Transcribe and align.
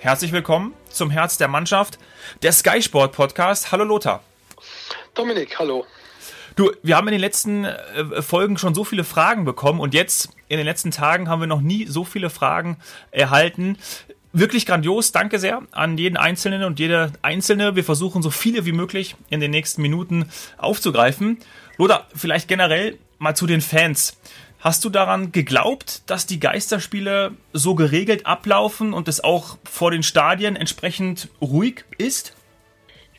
Herzlich 0.00 0.30
willkommen 0.30 0.74
zum 0.88 1.10
Herz 1.10 1.38
der 1.38 1.48
Mannschaft, 1.48 1.98
der 2.42 2.52
Sky 2.52 2.80
Sport 2.80 3.12
Podcast. 3.12 3.72
Hallo 3.72 3.82
Lothar. 3.82 4.22
Dominik, 5.14 5.58
hallo. 5.58 5.86
Du, 6.54 6.70
wir 6.84 6.96
haben 6.96 7.08
in 7.08 7.12
den 7.12 7.20
letzten 7.20 7.64
äh, 7.64 8.22
Folgen 8.22 8.58
schon 8.58 8.76
so 8.76 8.84
viele 8.84 9.02
Fragen 9.02 9.44
bekommen 9.44 9.80
und 9.80 9.94
jetzt 9.94 10.28
in 10.46 10.56
den 10.56 10.66
letzten 10.66 10.92
Tagen 10.92 11.28
haben 11.28 11.40
wir 11.40 11.48
noch 11.48 11.60
nie 11.60 11.86
so 11.86 12.04
viele 12.04 12.30
Fragen 12.30 12.76
erhalten. 13.10 13.76
Wirklich 14.32 14.66
grandios. 14.66 15.10
Danke 15.10 15.40
sehr 15.40 15.62
an 15.72 15.98
jeden 15.98 16.16
Einzelnen 16.16 16.62
und 16.62 16.78
jede 16.78 17.12
Einzelne. 17.22 17.74
Wir 17.74 17.82
versuchen 17.82 18.22
so 18.22 18.30
viele 18.30 18.64
wie 18.66 18.72
möglich 18.72 19.16
in 19.30 19.40
den 19.40 19.50
nächsten 19.50 19.82
Minuten 19.82 20.30
aufzugreifen. 20.58 21.38
Lothar, 21.76 22.06
vielleicht 22.14 22.46
generell 22.46 22.98
mal 23.18 23.34
zu 23.34 23.48
den 23.48 23.60
Fans. 23.60 24.16
Hast 24.60 24.84
du 24.84 24.90
daran 24.90 25.30
geglaubt, 25.30 26.02
dass 26.06 26.26
die 26.26 26.40
Geisterspiele 26.40 27.32
so 27.52 27.76
geregelt 27.76 28.26
ablaufen 28.26 28.92
und 28.92 29.06
es 29.06 29.22
auch 29.22 29.56
vor 29.64 29.92
den 29.92 30.02
Stadien 30.02 30.56
entsprechend 30.56 31.28
ruhig 31.40 31.84
ist? 31.96 32.34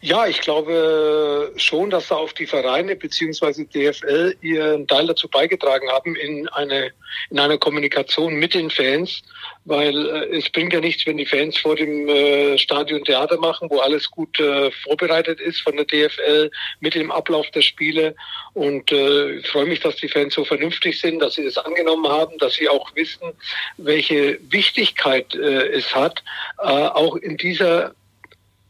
Ja, 0.01 0.27
ich 0.27 0.39
glaube 0.39 1.51
schon, 1.57 1.89
dass 1.89 2.07
da 2.07 2.15
auch 2.15 2.31
die 2.31 2.47
Vereine 2.47 2.95
bzw. 2.95 3.65
DFL 3.65 4.35
ihren 4.41 4.87
Teil 4.87 5.07
dazu 5.07 5.27
beigetragen 5.27 5.89
haben 5.89 6.15
in 6.15 6.47
eine 6.49 6.91
in 7.29 7.39
einer 7.39 7.57
Kommunikation 7.57 8.35
mit 8.35 8.53
den 8.53 8.69
Fans, 8.69 9.21
weil 9.65 10.07
äh, 10.07 10.37
es 10.37 10.49
bringt 10.49 10.73
ja 10.73 10.79
nichts, 10.79 11.05
wenn 11.05 11.17
die 11.17 11.25
Fans 11.25 11.57
vor 11.57 11.75
dem 11.75 12.07
äh, 12.07 12.57
Stadion 12.57 13.03
Theater 13.03 13.37
machen, 13.37 13.69
wo 13.69 13.79
alles 13.79 14.09
gut 14.09 14.39
äh, 14.39 14.71
vorbereitet 14.83 15.39
ist 15.39 15.61
von 15.61 15.75
der 15.75 15.85
DFL 15.85 16.49
mit 16.79 16.95
dem 16.95 17.11
Ablauf 17.11 17.49
der 17.51 17.61
Spiele. 17.61 18.15
Und 18.53 18.91
äh, 18.91 19.37
ich 19.37 19.47
freue 19.47 19.65
mich, 19.65 19.79
dass 19.79 19.95
die 19.97 20.07
Fans 20.07 20.33
so 20.33 20.45
vernünftig 20.45 20.99
sind, 20.99 21.19
dass 21.19 21.35
sie 21.35 21.43
das 21.43 21.57
angenommen 21.57 22.07
haben, 22.07 22.37
dass 22.37 22.53
sie 22.53 22.69
auch 22.69 22.95
wissen, 22.95 23.33
welche 23.77 24.39
Wichtigkeit 24.49 25.33
äh, 25.35 25.67
es 25.69 25.93
hat, 25.93 26.23
äh, 26.59 26.63
auch 26.63 27.15
in 27.15 27.37
dieser 27.37 27.93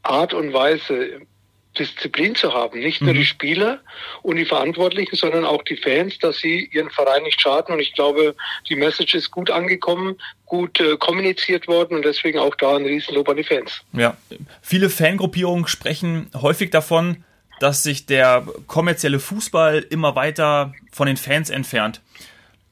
Art 0.04 0.34
und 0.34 0.54
Weise 0.54 1.22
Disziplin 1.78 2.36
zu 2.36 2.54
haben. 2.54 2.80
Nicht 2.80 3.02
nur 3.02 3.14
die 3.14 3.20
mhm. 3.20 3.26
Spieler 3.26 3.80
und 4.22 4.38
die 4.38 4.46
Verantwortlichen, 4.46 5.16
sondern 5.16 5.46
auch 5.46 5.64
die 5.64 5.78
Fans, 5.78 6.18
dass 6.20 6.40
sie 6.40 6.70
ihren 6.72 6.90
Verein 6.90 7.24
nicht 7.24 7.40
schaden. 7.40 7.74
Und 7.74 7.80
ich 7.80 7.94
glaube, 7.94 8.36
die 8.68 8.76
Message 8.76 9.14
ist 9.16 9.32
gut 9.32 9.52
angekommen, 9.52 10.20
gut 10.46 10.80
äh, 10.80 10.98
kommuniziert 10.98 11.68
worden 11.68 11.96
und 11.96 12.06
deswegen 12.06 12.40
auch 12.40 12.56
da 12.56 12.76
ein 12.76 12.86
Riesenlob 12.86 13.30
an 13.30 13.38
die 13.38 13.44
Fans. 13.44 13.82
Ja, 13.94 14.18
viele 14.62 14.90
Fangruppierungen 14.90 15.68
sprechen 15.68 16.30
häufig 16.36 16.72
davon, 16.72 17.24
dass 17.60 17.84
sich 17.84 18.06
der 18.06 18.46
kommerzielle 18.68 19.20
Fußball 19.20 19.86
immer 19.90 20.16
weiter 20.16 20.74
von 20.92 21.08
den 21.08 21.18
Fans 21.18 21.50
entfernt. 21.50 22.02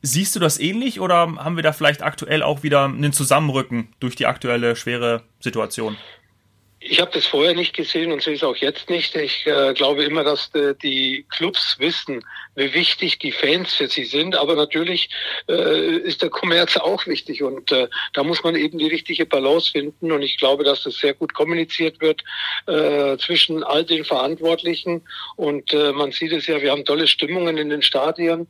Siehst 0.02 0.36
du 0.36 0.40
das 0.40 0.60
ähnlich 0.60 1.00
oder 1.00 1.18
haben 1.18 1.56
wir 1.56 1.64
da 1.64 1.74
vielleicht 1.74 2.02
aktuell 2.02 2.42
auch 2.42 2.64
wieder 2.64 2.86
einen 2.86 3.14
Zusammenrücken 3.14 3.90
durch 4.00 4.16
die 4.16 4.26
aktuelle 4.26 4.76
schwere 4.76 5.24
Situation? 5.40 5.98
Ich 6.80 7.02
habe 7.02 7.12
das 7.12 7.26
vorher 7.26 7.56
nicht 7.56 7.76
gesehen 7.76 8.12
und 8.12 8.22
sehe 8.22 8.36
es 8.36 8.44
auch 8.44 8.56
jetzt 8.56 8.90
nicht. 8.90 9.16
Ich 9.16 9.48
äh, 9.48 9.74
glaube 9.74 10.04
immer, 10.04 10.24
dass 10.24 10.54
äh, 10.54 10.76
die 10.76 11.26
Clubs 11.30 11.76
wissen, 11.80 12.24
wie 12.56 12.72
wichtig 12.74 13.18
die 13.18 13.32
Fans 13.32 13.74
für 13.74 13.88
sie 13.88 14.06
sind. 14.06 14.36
Aber 14.36 14.56
natürlich 14.56 15.10
äh, 15.50 15.98
ist 15.98 16.22
der 16.22 16.30
Kommerz 16.30 16.78
auch 16.78 17.08
wichtig 17.08 17.42
und 17.42 17.72
äh, 17.72 17.88
da 18.14 18.24
muss 18.24 18.44
man 18.44 18.56
eben 18.56 18.78
die 18.78 18.88
richtige 18.88 19.26
Balance 19.26 19.72
finden. 19.72 20.12
Und 20.12 20.22
ich 20.22 20.38
glaube, 20.38 20.64
dass 20.64 20.84
das 20.84 20.98
sehr 20.98 21.16
gut 21.16 21.34
kommuniziert 21.34 22.00
wird 22.00 22.24
äh, 22.68 23.18
zwischen 23.18 23.64
all 23.64 23.84
den 23.84 24.06
Verantwortlichen. 24.06 25.02
Und 25.36 25.74
äh, 25.74 25.92
man 25.94 26.12
sieht 26.12 26.32
es 26.32 26.46
ja, 26.46 26.62
wir 26.62 26.72
haben 26.72 26.86
tolle 26.86 27.08
Stimmungen 27.08 27.58
in 27.58 27.70
den 27.70 27.82
Stadien. 27.82 28.48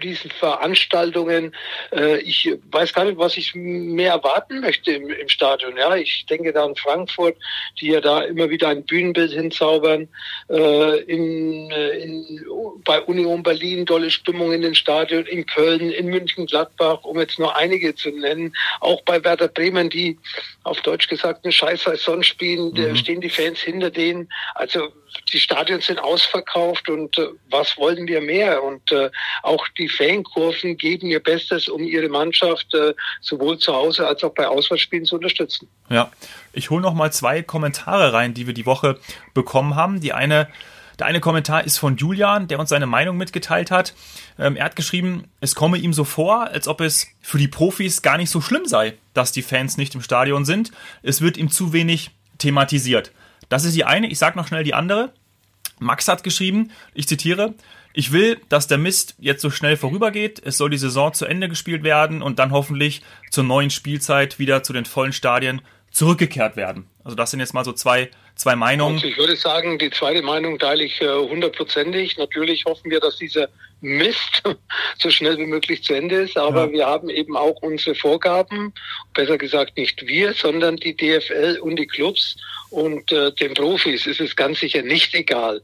Riesenveranstaltungen. 0.00 1.54
Äh, 1.92 2.18
ich 2.18 2.50
weiß 2.70 2.92
gar 2.92 3.04
nicht, 3.04 3.18
was 3.18 3.36
ich 3.36 3.54
mehr 3.54 4.12
erwarten 4.12 4.60
möchte 4.60 4.92
im, 4.92 5.10
im, 5.10 5.28
Stadion. 5.28 5.76
Ja, 5.76 5.94
ich 5.96 6.26
denke 6.26 6.52
da 6.52 6.64
an 6.64 6.76
Frankfurt, 6.76 7.36
die 7.80 7.88
ja 7.88 8.00
da 8.00 8.22
immer 8.22 8.50
wieder 8.50 8.68
ein 8.68 8.84
Bühnenbild 8.84 9.32
hinzaubern. 9.32 10.08
Äh, 10.48 10.98
in, 11.02 11.70
äh, 11.70 11.98
in, 11.98 12.44
bei 12.84 13.00
Union 13.02 13.42
Berlin 13.42 13.86
tolle 13.86 14.10
Stimmung 14.10 14.52
in 14.52 14.62
den 14.62 14.74
Stadien, 14.74 15.26
in 15.26 15.46
Köln, 15.46 15.90
in 15.90 16.06
München, 16.06 16.46
Gladbach, 16.46 17.04
um 17.04 17.18
jetzt 17.18 17.38
nur 17.38 17.56
einige 17.56 17.94
zu 17.94 18.10
nennen. 18.10 18.54
Auch 18.80 19.02
bei 19.02 19.22
Werder 19.22 19.48
Bremen, 19.48 19.90
die 19.90 20.18
auf 20.64 20.80
Deutsch 20.82 21.08
gesagt 21.08 21.44
eine 21.44 21.52
scheiß 21.52 21.82
Saison 21.84 22.22
spielen, 22.22 22.72
mhm. 22.72 22.96
stehen 22.96 23.20
die 23.20 23.30
Fans 23.30 23.60
hinter 23.60 23.90
denen. 23.90 24.28
Also 24.54 24.92
die 25.32 25.38
Stadien 25.38 25.80
sind 25.80 25.98
ausverkauft 25.98 26.88
und 26.88 27.18
äh, 27.18 27.28
was 27.50 27.76
wollen 27.76 28.06
wir 28.06 28.20
mehr? 28.20 28.62
Und 28.62 28.90
äh, 28.92 29.10
auch 29.42 29.66
die 29.78 29.88
Fankurven 29.88 30.76
geben 30.76 31.08
ihr 31.08 31.20
Bestes, 31.20 31.68
um 31.68 31.82
ihre 31.82 32.08
Mannschaft 32.08 32.72
äh, 32.74 32.94
sowohl 33.20 33.58
zu 33.58 33.72
Hause 33.72 34.06
als 34.06 34.22
auch 34.24 34.34
bei 34.34 34.46
Auswärtsspielen 34.46 35.04
zu 35.04 35.16
unterstützen. 35.16 35.68
Ja, 35.88 36.10
ich 36.52 36.70
hole 36.70 36.82
noch 36.82 36.94
mal 36.94 37.12
zwei 37.12 37.42
Kommentare 37.42 38.12
rein, 38.12 38.34
die 38.34 38.46
wir 38.46 38.54
die 38.54 38.66
Woche 38.66 38.98
bekommen 39.34 39.76
haben. 39.76 40.00
Die 40.00 40.12
eine 40.12 40.48
der 40.98 41.06
eine 41.06 41.20
Kommentar 41.20 41.64
ist 41.64 41.78
von 41.78 41.96
Julian, 41.96 42.48
der 42.48 42.60
uns 42.60 42.68
seine 42.68 42.86
Meinung 42.86 43.16
mitgeteilt 43.16 43.70
hat. 43.70 43.94
Ähm, 44.38 44.56
er 44.56 44.66
hat 44.66 44.76
geschrieben, 44.76 45.24
es 45.40 45.54
komme 45.54 45.78
ihm 45.78 45.92
so 45.92 46.04
vor, 46.04 46.48
als 46.48 46.68
ob 46.68 46.80
es 46.80 47.08
für 47.20 47.38
die 47.38 47.48
Profis 47.48 48.02
gar 48.02 48.18
nicht 48.18 48.30
so 48.30 48.40
schlimm 48.40 48.66
sei, 48.66 48.94
dass 49.14 49.32
die 49.32 49.42
Fans 49.42 49.76
nicht 49.76 49.94
im 49.94 50.02
Stadion 50.02 50.44
sind. 50.44 50.70
Es 51.02 51.20
wird 51.20 51.38
ihm 51.38 51.50
zu 51.50 51.72
wenig 51.72 52.10
thematisiert. 52.38 53.10
Das 53.52 53.64
ist 53.64 53.76
die 53.76 53.84
eine. 53.84 54.06
Ich 54.06 54.18
sage 54.18 54.38
noch 54.38 54.48
schnell 54.48 54.64
die 54.64 54.72
andere. 54.72 55.12
Max 55.78 56.08
hat 56.08 56.24
geschrieben, 56.24 56.70
ich 56.94 57.06
zitiere, 57.06 57.52
ich 57.92 58.10
will, 58.10 58.40
dass 58.48 58.66
der 58.66 58.78
Mist 58.78 59.14
jetzt 59.18 59.42
so 59.42 59.50
schnell 59.50 59.76
vorübergeht. 59.76 60.40
Es 60.42 60.56
soll 60.56 60.70
die 60.70 60.78
Saison 60.78 61.12
zu 61.12 61.26
Ende 61.26 61.50
gespielt 61.50 61.82
werden 61.82 62.22
und 62.22 62.38
dann 62.38 62.50
hoffentlich 62.50 63.02
zur 63.30 63.44
neuen 63.44 63.68
Spielzeit 63.68 64.38
wieder 64.38 64.62
zu 64.62 64.72
den 64.72 64.86
vollen 64.86 65.12
Stadien 65.12 65.60
zurückgekehrt 65.90 66.56
werden. 66.56 66.86
Also 67.04 67.14
das 67.14 67.30
sind 67.30 67.40
jetzt 67.40 67.52
mal 67.52 67.62
so 67.62 67.74
zwei, 67.74 68.08
zwei 68.36 68.56
Meinungen. 68.56 68.96
Und 68.96 69.04
ich 69.04 69.16
würde 69.16 69.36
sagen, 69.36 69.78
die 69.78 69.90
zweite 69.90 70.22
Meinung 70.22 70.58
teile 70.58 70.84
ich 70.84 71.00
äh, 71.00 71.08
hundertprozentig. 71.08 72.16
Natürlich 72.18 72.64
hoffen 72.64 72.90
wir, 72.90 73.00
dass 73.00 73.16
dieser 73.18 73.48
Mist 73.80 74.42
so 74.98 75.10
schnell 75.10 75.36
wie 75.38 75.46
möglich 75.46 75.82
zu 75.82 75.94
Ende 75.94 76.16
ist, 76.16 76.36
aber 76.36 76.66
ja. 76.66 76.72
wir 76.72 76.86
haben 76.86 77.10
eben 77.10 77.36
auch 77.36 77.60
unsere 77.62 77.94
Vorgaben, 77.94 78.72
besser 79.14 79.38
gesagt 79.38 79.76
nicht 79.76 80.06
wir, 80.06 80.32
sondern 80.34 80.76
die 80.76 80.96
DFL 80.96 81.58
und 81.60 81.76
die 81.76 81.86
Clubs 81.86 82.36
und 82.70 83.10
äh, 83.12 83.32
den 83.32 83.54
Profis 83.54 84.06
ist 84.06 84.20
es 84.20 84.34
ganz 84.36 84.60
sicher 84.60 84.82
nicht 84.82 85.14
egal, 85.14 85.62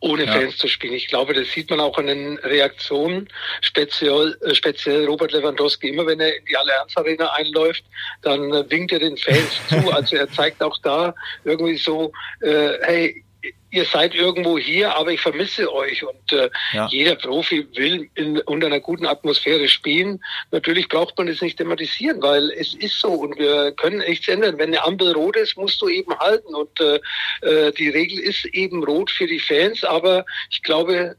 ohne 0.00 0.26
ja. 0.26 0.32
Fans 0.32 0.56
zu 0.56 0.68
spielen. 0.68 0.94
Ich 0.94 1.08
glaube, 1.08 1.34
das 1.34 1.50
sieht 1.50 1.70
man 1.70 1.80
auch 1.80 1.98
an 1.98 2.06
den 2.06 2.38
Reaktionen, 2.38 3.28
speziell, 3.60 4.36
äh, 4.42 4.54
speziell 4.54 5.04
Robert 5.06 5.32
Lewandowski. 5.32 5.88
Immer 5.88 6.06
wenn 6.06 6.20
er 6.20 6.36
in 6.36 6.44
die 6.44 6.56
Allianz 6.56 6.96
Arena 6.96 7.32
einläuft, 7.32 7.84
dann 8.22 8.52
äh, 8.52 8.70
winkt 8.70 8.92
er 8.92 9.00
den 9.00 9.16
Fans 9.16 9.60
zu. 9.68 9.92
Also 9.92 10.16
er 10.16 10.30
zeigt 10.30 10.62
auch 10.62 10.78
da 10.82 11.14
irgendwie 11.44 11.76
so, 11.76 12.12
äh, 12.40 12.72
hey, 12.82 13.24
ihr 13.70 13.84
seid 13.84 14.14
irgendwo 14.14 14.58
hier, 14.58 14.94
aber 14.96 15.12
ich 15.12 15.20
vermisse 15.20 15.72
euch. 15.72 16.04
Und 16.04 16.32
äh, 16.32 16.50
ja. 16.72 16.88
jeder 16.90 17.16
Profi 17.16 17.66
will 17.74 18.08
in, 18.14 18.38
unter 18.40 18.66
einer 18.66 18.80
guten 18.80 19.06
Atmosphäre 19.06 19.68
spielen. 19.68 20.22
Natürlich 20.50 20.88
braucht 20.88 21.16
man 21.18 21.28
es 21.28 21.40
nicht 21.40 21.58
thematisieren, 21.58 22.22
weil 22.22 22.50
es 22.50 22.74
ist 22.74 22.98
so 22.98 23.08
und 23.08 23.38
wir 23.38 23.72
können 23.72 23.98
nichts 23.98 24.28
ändern. 24.28 24.58
Wenn 24.58 24.68
eine 24.68 24.84
Ampel 24.84 25.12
rot 25.12 25.36
ist, 25.36 25.56
musst 25.56 25.80
du 25.82 25.88
eben 25.88 26.16
halten. 26.18 26.54
Und 26.54 26.80
äh, 26.80 27.00
äh 27.42 27.72
die 27.72 27.88
Regel 27.88 28.18
ist 28.18 28.44
eben 28.46 28.84
rot 28.84 29.10
für 29.10 29.26
die 29.26 29.40
Fans, 29.40 29.84
aber 29.84 30.24
ich 30.50 30.62
glaube, 30.62 31.16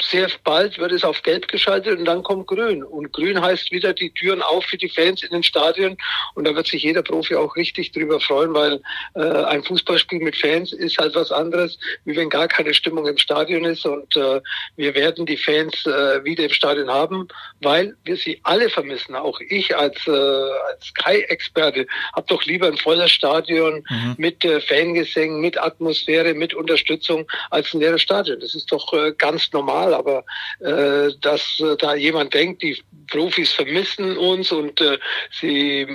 sehr 0.00 0.28
bald 0.44 0.78
wird 0.78 0.92
es 0.92 1.04
auf 1.04 1.22
Gelb 1.22 1.48
geschaltet 1.48 1.98
und 1.98 2.04
dann 2.04 2.22
kommt 2.22 2.46
Grün. 2.46 2.84
Und 2.84 3.12
Grün 3.12 3.40
heißt 3.40 3.72
wieder 3.72 3.92
die 3.92 4.12
Türen 4.12 4.42
auf 4.42 4.64
für 4.64 4.76
die 4.76 4.88
Fans 4.88 5.22
in 5.22 5.30
den 5.30 5.42
Stadien. 5.42 5.96
Und 6.34 6.46
da 6.46 6.54
wird 6.54 6.66
sich 6.66 6.82
jeder 6.82 7.02
Profi 7.02 7.34
auch 7.34 7.56
richtig 7.56 7.92
drüber 7.92 8.20
freuen, 8.20 8.54
weil 8.54 8.80
äh, 9.14 9.44
ein 9.44 9.62
Fußballspiel 9.64 10.20
mit 10.20 10.36
Fans 10.36 10.72
ist 10.72 10.98
halt 10.98 11.14
was 11.14 11.32
anderes, 11.32 11.78
wie 12.04 12.16
wenn 12.16 12.30
gar 12.30 12.48
keine 12.48 12.74
Stimmung 12.74 13.06
im 13.06 13.18
Stadion 13.18 13.64
ist. 13.64 13.84
Und 13.86 14.16
äh, 14.16 14.40
wir 14.76 14.94
werden 14.94 15.26
die 15.26 15.36
Fans 15.36 15.84
äh, 15.86 16.24
wieder 16.24 16.44
im 16.44 16.52
Stadion 16.52 16.88
haben, 16.90 17.28
weil 17.60 17.96
wir 18.04 18.16
sie 18.16 18.40
alle 18.44 18.70
vermissen. 18.70 19.16
Auch 19.16 19.40
ich 19.48 19.76
als, 19.76 20.06
äh, 20.06 20.10
als 20.10 20.86
Sky-Experte 20.86 21.86
habe 22.14 22.26
doch 22.28 22.44
lieber 22.44 22.68
ein 22.68 22.76
volles 22.76 23.10
Stadion 23.10 23.84
mhm. 23.90 24.14
mit 24.16 24.44
äh, 24.44 24.60
Fangesängen, 24.60 25.40
mit 25.40 25.60
Atmosphäre, 25.60 26.34
mit 26.34 26.54
Unterstützung 26.54 27.26
als 27.50 27.74
ein 27.74 27.80
leeres 27.80 28.02
Stadion. 28.02 28.38
Das 28.40 28.54
ist 28.54 28.70
doch 28.70 28.92
äh, 28.92 29.12
ganz 29.18 29.52
normal 29.52 29.87
normal, 29.88 29.94
aber 29.94 30.24
äh, 30.60 31.12
dass 31.20 31.60
äh, 31.60 31.76
da 31.76 31.94
jemand 31.94 32.34
denkt, 32.34 32.62
die 32.62 32.82
Profis 33.10 33.52
vermissen 33.52 34.16
uns 34.16 34.52
und 34.52 34.80
äh, 34.80 34.98
sie 35.40 35.86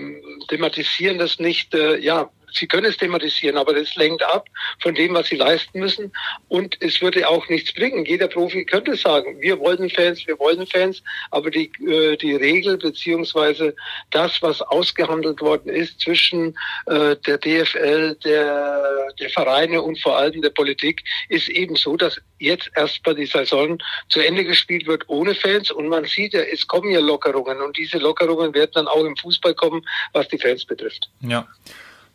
thematisieren 0.48 1.20
das 1.20 1.40
nicht, 1.40 1.74
äh, 1.74 1.98
ja, 2.00 2.30
sie 2.54 2.68
können 2.68 2.86
es 2.86 2.98
thematisieren, 2.98 3.58
aber 3.58 3.74
das 3.74 3.96
lenkt 3.96 4.24
ab 4.24 4.48
von 4.82 4.96
dem, 4.96 5.14
was 5.14 5.28
sie 5.28 5.36
leisten 5.36 5.80
müssen. 5.80 6.12
Und 6.48 6.78
es 6.82 7.02
würde 7.02 7.28
auch 7.28 7.48
nichts 7.50 7.74
bringen. 7.74 8.06
Jeder 8.06 8.28
Profi 8.28 8.66
könnte 8.66 8.96
sagen, 8.96 9.40
wir 9.42 9.60
wollen 9.60 9.90
Fans, 9.90 10.26
wir 10.28 10.38
wollen 10.40 10.66
Fans, 10.68 11.02
aber 11.32 11.50
die, 11.52 11.72
äh, 11.86 12.18
die 12.18 12.36
Regel 12.36 12.78
beziehungsweise 12.78 13.76
das, 14.12 14.42
was 14.42 14.62
ausgehandelt 14.62 15.42
worden 15.42 15.70
ist 15.70 16.00
zwischen 16.00 16.58
äh, 16.86 17.16
der 17.26 17.38
DFL, 17.38 18.16
der, 18.24 19.14
der 19.20 19.30
Vereine 19.30 19.82
und 19.82 20.00
vor 20.00 20.18
allem 20.18 20.42
der 20.42 20.50
Politik, 20.50 21.04
ist 21.30 21.50
eben 21.50 21.76
so, 21.76 21.98
dass 21.98 22.20
jetzt 22.40 22.70
erstmal 22.76 23.16
die 23.16 23.26
Saison 23.26 23.78
zu 24.10 24.20
Ende 24.20 24.44
gespielt 24.44 24.86
wird 24.86 25.08
ohne 25.08 25.34
Fans 25.34 25.72
und 25.72 25.88
man 25.88 26.06
sieht 26.06 26.34
ja, 26.34 26.42
es 26.42 26.68
kommen 26.68 26.92
ja 26.92 27.00
Lockerungen 27.00 27.62
und 27.62 27.78
diese 27.78 27.98
Lockerungen 27.98 28.54
werden 28.54 28.72
dann 28.74 28.88
auch 28.88 29.04
im 29.04 29.16
Fußball 29.18 29.56
kommen, 29.56 29.86
was 30.12 30.28
die 30.28 30.38
Fans 30.38 30.66
betrifft. 30.66 31.10
Ja. 31.22 31.48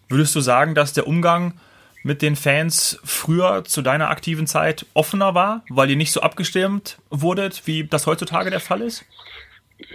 Würdest 0.09 0.35
du 0.35 0.41
sagen, 0.41 0.75
dass 0.75 0.93
der 0.93 1.07
Umgang 1.07 1.59
mit 2.03 2.23
den 2.23 2.37
Fans 2.37 2.99
früher 3.05 3.65
zu 3.65 3.83
deiner 3.83 4.09
aktiven 4.09 4.47
Zeit 4.47 4.87
offener 4.95 5.35
war, 5.35 5.65
weil 5.69 5.91
ihr 5.91 5.97
nicht 5.97 6.13
so 6.13 6.21
abgestimmt 6.21 6.99
wurdet, 7.11 7.63
wie 7.67 7.85
das 7.85 8.07
heutzutage 8.07 8.51
der 8.51 8.61
Fall 8.61 8.83
ist? 8.83 9.05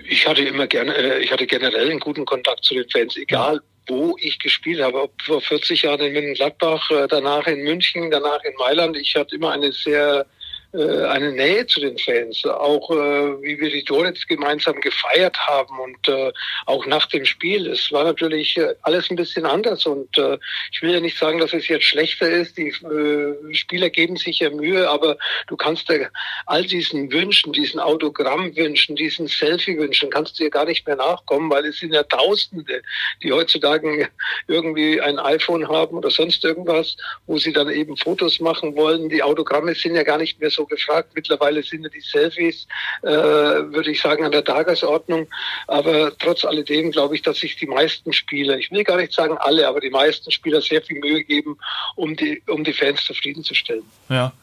Ich 0.07 0.27
hatte 0.27 0.43
immer 0.43 0.67
gerne, 0.67 0.93
äh, 0.95 1.19
ich 1.23 1.31
hatte 1.31 1.47
generell 1.47 1.89
einen 1.89 1.99
guten 1.99 2.25
Kontakt 2.25 2.63
zu 2.63 2.73
den 2.73 2.89
Fans, 2.89 3.17
egal 3.17 3.61
wo 3.87 4.15
ich 4.19 4.39
gespielt 4.39 4.81
habe, 4.81 5.01
ob 5.01 5.21
vor 5.21 5.41
40 5.41 5.81
Jahren 5.81 5.99
in 5.99 6.13
München-Gladbach, 6.13 6.89
äh, 6.91 7.07
danach 7.07 7.47
in 7.47 7.63
München, 7.63 8.11
danach 8.11 8.41
in 8.43 8.53
Mailand. 8.57 8.95
Ich 8.95 9.15
hatte 9.15 9.35
immer 9.35 9.51
eine 9.51 9.71
sehr 9.73 10.25
eine 10.73 11.31
Nähe 11.31 11.67
zu 11.67 11.79
den 11.79 11.97
Fans, 11.97 12.43
auch 12.45 12.89
äh, 12.89 13.41
wie 13.41 13.59
wir 13.59 13.69
die 13.69 13.83
Tore 13.83 14.11
gemeinsam 14.27 14.81
gefeiert 14.81 15.37
haben 15.37 15.79
und 15.79 16.07
äh, 16.07 16.31
auch 16.65 16.85
nach 16.87 17.05
dem 17.07 17.25
Spiel. 17.25 17.67
Es 17.67 17.91
war 17.91 18.03
natürlich 18.03 18.57
äh, 18.57 18.73
alles 18.81 19.09
ein 19.09 19.15
bisschen 19.15 19.45
anders 19.45 19.85
und 19.85 20.17
äh, 20.17 20.39
ich 20.71 20.81
will 20.81 20.91
ja 20.91 20.99
nicht 20.99 21.17
sagen, 21.17 21.39
dass 21.39 21.53
es 21.53 21.67
jetzt 21.67 21.85
schlechter 21.85 22.29
ist. 22.29 22.57
Die 22.57 22.69
äh, 22.69 23.53
Spieler 23.53 23.89
geben 23.91 24.15
sich 24.17 24.39
ja 24.39 24.49
Mühe, 24.49 24.89
aber 24.89 25.17
du 25.47 25.55
kannst 25.55 25.89
ja 25.89 26.07
all 26.47 26.63
diesen 26.63 27.11
Wünschen, 27.11 27.53
diesen 27.53 27.79
Autogrammwünschen, 27.79 28.95
diesen 28.95 29.27
Selfie-Wünschen, 29.27 30.09
kannst 30.09 30.39
du 30.39 30.43
ja 30.43 30.49
gar 30.49 30.65
nicht 30.65 30.87
mehr 30.87 30.95
nachkommen, 30.95 31.51
weil 31.51 31.65
es 31.65 31.79
sind 31.79 31.93
ja 31.93 32.03
Tausende, 32.03 32.81
die 33.21 33.31
heutzutage 33.31 34.09
irgendwie 34.47 34.99
ein 34.99 35.19
iPhone 35.19 35.67
haben 35.67 35.97
oder 35.97 36.09
sonst 36.09 36.43
irgendwas, 36.43 36.97
wo 37.27 37.37
sie 37.37 37.53
dann 37.53 37.69
eben 37.69 37.95
Fotos 37.97 38.39
machen 38.39 38.75
wollen. 38.75 39.09
Die 39.09 39.21
Autogramme 39.21 39.75
sind 39.75 39.95
ja 39.95 40.03
gar 40.03 40.17
nicht 40.17 40.39
mehr 40.39 40.49
so 40.49 40.62
gefragt. 40.65 41.11
Mittlerweile 41.15 41.63
sind 41.63 41.83
ja 41.83 41.89
die 41.89 42.01
Selfies, 42.01 42.67
äh, 43.01 43.07
würde 43.07 43.91
ich 43.91 44.01
sagen, 44.01 44.25
an 44.25 44.31
der 44.31 44.43
Tagesordnung. 44.43 45.27
Aber 45.67 46.17
trotz 46.17 46.45
alledem 46.45 46.91
glaube 46.91 47.15
ich, 47.15 47.21
dass 47.21 47.39
sich 47.39 47.55
die 47.55 47.67
meisten 47.67 48.13
Spieler, 48.13 48.57
ich 48.57 48.71
will 48.71 48.83
gar 48.83 48.97
nicht 48.97 49.13
sagen 49.13 49.37
alle, 49.37 49.67
aber 49.67 49.79
die 49.79 49.89
meisten 49.89 50.31
Spieler 50.31 50.61
sehr 50.61 50.81
viel 50.81 50.99
Mühe 50.99 51.23
geben, 51.23 51.57
um 51.95 52.15
die, 52.15 52.41
um 52.47 52.63
die 52.63 52.73
Fans 52.73 53.03
zufriedenzustellen. 53.05 53.83
Ja. 54.09 54.33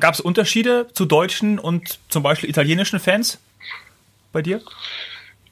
Gab 0.00 0.14
es 0.14 0.20
Unterschiede 0.20 0.88
zu 0.94 1.04
deutschen 1.04 1.58
und 1.58 1.98
zum 2.08 2.22
Beispiel 2.22 2.48
italienischen 2.48 2.98
Fans 3.00 3.38
bei 4.32 4.40
dir? 4.40 4.62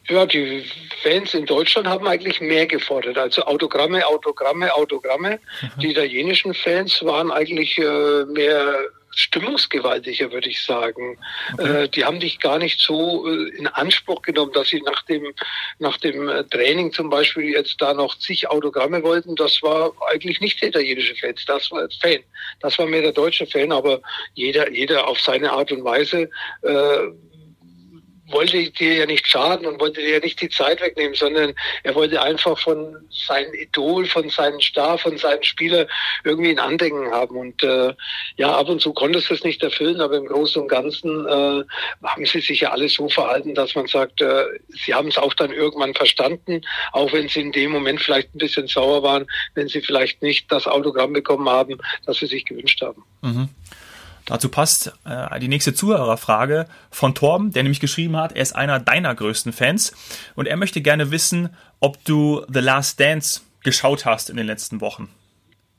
Ja, 0.09 0.27
die 0.27 0.65
Fans 1.03 1.33
in 1.33 1.47
Deutschland 1.47 1.87
haben 1.87 2.07
eigentlich 2.07 2.41
mehr 2.41 2.67
gefordert. 2.67 3.17
Also 3.17 3.43
Autogramme, 3.43 4.05
Autogramme, 4.07 4.75
Autogramme. 4.75 5.39
Mhm. 5.61 5.81
Die 5.81 5.91
italienischen 5.91 6.55
Fans 6.55 7.03
waren 7.05 7.31
eigentlich 7.31 7.79
äh, 7.79 8.25
mehr 8.25 8.79
stimmungsgewaltiger, 9.15 10.33
würde 10.33 10.49
ich 10.49 10.65
sagen. 10.65 11.19
Okay. 11.55 11.85
Äh, 11.85 11.89
die 11.89 12.05
haben 12.05 12.21
dich 12.21 12.41
gar 12.41 12.59
nicht 12.59 12.81
so 12.81 13.29
äh, 13.29 13.49
in 13.57 13.67
Anspruch 13.67 14.23
genommen, 14.23 14.53
dass 14.53 14.69
sie 14.69 14.81
nach 14.83 15.03
dem, 15.03 15.33
nach 15.79 15.99
dem 15.99 16.29
äh, 16.29 16.45
Training 16.45 16.93
zum 16.93 17.11
Beispiel 17.11 17.45
jetzt 17.45 17.81
da 17.81 17.95
noch 17.95 18.19
zig 18.19 18.49
Autogramme 18.49 19.03
wollten. 19.03 19.37
Das 19.37 19.63
war 19.63 19.93
eigentlich 20.11 20.41
nicht 20.41 20.61
der 20.61 20.71
italienische 20.71 21.15
Fan, 21.15 21.35
das 21.47 21.71
war 21.71 21.89
Fan. 22.01 22.21
Das 22.61 22.79
war 22.79 22.87
mehr 22.87 23.03
der 23.03 23.13
deutsche 23.13 23.47
Fan, 23.47 23.73
aber 23.73 24.01
jeder, 24.35 24.71
jeder 24.71 25.07
auf 25.07 25.21
seine 25.21 25.53
Art 25.53 25.71
und 25.73 25.85
Weise. 25.85 26.31
Äh, 26.63 27.09
wollte 28.33 28.71
dir 28.71 28.95
ja 28.95 29.07
nicht 29.07 29.27
schaden 29.27 29.67
und 29.67 29.81
wollte 29.81 30.01
dir 30.01 30.15
ja 30.15 30.19
nicht 30.21 30.41
die 30.41 30.49
Zeit 30.49 30.81
wegnehmen, 30.81 31.15
sondern 31.15 31.55
er 31.83 31.95
wollte 31.95 32.21
einfach 32.21 32.59
von 32.59 32.97
seinem 33.11 33.55
Idol, 33.55 34.07
von 34.07 34.29
seinem 34.31 34.61
Star, 34.61 34.99
von 34.99 35.17
seinem 35.19 35.43
Spieler 35.43 35.87
irgendwie 36.25 36.51
ein 36.51 36.59
Andenken 36.59 37.11
haben. 37.13 37.37
Und 37.37 37.63
äh, 37.63 37.95
ja, 38.37 38.57
ab 38.57 38.69
und 38.69 38.81
zu 38.81 38.93
konntest 38.93 39.31
du 39.31 39.35
es 39.35 39.45
nicht 39.45 39.63
erfüllen, 39.63 40.01
aber 40.01 40.17
im 40.17 40.27
Großen 40.27 40.61
und 40.63 40.69
Ganzen 40.69 41.27
äh, 41.27 41.65
haben 42.07 42.27
sie 42.27 42.41
sich 42.41 42.61
ja 42.61 42.71
alle 42.71 42.89
so 42.89 43.09
verhalten, 43.09 43.55
dass 43.55 43.75
man 43.75 43.87
sagt, 43.87 44.21
äh, 44.21 44.45
sie 44.85 44.95
haben 44.95 45.09
es 45.09 45.19
auch 45.19 45.35
dann 45.35 45.53
irgendwann 45.53 45.95
verstanden, 45.95 46.63
auch 46.93 47.13
wenn 47.13 47.29
sie 47.29 47.41
in 47.41 47.53
dem 47.53 47.73
Moment 47.73 48.01
vielleicht 48.01 48.35
ein 48.35 48.39
bisschen 48.39 48.67
sauer 48.67 49.03
waren, 49.03 49.27
wenn 49.55 49.69
sie 49.69 49.81
vielleicht 49.81 50.23
nicht 50.23 50.51
das 50.51 50.67
Autogramm 50.67 51.13
bekommen 51.13 51.49
haben, 51.49 51.79
das 52.07 52.19
sie 52.19 52.27
sich 52.27 52.45
gewünscht 52.45 52.83
haben. 52.83 53.05
Mhm. 53.23 53.49
Dazu 54.27 54.49
passt 54.49 54.93
äh, 55.05 55.41
die 55.41 55.49
nächste 55.49 55.75
Zuhörerfrage 55.75 56.67
von 56.91 57.15
Torben, 57.15 57.53
der 57.53 57.63
nämlich 57.63 57.81
geschrieben 57.81 58.17
hat, 58.17 58.33
er 58.33 58.43
ist 58.43 58.55
einer 58.55 58.79
deiner 58.79 59.15
größten 59.15 59.53
Fans 59.53 59.93
und 60.35 60.47
er 60.47 60.57
möchte 60.57 60.81
gerne 60.81 61.11
wissen, 61.11 61.51
ob 61.81 62.05
du 62.05 62.45
The 62.53 62.61
Last 62.61 63.01
Dance 63.01 63.41
geschaut 63.63 64.05
hast 64.05 64.31
in 64.31 64.37
den 64.37 64.47
letzten 64.47 64.81
Wochen 64.81 65.09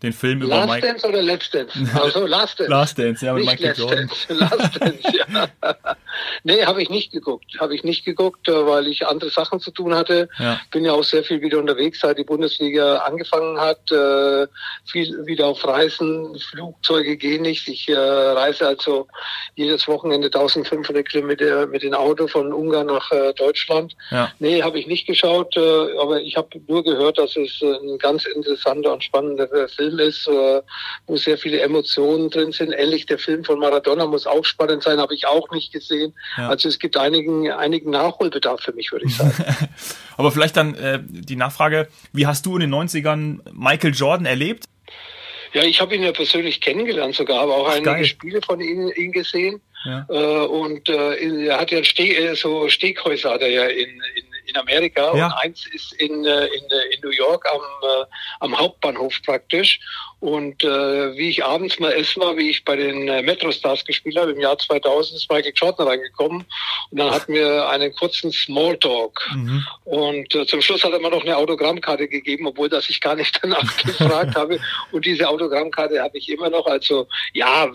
den 0.03 0.13
Film 0.13 0.41
Last 0.41 0.65
über 0.65 0.73
Mike. 0.73 0.87
Dance 0.87 1.07
oder 1.07 1.21
Let's 1.21 1.49
Dance? 1.49 1.73
Also 1.93 2.27
Last 2.27 2.59
Dance. 2.59 2.71
Last 2.71 2.99
Dance, 2.99 3.25
ja, 3.25 3.33
mit 3.33 3.45
nicht 3.45 3.59
Michael 3.61 3.75
Jordan. 3.77 4.07
Dance. 4.07 4.33
Last 4.33 4.81
Dance, 4.81 5.13
ja. 5.17 5.47
nee, 6.43 6.65
habe 6.65 6.81
ich 6.83 6.89
nicht 6.89 7.11
geguckt. 7.11 7.45
Habe 7.59 7.73
ich 7.73 7.83
nicht 7.83 8.03
geguckt, 8.03 8.49
äh, 8.49 8.65
weil 8.65 8.87
ich 8.87 9.07
andere 9.07 9.29
Sachen 9.29 9.61
zu 9.61 9.71
tun 9.71 9.95
hatte. 9.95 10.27
Ja. 10.37 10.59
Bin 10.71 10.83
ja 10.83 10.91
auch 10.91 11.05
sehr 11.05 11.23
viel 11.23 11.41
wieder 11.41 11.57
unterwegs, 11.57 12.01
seit 12.01 12.17
die 12.17 12.25
Bundesliga 12.25 12.97
angefangen 12.97 13.59
hat. 13.59 13.89
Äh, 13.91 14.47
viel 14.85 15.25
wieder 15.25 15.47
auf 15.47 15.65
Reisen. 15.65 16.37
Flugzeuge 16.37 17.15
gehen 17.15 17.43
nicht. 17.43 17.67
Ich 17.69 17.87
äh, 17.87 17.95
reise 17.95 18.67
also 18.67 19.07
jedes 19.55 19.87
Wochenende 19.87 20.27
1500 20.27 21.07
Kilometer 21.07 21.65
mit 21.67 21.81
dem 21.81 21.93
Auto 21.93 22.27
von 22.27 22.51
Ungarn 22.51 22.87
nach 22.87 23.09
Deutschland. 23.37 23.95
Ja. 24.11 24.31
Nee, 24.39 24.61
habe 24.63 24.79
ich 24.79 24.87
nicht 24.87 25.07
geschaut, 25.07 25.55
aber 25.57 26.19
ich 26.21 26.35
habe 26.35 26.49
nur 26.67 26.83
gehört, 26.83 27.17
dass 27.17 27.35
es 27.35 27.61
ein 27.61 27.97
ganz 27.99 28.25
interessanter 28.25 28.93
und 28.93 29.03
spannender 29.03 29.47
Film 29.69 29.92
Film 29.93 30.07
ist, 30.07 30.27
äh, 30.27 30.61
wo 31.07 31.17
sehr 31.17 31.37
viele 31.37 31.61
Emotionen 31.61 32.29
drin 32.29 32.51
sind. 32.51 32.71
Ähnlich 32.71 33.05
der 33.05 33.17
Film 33.17 33.43
von 33.43 33.59
Maradona 33.59 34.05
muss 34.05 34.27
auch 34.27 34.45
spannend 34.45 34.83
sein, 34.83 34.99
habe 34.99 35.13
ich 35.13 35.27
auch 35.27 35.49
nicht 35.51 35.71
gesehen. 35.71 36.13
Ja. 36.37 36.49
Also 36.49 36.69
es 36.69 36.79
gibt 36.79 36.97
einigen, 36.97 37.51
einigen 37.51 37.91
Nachholbedarf 37.91 38.61
für 38.61 38.73
mich, 38.73 38.91
würde 38.91 39.05
ich 39.05 39.15
sagen. 39.15 39.33
Aber 40.17 40.31
vielleicht 40.31 40.57
dann 40.57 40.75
äh, 40.75 40.99
die 41.03 41.35
Nachfrage, 41.35 41.87
wie 42.11 42.27
hast 42.27 42.45
du 42.45 42.55
in 42.55 42.61
den 42.61 42.73
90ern 42.73 43.39
Michael 43.51 43.93
Jordan 43.93 44.25
erlebt? 44.25 44.65
Ja, 45.53 45.63
ich 45.63 45.81
habe 45.81 45.95
ihn 45.95 46.03
ja 46.03 46.11
persönlich 46.11 46.61
kennengelernt 46.61 47.13
sogar, 47.13 47.41
aber 47.41 47.55
auch 47.55 47.67
Ach, 47.67 47.73
einige 47.73 47.91
geil. 47.91 48.05
Spiele 48.05 48.41
von 48.41 48.59
ihm, 48.59 48.91
ihm 48.95 49.11
gesehen. 49.11 49.61
Ja. 49.85 50.03
Äh, 50.09 50.47
und 50.47 50.89
äh, 50.89 51.45
er 51.45 51.59
hat 51.59 51.69
ja 51.69 51.83
Ste 51.83 52.03
äh, 52.03 52.35
so 52.35 52.69
Steghäuser 52.69 53.31
hat 53.31 53.41
er 53.41 53.49
ja 53.49 53.65
in, 53.65 53.89
in 53.89 54.32
in 54.53 54.59
Amerika 54.59 55.15
ja. 55.15 55.27
und 55.27 55.33
eins 55.33 55.65
ist 55.73 55.93
in, 55.93 56.25
äh, 56.25 56.45
in, 56.45 56.63
äh, 56.63 56.95
in 56.95 57.01
New 57.01 57.09
York 57.09 57.45
am, 57.51 57.61
äh, 57.61 58.05
am 58.39 58.57
Hauptbahnhof 58.57 59.13
praktisch. 59.25 59.79
Und 60.19 60.63
äh, 60.63 61.17
wie 61.17 61.29
ich 61.29 61.43
abends 61.43 61.79
mal 61.79 61.91
essen 61.91 62.21
war, 62.21 62.37
wie 62.37 62.49
ich 62.49 62.63
bei 62.63 62.75
den 62.75 63.07
äh, 63.07 63.21
Metrostars 63.21 63.83
gespielt 63.83 64.17
habe, 64.17 64.31
im 64.31 64.39
Jahr 64.39 64.57
2000 64.57 65.17
ist 65.17 65.29
Michael 65.29 65.53
Jordan 65.55 65.87
reingekommen 65.87 66.45
und 66.91 66.97
dann 66.97 67.11
hatten 67.11 67.33
wir 67.33 67.67
einen 67.69 67.93
kurzen 67.95 68.31
Smalltalk. 68.31 69.29
Mhm. 69.33 69.65
Und 69.83 70.35
äh, 70.35 70.45
zum 70.45 70.61
Schluss 70.61 70.83
hat 70.83 70.93
er 70.93 70.99
mir 70.99 71.09
noch 71.09 71.23
eine 71.23 71.35
Autogrammkarte 71.35 72.07
gegeben, 72.07 72.47
obwohl 72.47 72.69
das 72.69 72.89
ich 72.89 73.01
gar 73.01 73.15
nicht 73.15 73.37
danach 73.41 73.77
gefragt 73.77 74.35
habe. 74.35 74.59
Und 74.91 75.05
diese 75.05 75.27
Autogrammkarte 75.27 76.01
habe 76.01 76.17
ich 76.17 76.29
immer 76.29 76.49
noch. 76.49 76.65
Also 76.67 77.07
ja, 77.33 77.67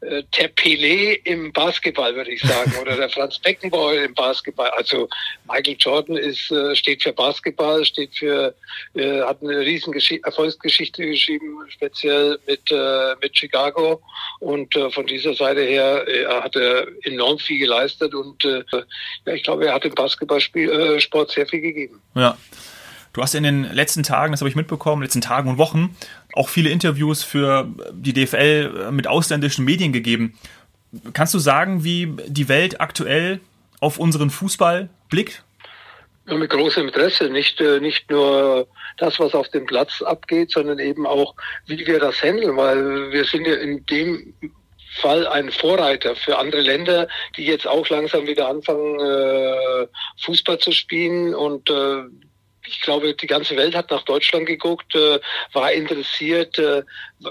äh, 0.00 0.22
der 0.38 0.54
Pelé 0.54 1.20
im 1.24 1.52
Basketball, 1.52 2.14
würde 2.14 2.30
ich 2.30 2.40
sagen, 2.42 2.72
oder 2.80 2.96
der 2.96 3.08
Franz 3.08 3.38
Beckenbauer 3.42 3.94
im 3.94 4.14
Basketball. 4.14 4.70
Also 4.70 5.08
Michael 5.48 5.76
Jordan 5.78 6.16
ist, 6.16 6.50
äh, 6.50 6.74
steht 6.76 7.02
für 7.02 7.12
Basketball, 7.12 7.84
steht 7.84 8.14
für, 8.14 8.54
äh, 8.94 9.22
hat 9.22 9.42
eine 9.42 9.58
riesen 9.60 9.94
Erfolgsgeschichte 10.22 11.06
geschrieben, 11.06 11.58
speziell 11.68 12.38
mit, 12.46 12.70
mit 13.22 13.36
Chicago. 13.36 14.00
Und 14.40 14.74
von 14.90 15.06
dieser 15.06 15.34
Seite 15.34 15.62
her 15.62 16.04
hat 16.42 16.56
er 16.56 16.86
enorm 17.04 17.38
viel 17.38 17.58
geleistet 17.58 18.14
und 18.14 18.42
ja, 18.44 19.32
ich 19.34 19.42
glaube, 19.42 19.66
er 19.66 19.74
hat 19.74 19.84
dem 19.84 19.94
Basketballsport 19.94 21.30
sehr 21.30 21.46
viel 21.46 21.60
gegeben. 21.60 22.00
Ja. 22.14 22.36
Du 23.16 23.22
hast 23.22 23.34
in 23.34 23.44
den 23.44 23.72
letzten 23.72 24.02
Tagen, 24.02 24.32
das 24.32 24.42
habe 24.42 24.50
ich 24.50 24.56
mitbekommen, 24.56 25.00
letzten 25.00 25.22
Tagen 25.22 25.48
und 25.48 25.56
Wochen 25.56 25.96
auch 26.36 26.48
viele 26.48 26.70
Interviews 26.70 27.22
für 27.22 27.66
die 27.92 28.12
DFL 28.12 28.90
mit 28.92 29.06
ausländischen 29.06 29.64
Medien 29.64 29.92
gegeben. 29.92 30.38
Kannst 31.12 31.34
du 31.34 31.38
sagen, 31.38 31.84
wie 31.84 32.14
die 32.26 32.48
Welt 32.48 32.80
aktuell 32.80 33.40
auf 33.80 33.98
unseren 33.98 34.30
Fußball 34.30 34.88
blickt? 35.08 35.42
Ja, 36.26 36.34
mit 36.34 36.50
großem 36.50 36.88
Interesse. 36.88 37.30
Nicht, 37.30 37.60
äh, 37.60 37.80
nicht 37.80 38.10
nur 38.10 38.66
das, 38.98 39.18
was 39.20 39.34
auf 39.34 39.48
dem 39.50 39.66
Platz 39.66 40.02
abgeht, 40.02 40.50
sondern 40.50 40.78
eben 40.78 41.06
auch, 41.06 41.34
wie 41.66 41.86
wir 41.86 42.00
das 42.00 42.22
handeln, 42.22 42.56
weil 42.56 43.12
wir 43.12 43.24
sind 43.24 43.46
ja 43.46 43.54
in 43.54 43.84
dem 43.86 44.34
Fall 45.00 45.26
ein 45.26 45.50
Vorreiter 45.50 46.16
für 46.16 46.38
andere 46.38 46.62
Länder, 46.62 47.06
die 47.36 47.44
jetzt 47.44 47.66
auch 47.66 47.88
langsam 47.88 48.26
wieder 48.26 48.48
anfangen, 48.48 48.98
äh, 48.98 49.86
Fußball 50.24 50.58
zu 50.58 50.72
spielen 50.72 51.34
und 51.34 51.68
äh, 51.70 52.02
ich 52.66 52.80
glaube, 52.80 53.14
die 53.14 53.26
ganze 53.26 53.56
Welt 53.56 53.74
hat 53.74 53.90
nach 53.90 54.02
Deutschland 54.02 54.46
geguckt, 54.46 54.94
äh, 54.94 55.18
war 55.52 55.72
interessiert, 55.72 56.58
äh, 56.58 56.82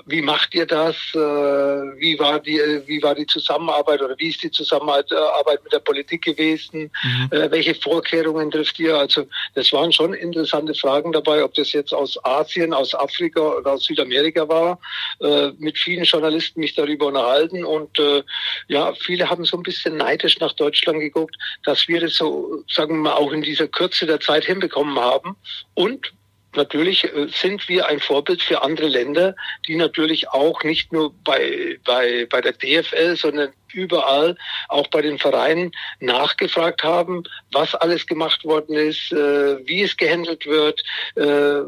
wie 0.05 0.21
macht 0.21 0.53
ihr 0.53 0.65
das, 0.65 0.95
äh, 1.13 1.17
wie 1.17 2.17
war 2.19 2.39
die, 2.39 2.59
wie 2.85 3.01
war 3.03 3.15
die 3.15 3.27
Zusammenarbeit 3.27 4.01
oder 4.01 4.15
wie 4.17 4.29
ist 4.29 4.41
die 4.43 4.51
Zusammenarbeit 4.51 5.63
mit 5.63 5.73
der 5.73 5.79
Politik 5.79 6.23
gewesen, 6.23 6.91
mhm. 7.03 7.29
äh, 7.31 7.51
welche 7.51 7.75
Vorkehrungen 7.75 8.49
trifft 8.51 8.79
ihr? 8.79 8.97
Also 8.97 9.27
das 9.53 9.71
waren 9.73 9.91
schon 9.91 10.13
interessante 10.13 10.73
Fragen 10.73 11.11
dabei, 11.11 11.43
ob 11.43 11.53
das 11.53 11.71
jetzt 11.71 11.93
aus 11.93 12.17
Asien, 12.23 12.73
aus 12.73 12.95
Afrika 12.95 13.41
oder 13.41 13.73
aus 13.73 13.85
Südamerika 13.85 14.47
war. 14.47 14.79
Äh, 15.19 15.51
mit 15.57 15.77
vielen 15.77 16.03
Journalisten 16.03 16.59
mich 16.59 16.75
darüber 16.75 17.07
unterhalten 17.07 17.63
und 17.63 17.97
äh, 17.99 18.23
ja, 18.67 18.93
viele 18.93 19.29
haben 19.29 19.45
so 19.45 19.57
ein 19.57 19.63
bisschen 19.63 19.97
neidisch 19.97 20.39
nach 20.39 20.53
Deutschland 20.53 20.99
geguckt, 20.99 21.35
dass 21.63 21.87
wir 21.87 22.01
das 22.01 22.15
so, 22.15 22.63
sagen 22.67 22.95
wir 22.95 23.09
mal, 23.09 23.13
auch 23.13 23.31
in 23.31 23.41
dieser 23.41 23.67
Kürze 23.67 24.05
der 24.05 24.19
Zeit 24.19 24.45
hinbekommen 24.45 24.99
haben 24.99 25.24
und 25.73 26.13
natürlich 26.55 27.03
äh, 27.03 27.27
sind 27.27 27.67
wir 27.67 27.87
ein 27.87 27.99
Vorbild 27.99 28.41
für 28.41 28.63
andere 28.63 28.87
Länder, 28.87 29.35
die 29.67 29.75
natürlich 29.75 30.29
auch 30.29 30.63
nicht 30.63 30.91
nur 30.91 31.13
bei, 31.23 31.77
bei, 31.85 32.25
bei 32.29 32.41
der 32.41 32.53
DFL, 32.53 33.15
sondern 33.15 33.53
überall, 33.73 34.37
auch 34.69 34.87
bei 34.87 35.01
den 35.01 35.19
Vereinen, 35.19 35.71
nachgefragt 35.99 36.83
haben, 36.83 37.23
was 37.51 37.75
alles 37.75 38.07
gemacht 38.07 38.43
worden 38.45 38.75
ist, 38.75 39.11
äh, 39.11 39.67
wie 39.67 39.83
es 39.83 39.97
gehandelt 39.97 40.45
wird, 40.45 40.81
äh, 41.15 41.61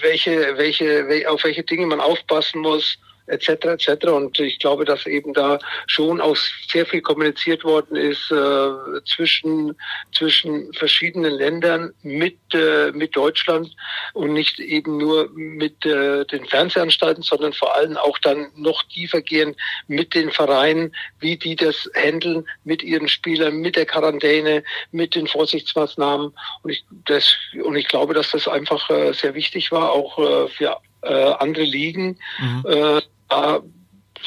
welche, 0.00 0.56
welche, 0.56 1.30
auf 1.30 1.44
welche 1.44 1.62
Dinge 1.62 1.86
man 1.86 2.00
aufpassen 2.00 2.60
muss 2.60 2.98
etc. 3.30 3.48
etc. 3.66 4.06
Und 4.06 4.38
ich 4.38 4.58
glaube, 4.58 4.84
dass 4.84 5.06
eben 5.06 5.32
da 5.32 5.58
schon 5.86 6.20
auch 6.20 6.36
sehr 6.68 6.86
viel 6.86 7.00
kommuniziert 7.00 7.64
worden 7.64 7.96
ist 7.96 8.30
äh, 8.30 8.70
zwischen 9.04 9.76
zwischen 10.12 10.72
verschiedenen 10.74 11.32
Ländern 11.32 11.92
mit 12.02 12.38
äh, 12.52 12.90
mit 12.92 13.16
Deutschland 13.16 13.74
und 14.14 14.32
nicht 14.32 14.58
eben 14.58 14.96
nur 14.96 15.30
mit 15.34 15.84
äh, 15.86 16.24
den 16.26 16.44
Fernsehanstalten, 16.46 17.22
sondern 17.22 17.52
vor 17.52 17.74
allem 17.74 17.96
auch 17.96 18.18
dann 18.18 18.48
noch 18.56 18.82
tiefer 18.84 19.20
gehen 19.20 19.56
mit 19.86 20.14
den 20.14 20.30
Vereinen, 20.30 20.94
wie 21.18 21.36
die 21.36 21.56
das 21.56 21.88
handeln 21.94 22.46
mit 22.64 22.82
ihren 22.82 23.08
Spielern, 23.08 23.56
mit 23.56 23.76
der 23.76 23.86
Quarantäne, 23.86 24.62
mit 24.92 25.14
den 25.14 25.26
Vorsichtsmaßnahmen. 25.26 26.32
Und 26.62 26.70
ich 26.70 26.84
das 27.06 27.36
und 27.64 27.76
ich 27.76 27.88
glaube, 27.88 28.14
dass 28.14 28.30
das 28.30 28.48
einfach 28.48 28.88
äh, 28.90 29.12
sehr 29.12 29.34
wichtig 29.34 29.72
war, 29.72 29.92
auch 29.92 30.18
äh, 30.18 30.48
für 30.48 30.80
äh, 31.02 31.32
andere 31.38 31.64
Ligen. 31.64 32.18
Mhm. 32.38 32.64
Äh, 32.66 33.02
äh, 33.30 33.60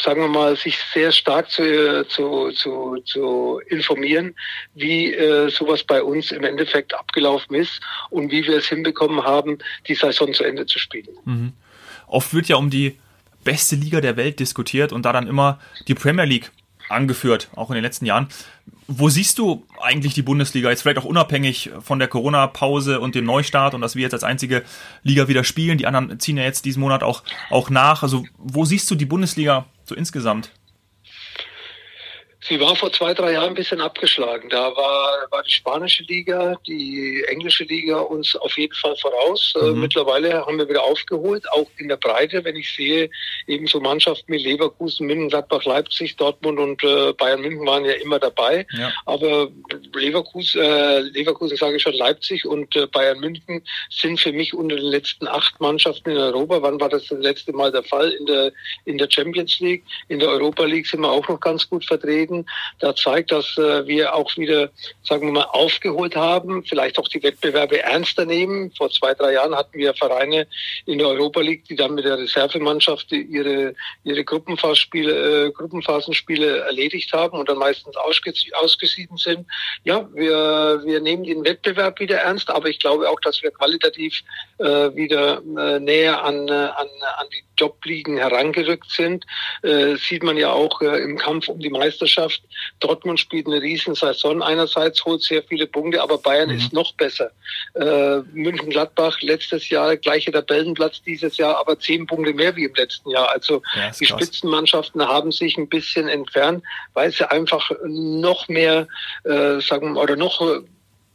sagen 0.02 0.22
wir 0.22 0.28
mal, 0.28 0.56
sich 0.56 0.78
sehr 0.94 1.12
stark 1.12 1.50
zu, 1.50 2.06
zu, 2.08 2.52
zu, 2.52 2.98
zu 3.06 3.62
informieren, 3.68 4.36
wie 4.74 5.14
äh, 5.14 5.50
sowas 5.50 5.84
bei 5.84 6.02
uns 6.02 6.32
im 6.32 6.44
Endeffekt 6.44 6.94
abgelaufen 6.94 7.56
ist 7.56 7.80
und 8.10 8.32
wie 8.32 8.44
wir 8.46 8.58
es 8.58 8.68
hinbekommen 8.68 9.24
haben, 9.24 9.60
die 9.88 9.96
Saison 9.96 10.34
zu 10.34 10.44
Ende 10.44 10.66
zu 10.66 10.80
spielen. 10.80 11.10
Mhm. 11.26 11.54
Oft 12.08 12.34
wird 12.34 12.48
ja 12.48 12.56
um 12.56 12.70
die 12.70 12.98
beste 13.44 13.76
Liga 13.76 14.02
der 14.02 14.18
Welt 14.18 14.40
diskutiert 14.40 14.92
und 14.94 15.04
da 15.04 15.14
dann 15.14 15.28
immer 15.28 15.60
die 15.88 15.96
Premier 15.96 16.26
League 16.26 16.52
angeführt, 16.90 17.50
auch 17.56 17.70
in 17.70 17.76
den 17.76 17.84
letzten 17.84 18.06
Jahren. 18.06 18.28
Wo 18.88 19.10
siehst 19.10 19.40
du 19.40 19.66
eigentlich 19.82 20.14
die 20.14 20.22
Bundesliga 20.22 20.70
jetzt 20.70 20.82
vielleicht 20.82 20.98
auch 20.98 21.06
unabhängig 21.06 21.72
von 21.82 22.00
der 22.00 22.08
Corona-Pause 22.08 23.00
und 23.00 23.16
dem 23.16 23.26
Neustart 23.26 23.74
und 23.74 23.82
dass 23.82 23.96
wir 23.96 24.02
jetzt 24.02 24.14
als 24.14 24.24
einzige 24.24 24.64
Liga 25.04 25.28
wieder 25.28 25.44
spielen? 25.44 25.78
Die 25.78 25.88
anderen 25.88 26.20
ziehen 26.20 26.38
ja 26.38 26.44
jetzt 26.44 26.66
diesen 26.66 26.82
Monat 26.82 27.04
auch, 27.04 27.24
auch 27.50 27.70
nach. 27.70 28.04
Also 28.04 28.26
wo 28.38 28.66
siehst 28.66 28.90
du 28.92 28.96
die 28.96 29.06
Bundesliga 29.06 29.66
so 29.86 29.96
insgesamt? 29.96 30.52
Sie 32.48 32.60
war 32.60 32.76
vor 32.76 32.92
zwei, 32.92 33.14
drei 33.14 33.34
Jahren 33.34 33.50
ein 33.50 33.54
bisschen 33.54 33.80
abgeschlagen. 33.80 34.50
Da 34.50 34.76
war, 34.76 35.28
war 35.32 35.44
die 35.44 35.52
spanische 35.52 36.04
Liga, 36.04 36.56
die 36.68 37.24
englische 37.28 37.64
Liga 37.64 38.00
uns 38.00 38.36
auf 38.36 38.58
jeden 38.58 38.74
Fall 38.74 38.96
voraus. 38.98 39.54
Äh, 39.62 39.66
mhm. 39.66 39.82
mittlerweile 39.82 40.46
haben 40.46 40.58
wir 40.58 40.68
wieder 40.68 40.84
aufgeholt, 40.84 41.46
auch 41.52 41.68
in 41.78 41.88
der 41.88 41.98
Breite, 41.98 42.44
wenn 42.44 42.58
ich 42.58 42.74
sehe, 42.76 43.10
eben 43.48 43.68
so 43.68 43.80
Mannschaften 43.80 44.34
wie 44.34 44.38
Leverkusen, 44.38 45.08
München, 45.08 45.30
Gladbach, 45.30 45.64
Leipzig, 45.64 46.18
Dortmund 46.18 46.60
und 46.60 46.84
äh, 46.84 47.14
Bayern 47.14 47.42
München 47.42 47.66
waren 47.66 47.86
ja 47.86 47.94
immer 47.94 48.20
dabei. 48.20 48.66
Ja. 48.78 48.92
Aber 49.06 49.50
Leverkusen, 49.94 50.62
äh, 50.62 51.00
Leverkusen 51.00 51.56
sage 51.56 51.78
ich 51.78 51.82
schon, 51.82 51.94
Leipzig 51.94 52.46
und 52.46 52.76
äh, 52.76 52.88
Bayern 52.88 53.20
München 53.20 53.64
sind 53.90 54.20
für 54.20 54.34
mich 54.34 54.54
unter 54.54 54.76
den 54.76 54.86
letzten 54.86 55.28
acht 55.28 55.60
Mannschaften 55.62 56.10
in 56.10 56.18
Europa. 56.18 56.62
Wann 56.62 56.80
war 56.80 56.90
das 56.90 57.08
das 57.08 57.20
letzte 57.20 57.54
Mal 57.54 57.72
der 57.72 57.84
Fall? 57.84 58.12
In 58.12 58.26
der, 58.26 58.52
in 58.86 58.98
der 58.98 59.10
Champions 59.10 59.60
League. 59.60 59.84
In 60.10 60.20
der 60.20 60.30
Europa 60.30 60.66
League 60.66 60.88
sind 60.88 61.02
wir 61.02 61.12
auch 61.12 61.28
noch 61.28 61.40
ganz 61.40 61.70
gut 61.70 61.86
vertreten. 61.86 62.33
Schweden. 62.34 62.46
Da 62.80 62.96
zeigt, 62.96 63.32
dass 63.32 63.58
äh, 63.58 63.86
wir 63.88 64.16
auch 64.16 64.36
wieder, 64.38 64.70
sagen 65.04 65.28
wir 65.28 65.34
mal, 65.34 65.48
aufgeholt 65.52 66.16
haben, 66.16 66.64
vielleicht 66.64 66.98
auch 66.98 67.08
die 67.08 67.22
Wettbewerbe 67.22 67.82
ernster 67.82 68.26
nehmen. 68.26 68.72
Vor 68.78 68.90
zwei, 68.90 69.14
drei 69.14 69.34
Jahren 69.34 69.56
hatten 69.56 69.78
wir 69.78 69.94
Vereine 69.94 70.48
in 70.86 70.98
der 70.98 71.08
Europa 71.08 71.42
League, 71.42 71.66
die 71.66 71.76
dann 71.76 71.96
mit 71.96 72.06
der 72.06 72.18
Reservemannschaft 72.18 73.12
ihre, 73.12 73.76
ihre 74.04 74.24
Gruppenphasenspiele, 74.24 75.48
äh, 75.48 75.52
Gruppenphasenspiele 75.52 76.60
erledigt 76.60 77.14
haben 77.14 77.38
und 77.38 77.50
dann 77.50 77.58
meistens 77.58 77.96
ausgeschieden 77.98 79.18
sind. 79.18 79.46
Ja, 79.84 80.08
wir, 80.14 80.82
wir 80.84 81.00
nehmen 81.00 81.24
den 81.24 81.46
Wettbewerb 81.46 82.00
wieder 82.00 82.18
ernst, 82.18 82.50
aber 82.50 82.70
ich 82.70 82.80
glaube 82.80 83.10
auch, 83.10 83.20
dass 83.22 83.42
wir 83.44 83.52
qualitativ 83.52 84.22
äh, 84.60 84.66
wieder 84.96 85.42
äh, 85.58 85.80
näher 85.80 86.24
an, 86.24 86.48
äh, 86.48 86.52
an, 86.52 86.88
an 87.18 87.28
die 87.32 87.44
Jobligen 87.58 88.18
herangerückt 88.18 88.90
sind. 88.92 89.26
Äh, 89.62 89.96
sieht 89.96 90.24
man 90.24 90.38
ja 90.38 90.52
auch 90.52 90.82
äh, 90.82 91.02
im 91.02 91.18
Kampf 91.18 91.48
um 91.48 91.60
die 91.60 91.70
Meisterschaft. 91.70 92.23
Dortmund 92.80 93.20
spielt 93.20 93.48
eine 93.48 93.62
Riesensaison. 93.62 94.42
Einerseits 94.42 95.04
holt 95.06 95.22
sehr 95.22 95.44
viele 95.44 95.68
Punkte, 95.68 96.02
aber 96.02 96.18
Bayern 96.18 96.50
mhm. 96.50 96.58
ist 96.58 96.74
noch 96.74 96.94
besser. 96.94 97.32
Äh, 97.76 98.20
München-Gladbach 98.34 99.22
letztes 99.22 99.70
Jahr, 99.70 99.96
gleiche 99.98 100.32
Tabellenplatz 100.32 101.02
dieses 101.04 101.38
Jahr, 101.38 101.58
aber 101.60 101.80
zehn 101.80 102.06
Punkte 102.08 102.34
mehr 102.34 102.56
wie 102.56 102.66
im 102.66 102.74
letzten 102.76 103.10
Jahr. 103.10 103.30
Also 103.30 103.62
ja, 103.76 103.92
die 103.92 104.06
krass. 104.06 104.22
Spitzenmannschaften 104.22 105.02
haben 105.08 105.32
sich 105.32 105.58
ein 105.58 105.70
bisschen 105.70 106.08
entfernt, 106.08 106.64
weil 106.94 107.12
sie 107.12 107.30
einfach 107.30 107.72
noch 107.86 108.48
mehr, 108.48 108.88
äh, 109.24 109.60
sagen 109.60 109.98
oder 109.98 110.16
noch 110.16 110.42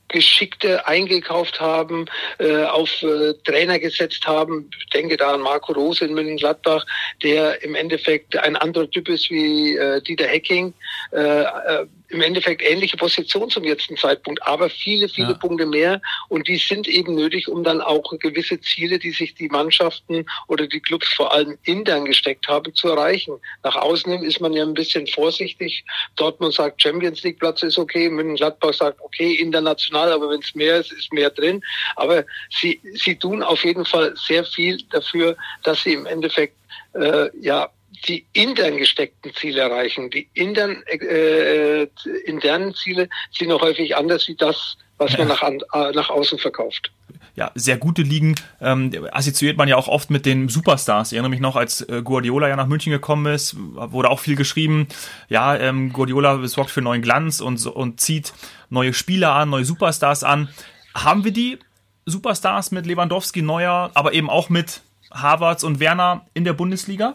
Geschickte 0.09 0.87
eingekauft 0.87 1.61
haben, 1.61 2.07
äh, 2.39 2.65
auf 2.65 3.03
äh, 3.03 3.35
Trainer 3.45 3.79
gesetzt 3.79 4.27
haben. 4.27 4.71
Ich 4.81 4.87
denke 4.91 5.17
da 5.17 5.35
an 5.35 5.41
Marco 5.41 5.73
Rose 5.73 6.05
in 6.05 6.15
München-Gladbach, 6.15 6.85
der 7.23 7.63
im 7.63 7.75
Endeffekt 7.75 8.37
ein 8.37 8.57
anderer 8.57 8.91
Typ 8.91 9.09
ist 9.09 9.31
wie 9.31 9.77
äh, 9.77 10.01
Dieter 10.03 10.27
Hecking. 10.27 10.73
Äh, 11.13 11.43
äh, 11.43 11.87
im 12.09 12.23
Endeffekt 12.23 12.63
ähnliche 12.63 12.97
Position 12.97 13.51
zum 13.51 13.65
jetzigen 13.65 13.97
Zeitpunkt, 13.97 14.43
aber 14.47 14.71
viele, 14.71 15.09
viele 15.09 15.33
ja. 15.33 15.35
Punkte 15.35 15.67
mehr. 15.67 16.01
Und 16.29 16.49
die 16.49 16.57
sind 16.57 16.89
eben 16.89 17.15
nötig, 17.15 17.49
um 17.49 17.63
dann 17.65 17.81
auch 17.81 18.13
gewisse 18.19 18.61
Ziele, 18.61 18.99
die 18.99 19.11
sich 19.11 19.35
die 19.35 19.49
Mannschaften 19.49 20.25
oder 20.47 20.67
die 20.67 20.81
Clubs 20.81 21.13
vor 21.13 21.33
allem 21.33 21.59
intern 21.65 22.07
gesteckt 22.07 22.49
haben, 22.49 22.75
zu 22.75 22.89
erreichen. 22.89 23.35
Nach 23.63 23.77
außen 23.77 24.11
hin 24.11 24.23
ist 24.23 24.41
man 24.41 24.53
ja 24.53 24.63
ein 24.65 24.75
bisschen 24.75 25.07
vorsichtig. 25.07 25.85
Dortmund 26.17 26.55
sagt, 26.55 26.81
Champions 26.83 27.23
League 27.23 27.39
Platz 27.39 27.63
ist 27.63 27.79
okay. 27.79 28.09
München-Gladbach 28.09 28.75
sagt, 28.75 29.01
okay, 29.03 29.35
international, 29.35 30.13
aber 30.13 30.31
wenn 30.31 30.41
es 30.41 30.55
mehr 30.55 30.79
ist, 30.79 30.93
ist 30.93 31.13
mehr 31.13 31.31
drin. 31.31 31.63
Aber 31.97 32.25
sie, 32.51 32.81
sie 32.95 33.17
tun 33.17 33.43
auf 33.43 33.65
jeden 33.65 33.85
Fall 33.85 34.15
sehr 34.17 34.45
viel 34.45 34.79
dafür, 34.91 35.37
dass 35.63 35.83
sie 35.83 35.93
im 35.93 36.07
Endeffekt 36.07 36.55
äh, 36.95 37.29
ja 37.41 37.71
die 38.07 38.27
intern 38.33 38.77
gesteckten 38.77 39.33
Ziele 39.35 39.63
erreichen. 39.63 40.11
Die 40.11 40.29
intern, 40.35 40.83
äh, 40.87 41.87
internen 42.25 42.75
Ziele 42.75 43.09
sind 43.33 43.51
auch 43.53 43.63
häufig 43.63 43.97
anders 43.97 44.29
wie 44.29 44.37
das, 44.37 44.77
was 44.99 45.17
man 45.17 45.29
nach, 45.29 45.43
an, 45.43 45.61
äh, 45.73 45.93
nach 45.93 46.11
außen 46.11 46.39
verkauft. 46.39 46.91
Ja, 47.37 47.53
sehr 47.55 47.77
gute 47.77 48.03
Ligen 48.03 48.35
ähm, 48.61 48.91
assoziiert 49.13 49.57
man 49.57 49.69
ja 49.69 49.77
auch 49.77 49.87
oft 49.87 50.11
mit 50.11 50.27
den 50.27 50.49
Superstars. 50.49 51.13
Ich 51.13 51.17
erinnere 51.17 51.31
mich 51.31 51.41
noch, 51.41 51.55
als 51.55 51.83
äh, 51.83 52.03
Guardiola 52.03 52.49
ja 52.49 52.57
nach 52.57 52.67
München 52.67 52.91
gekommen 52.91 53.33
ist, 53.33 53.55
wurde 53.57 54.11
auch 54.11 54.19
viel 54.19 54.35
geschrieben, 54.35 54.89
ja, 55.29 55.57
ähm, 55.57 55.93
Guardiola 55.93 56.45
sorgt 56.49 56.73
für 56.73 56.83
neuen 56.83 57.01
Glanz 57.01 57.41
und, 57.41 57.65
und 57.65 58.01
zieht 58.01 58.33
neue 58.71 58.93
Spieler 58.93 59.35
an, 59.35 59.51
neue 59.51 59.65
Superstars 59.65 60.25
an. 60.25 60.49
Haben 60.97 61.25
wir 61.25 61.31
die 61.31 61.61
Superstars 62.07 62.73
mit 62.73 62.87
Lewandowski, 62.87 63.43
Neuer, 63.43 63.93
aber 63.95 64.15
eben 64.15 64.31
auch 64.31 64.49
mit 64.49 64.81
Havertz 65.13 65.63
und 65.63 65.79
Werner 65.79 66.27
in 66.35 66.45
der 66.45 66.55
Bundesliga? 66.55 67.15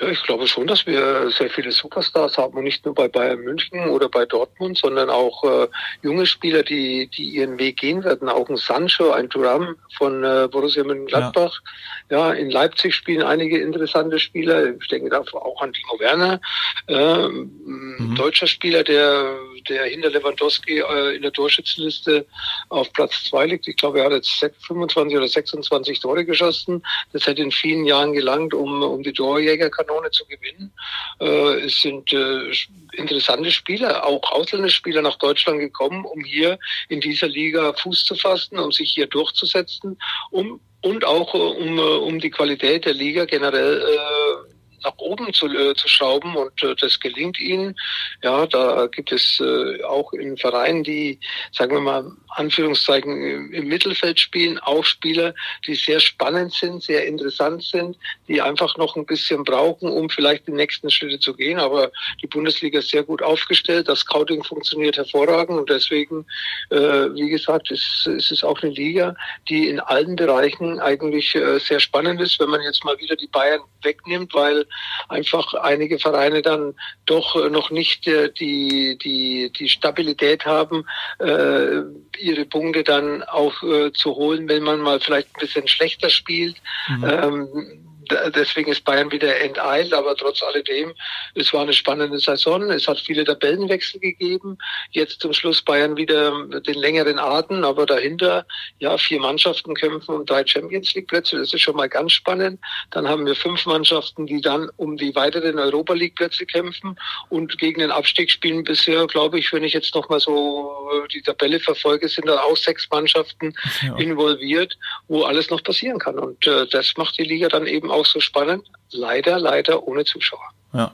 Ja, 0.00 0.08
ich 0.08 0.22
glaube 0.22 0.46
schon, 0.46 0.66
dass 0.66 0.86
wir 0.86 1.30
sehr 1.30 1.48
viele 1.48 1.72
Superstars 1.72 2.36
haben 2.36 2.56
und 2.58 2.64
nicht 2.64 2.84
nur 2.84 2.94
bei 2.94 3.08
Bayern 3.08 3.40
München 3.40 3.88
oder 3.88 4.08
bei 4.08 4.26
Dortmund, 4.26 4.76
sondern 4.76 5.08
auch 5.08 5.42
äh, 5.44 5.68
junge 6.02 6.26
Spieler, 6.26 6.62
die, 6.62 7.06
die 7.08 7.24
ihren 7.24 7.58
Weg 7.58 7.78
gehen 7.78 8.04
werden. 8.04 8.28
Auch 8.28 8.48
ein 8.48 8.56
Sancho, 8.56 9.12
ein 9.12 9.30
Thuram 9.30 9.76
von 9.96 10.22
äh, 10.22 10.48
Borussia 10.50 10.84
Mönchengladbach. 10.84 11.62
Ja. 12.10 12.28
ja, 12.28 12.32
in 12.34 12.50
Leipzig 12.50 12.94
spielen 12.94 13.22
einige 13.22 13.58
interessante 13.58 14.18
Spieler. 14.18 14.74
Ich 14.78 14.88
denke 14.88 15.10
da 15.10 15.20
auch 15.20 15.62
an 15.62 15.72
Timo 15.72 15.98
Werner, 15.98 16.40
äh, 16.88 17.28
mhm. 17.28 18.14
deutscher 18.16 18.46
Spieler, 18.46 18.84
der 18.84 19.38
der 19.68 19.86
hinter 19.86 20.10
Lewandowski 20.10 20.78
äh, 20.78 21.16
in 21.16 21.22
der 21.22 21.32
Torschützenliste 21.32 22.24
auf 22.68 22.92
Platz 22.92 23.24
zwei 23.24 23.46
liegt. 23.46 23.66
Ich 23.66 23.76
glaube, 23.76 23.98
er 23.98 24.04
hat 24.04 24.12
jetzt 24.12 24.30
25 24.66 25.16
oder 25.16 25.26
26 25.26 25.98
Tore 25.98 26.24
geschossen. 26.24 26.84
Das 27.12 27.26
hätte 27.26 27.42
in 27.42 27.50
vielen 27.50 27.84
Jahren 27.84 28.12
gelangt, 28.12 28.54
um, 28.54 28.82
um 28.82 29.02
die 29.02 29.12
Torjägerkategorie 29.12 29.85
Kanone 29.86 30.10
zu 30.10 30.24
gewinnen. 30.26 30.72
Äh, 31.20 31.66
es 31.66 31.80
sind 31.80 32.12
äh, 32.12 32.52
interessante 32.92 33.50
Spieler, 33.50 34.04
auch 34.04 34.32
ausländische 34.32 34.76
Spieler 34.76 35.02
nach 35.02 35.16
Deutschland 35.16 35.58
gekommen, 35.60 36.04
um 36.04 36.24
hier 36.24 36.58
in 36.88 37.00
dieser 37.00 37.28
Liga 37.28 37.72
Fuß 37.72 38.04
zu 38.04 38.14
fassen, 38.14 38.58
um 38.58 38.72
sich 38.72 38.92
hier 38.92 39.06
durchzusetzen, 39.06 39.98
um 40.30 40.60
und 40.82 41.04
auch 41.04 41.34
äh, 41.34 41.38
um, 41.38 41.78
um 41.78 42.20
die 42.20 42.30
Qualität 42.30 42.84
der 42.84 42.94
Liga 42.94 43.24
generell 43.24 43.82
äh, 43.82 44.55
nach 44.86 44.96
oben 44.98 45.32
zu, 45.32 45.46
äh, 45.46 45.74
zu 45.74 45.88
schrauben 45.88 46.36
und 46.36 46.62
äh, 46.62 46.74
das 46.80 47.00
gelingt 47.00 47.40
ihnen. 47.40 47.74
Ja, 48.22 48.46
da 48.46 48.86
gibt 48.86 49.12
es 49.12 49.40
äh, 49.40 49.82
auch 49.82 50.12
in 50.12 50.36
Vereinen, 50.36 50.84
die, 50.84 51.18
sagen 51.52 51.72
wir 51.72 51.80
mal, 51.80 52.12
Anführungszeichen 52.30 53.52
im 53.52 53.68
Mittelfeld 53.68 54.20
spielen, 54.20 54.58
auch 54.58 54.84
Spieler, 54.84 55.34
die 55.66 55.74
sehr 55.74 56.00
spannend 56.00 56.52
sind, 56.52 56.82
sehr 56.82 57.06
interessant 57.06 57.62
sind, 57.62 57.96
die 58.28 58.40
einfach 58.40 58.76
noch 58.76 58.94
ein 58.96 59.06
bisschen 59.06 59.42
brauchen, 59.42 59.90
um 59.90 60.10
vielleicht 60.10 60.46
die 60.46 60.52
nächsten 60.52 60.90
Schritte 60.90 61.18
zu 61.18 61.34
gehen. 61.34 61.58
Aber 61.58 61.90
die 62.22 62.26
Bundesliga 62.26 62.78
ist 62.78 62.90
sehr 62.90 63.02
gut 63.02 63.22
aufgestellt, 63.22 63.88
das 63.88 64.00
Scouting 64.00 64.44
funktioniert 64.44 64.96
hervorragend 64.96 65.58
und 65.58 65.70
deswegen, 65.70 66.26
äh, 66.70 66.76
wie 66.76 67.30
gesagt, 67.30 67.70
ist, 67.70 68.06
ist 68.06 68.30
es 68.30 68.44
auch 68.44 68.62
eine 68.62 68.72
Liga, 68.72 69.16
die 69.48 69.68
in 69.68 69.80
allen 69.80 70.14
Bereichen 70.14 70.78
eigentlich 70.78 71.34
äh, 71.34 71.58
sehr 71.58 71.80
spannend 71.80 72.20
ist, 72.20 72.38
wenn 72.38 72.50
man 72.50 72.60
jetzt 72.62 72.84
mal 72.84 72.98
wieder 72.98 73.16
die 73.16 73.28
Bayern 73.28 73.62
wegnimmt, 73.82 74.34
weil 74.34 74.66
einfach 75.08 75.54
einige 75.54 75.98
Vereine 75.98 76.42
dann 76.42 76.74
doch 77.04 77.36
äh, 77.36 77.50
noch 77.50 77.70
nicht 77.70 78.06
äh, 78.06 78.32
die, 78.32 78.98
die, 79.02 79.52
die 79.52 79.68
Stabilität 79.68 80.44
haben, 80.46 80.86
äh, 81.18 81.82
ihre 82.18 82.44
Punkte 82.44 82.82
dann 82.82 83.22
auch 83.22 83.62
äh, 83.62 83.92
zu 83.92 84.14
holen, 84.14 84.48
wenn 84.48 84.62
man 84.62 84.80
mal 84.80 85.00
vielleicht 85.00 85.28
ein 85.34 85.40
bisschen 85.40 85.68
schlechter 85.68 86.10
spielt. 86.10 86.56
Mhm. 86.88 87.04
Ähm, 87.04 87.86
deswegen 88.34 88.70
ist 88.70 88.84
Bayern 88.84 89.10
wieder 89.10 89.38
enteilt, 89.40 89.92
aber 89.92 90.16
trotz 90.16 90.42
alledem, 90.42 90.92
es 91.34 91.52
war 91.52 91.62
eine 91.62 91.72
spannende 91.72 92.18
Saison. 92.18 92.70
Es 92.70 92.88
hat 92.88 92.98
viele 92.98 93.24
Tabellenwechsel 93.24 94.00
gegeben. 94.00 94.58
Jetzt 94.90 95.20
zum 95.20 95.32
Schluss 95.32 95.62
Bayern 95.62 95.96
wieder 95.96 96.46
den 96.60 96.74
längeren 96.74 97.18
Atem, 97.18 97.64
aber 97.64 97.86
dahinter, 97.86 98.46
ja, 98.78 98.96
vier 98.98 99.20
Mannschaften 99.20 99.74
kämpfen 99.74 100.14
um 100.14 100.26
drei 100.26 100.46
Champions 100.46 100.94
League 100.94 101.08
Plätze. 101.08 101.38
Das 101.38 101.52
ist 101.52 101.60
schon 101.60 101.76
mal 101.76 101.88
ganz 101.88 102.12
spannend. 102.12 102.60
Dann 102.90 103.08
haben 103.08 103.26
wir 103.26 103.34
fünf 103.34 103.66
Mannschaften, 103.66 104.26
die 104.26 104.40
dann 104.40 104.70
um 104.76 104.96
die 104.96 105.14
weiteren 105.14 105.58
Europa 105.58 105.94
League 105.94 106.16
Plätze 106.16 106.46
kämpfen 106.46 106.96
und 107.28 107.58
gegen 107.58 107.80
den 107.80 107.90
Abstieg 107.90 108.30
spielen 108.30 108.64
bisher, 108.64 109.06
glaube 109.06 109.38
ich, 109.38 109.52
wenn 109.52 109.64
ich 109.64 109.72
jetzt 109.72 109.94
noch 109.94 110.08
mal 110.08 110.20
so 110.20 110.72
die 111.12 111.22
Tabelle 111.22 111.60
verfolge, 111.60 112.08
sind 112.08 112.26
da 112.26 112.40
auch 112.40 112.56
sechs 112.56 112.88
Mannschaften 112.90 113.54
ja. 113.82 113.96
involviert, 113.96 114.76
wo 115.08 115.24
alles 115.24 115.50
noch 115.50 115.62
passieren 115.62 115.98
kann. 115.98 116.18
Und 116.18 116.46
äh, 116.46 116.66
das 116.68 116.94
macht 116.96 117.18
die 117.18 117.24
Liga 117.24 117.48
dann 117.48 117.66
eben 117.66 117.90
auch 117.90 117.95
so 118.04 118.20
spannend. 118.20 118.64
Leider, 118.90 119.38
leider 119.38 119.86
ohne 119.86 120.04
Zuschauer. 120.04 120.50
Ja. 120.72 120.92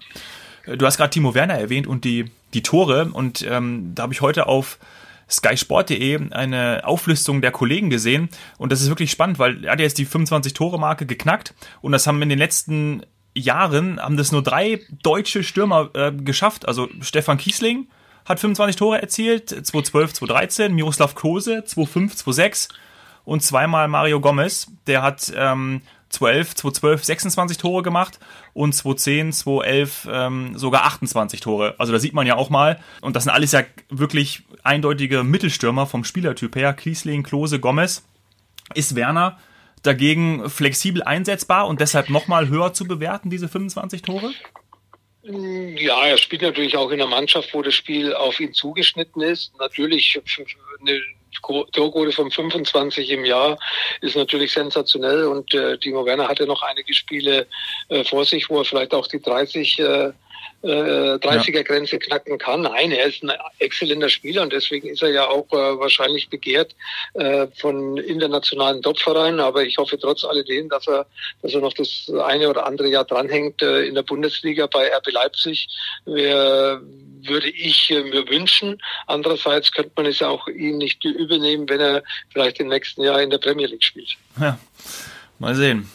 Du 0.66 0.86
hast 0.86 0.96
gerade 0.96 1.10
Timo 1.10 1.34
Werner 1.34 1.54
erwähnt 1.54 1.86
und 1.86 2.04
die, 2.04 2.30
die 2.54 2.62
Tore. 2.62 3.10
Und 3.12 3.42
ähm, 3.48 3.92
da 3.94 4.04
habe 4.04 4.12
ich 4.12 4.20
heute 4.20 4.46
auf 4.46 4.78
skysport.de 5.28 6.30
eine 6.30 6.82
Auflistung 6.84 7.40
der 7.40 7.50
Kollegen 7.50 7.90
gesehen. 7.90 8.28
Und 8.58 8.70
das 8.70 8.80
ist 8.80 8.88
wirklich 8.88 9.10
spannend, 9.10 9.38
weil 9.38 9.64
er 9.64 9.72
hat 9.72 9.80
jetzt 9.80 9.98
die 9.98 10.06
25-Tore-Marke 10.06 11.06
geknackt. 11.06 11.54
Und 11.80 11.92
das 11.92 12.06
haben 12.06 12.20
in 12.22 12.28
den 12.28 12.38
letzten 12.38 13.04
Jahren, 13.34 14.00
haben 14.00 14.16
das 14.16 14.30
nur 14.30 14.42
drei 14.42 14.80
deutsche 15.02 15.42
Stürmer 15.42 15.90
äh, 15.94 16.12
geschafft. 16.12 16.68
Also 16.68 16.88
Stefan 17.00 17.38
Kiesling 17.38 17.88
hat 18.24 18.38
25 18.38 18.76
Tore 18.76 19.00
erzielt, 19.00 19.48
2012, 19.48 20.14
2013. 20.14 20.74
Miroslav 20.74 21.14
Klose, 21.14 21.64
2005, 21.64 22.16
2006. 22.16 22.68
Und 23.24 23.42
zweimal 23.42 23.88
Mario 23.88 24.20
Gomez, 24.20 24.66
der 24.86 25.02
hat 25.02 25.32
ähm, 25.34 25.82
2011, 26.12 26.54
2012 26.54 27.04
26 27.04 27.58
Tore 27.58 27.82
gemacht 27.82 28.18
und 28.52 28.74
2010, 28.74 29.32
2011 29.32 30.08
ähm, 30.10 30.58
sogar 30.58 30.84
28 30.84 31.40
Tore. 31.40 31.74
Also 31.78 31.92
da 31.92 31.98
sieht 31.98 32.12
man 32.12 32.26
ja 32.26 32.36
auch 32.36 32.50
mal, 32.50 32.78
und 33.00 33.16
das 33.16 33.24
sind 33.24 33.32
alles 33.32 33.52
ja 33.52 33.62
wirklich 33.88 34.42
eindeutige 34.62 35.24
Mittelstürmer 35.24 35.86
vom 35.86 36.04
Spielertyp 36.04 36.54
her, 36.56 36.72
Kiesling, 36.74 37.22
Klose, 37.22 37.58
Gomez. 37.58 38.04
Ist 38.74 38.94
Werner 38.94 39.38
dagegen 39.82 40.48
flexibel 40.48 41.02
einsetzbar 41.02 41.66
und 41.66 41.80
deshalb 41.80 42.08
nochmal 42.08 42.48
höher 42.48 42.72
zu 42.72 42.84
bewerten, 42.84 43.30
diese 43.30 43.48
25 43.48 44.02
Tore? 44.02 44.32
Ja, 45.24 46.04
er 46.04 46.18
spielt 46.18 46.42
natürlich 46.42 46.76
auch 46.76 46.90
in 46.90 47.00
einer 47.00 47.08
Mannschaft, 47.08 47.54
wo 47.54 47.62
das 47.62 47.74
Spiel 47.74 48.12
auf 48.14 48.40
ihn 48.40 48.52
zugeschnitten 48.52 49.22
ist. 49.22 49.52
Natürlich 49.58 50.20
eine 50.80 51.00
Torquote 51.40 52.12
von 52.12 52.30
25 52.30 53.10
im 53.10 53.24
Jahr 53.24 53.58
ist 54.00 54.16
natürlich 54.16 54.52
sensationell 54.52 55.24
und 55.24 55.52
äh, 55.54 55.78
Timo 55.78 56.04
Werner 56.04 56.28
hatte 56.28 56.46
noch 56.46 56.62
einige 56.62 56.92
Spiele 56.94 57.46
äh, 57.88 58.04
vor 58.04 58.24
sich, 58.24 58.48
wo 58.50 58.58
er 58.58 58.64
vielleicht 58.64 58.94
auch 58.94 59.06
die 59.06 59.20
30 59.20 59.78
äh, 59.78 60.12
30er-Grenze 60.62 61.96
äh, 61.96 61.98
knacken 61.98 62.38
kann. 62.38 62.62
Nein, 62.62 62.92
er 62.92 63.06
ist 63.06 63.22
ein 63.22 63.32
exzellenter 63.58 64.08
Spieler 64.08 64.42
und 64.42 64.52
deswegen 64.52 64.88
ist 64.88 65.02
er 65.02 65.10
ja 65.10 65.26
auch 65.26 65.46
äh, 65.52 65.78
wahrscheinlich 65.78 66.28
begehrt 66.28 66.74
äh, 67.14 67.46
von 67.58 67.96
internationalen 67.96 68.82
Topvereinen. 68.82 69.40
Aber 69.40 69.64
ich 69.64 69.78
hoffe 69.78 69.98
trotz 69.98 70.24
alledem, 70.24 70.68
dass 70.68 70.86
er, 70.86 71.06
dass 71.42 71.54
er 71.54 71.60
noch 71.60 71.72
das 71.72 72.10
eine 72.24 72.48
oder 72.48 72.66
andere 72.66 72.88
Jahr 72.88 73.04
dranhängt 73.04 73.62
äh, 73.62 73.82
in 73.82 73.94
der 73.94 74.02
Bundesliga 74.02 74.66
bei 74.66 74.94
RB 74.94 75.10
Leipzig. 75.10 75.68
Wär, 76.04 76.80
würde 77.24 77.48
ich 77.48 77.90
äh, 77.90 78.02
mir 78.02 78.28
wünschen. 78.28 78.80
Andererseits 79.06 79.72
könnte 79.72 79.92
man 79.96 80.06
es 80.06 80.18
ja 80.18 80.28
auch 80.28 80.46
ihm 80.48 80.78
nicht 80.78 81.04
übernehmen, 81.04 81.68
wenn 81.68 81.80
er 81.80 82.02
vielleicht 82.32 82.60
im 82.60 82.68
nächsten 82.68 83.02
Jahr 83.02 83.20
in 83.20 83.30
der 83.30 83.38
Premier 83.38 83.66
League 83.66 83.84
spielt. 83.84 84.16
Ja, 84.40 84.58
mal 85.38 85.54
sehen. 85.54 85.90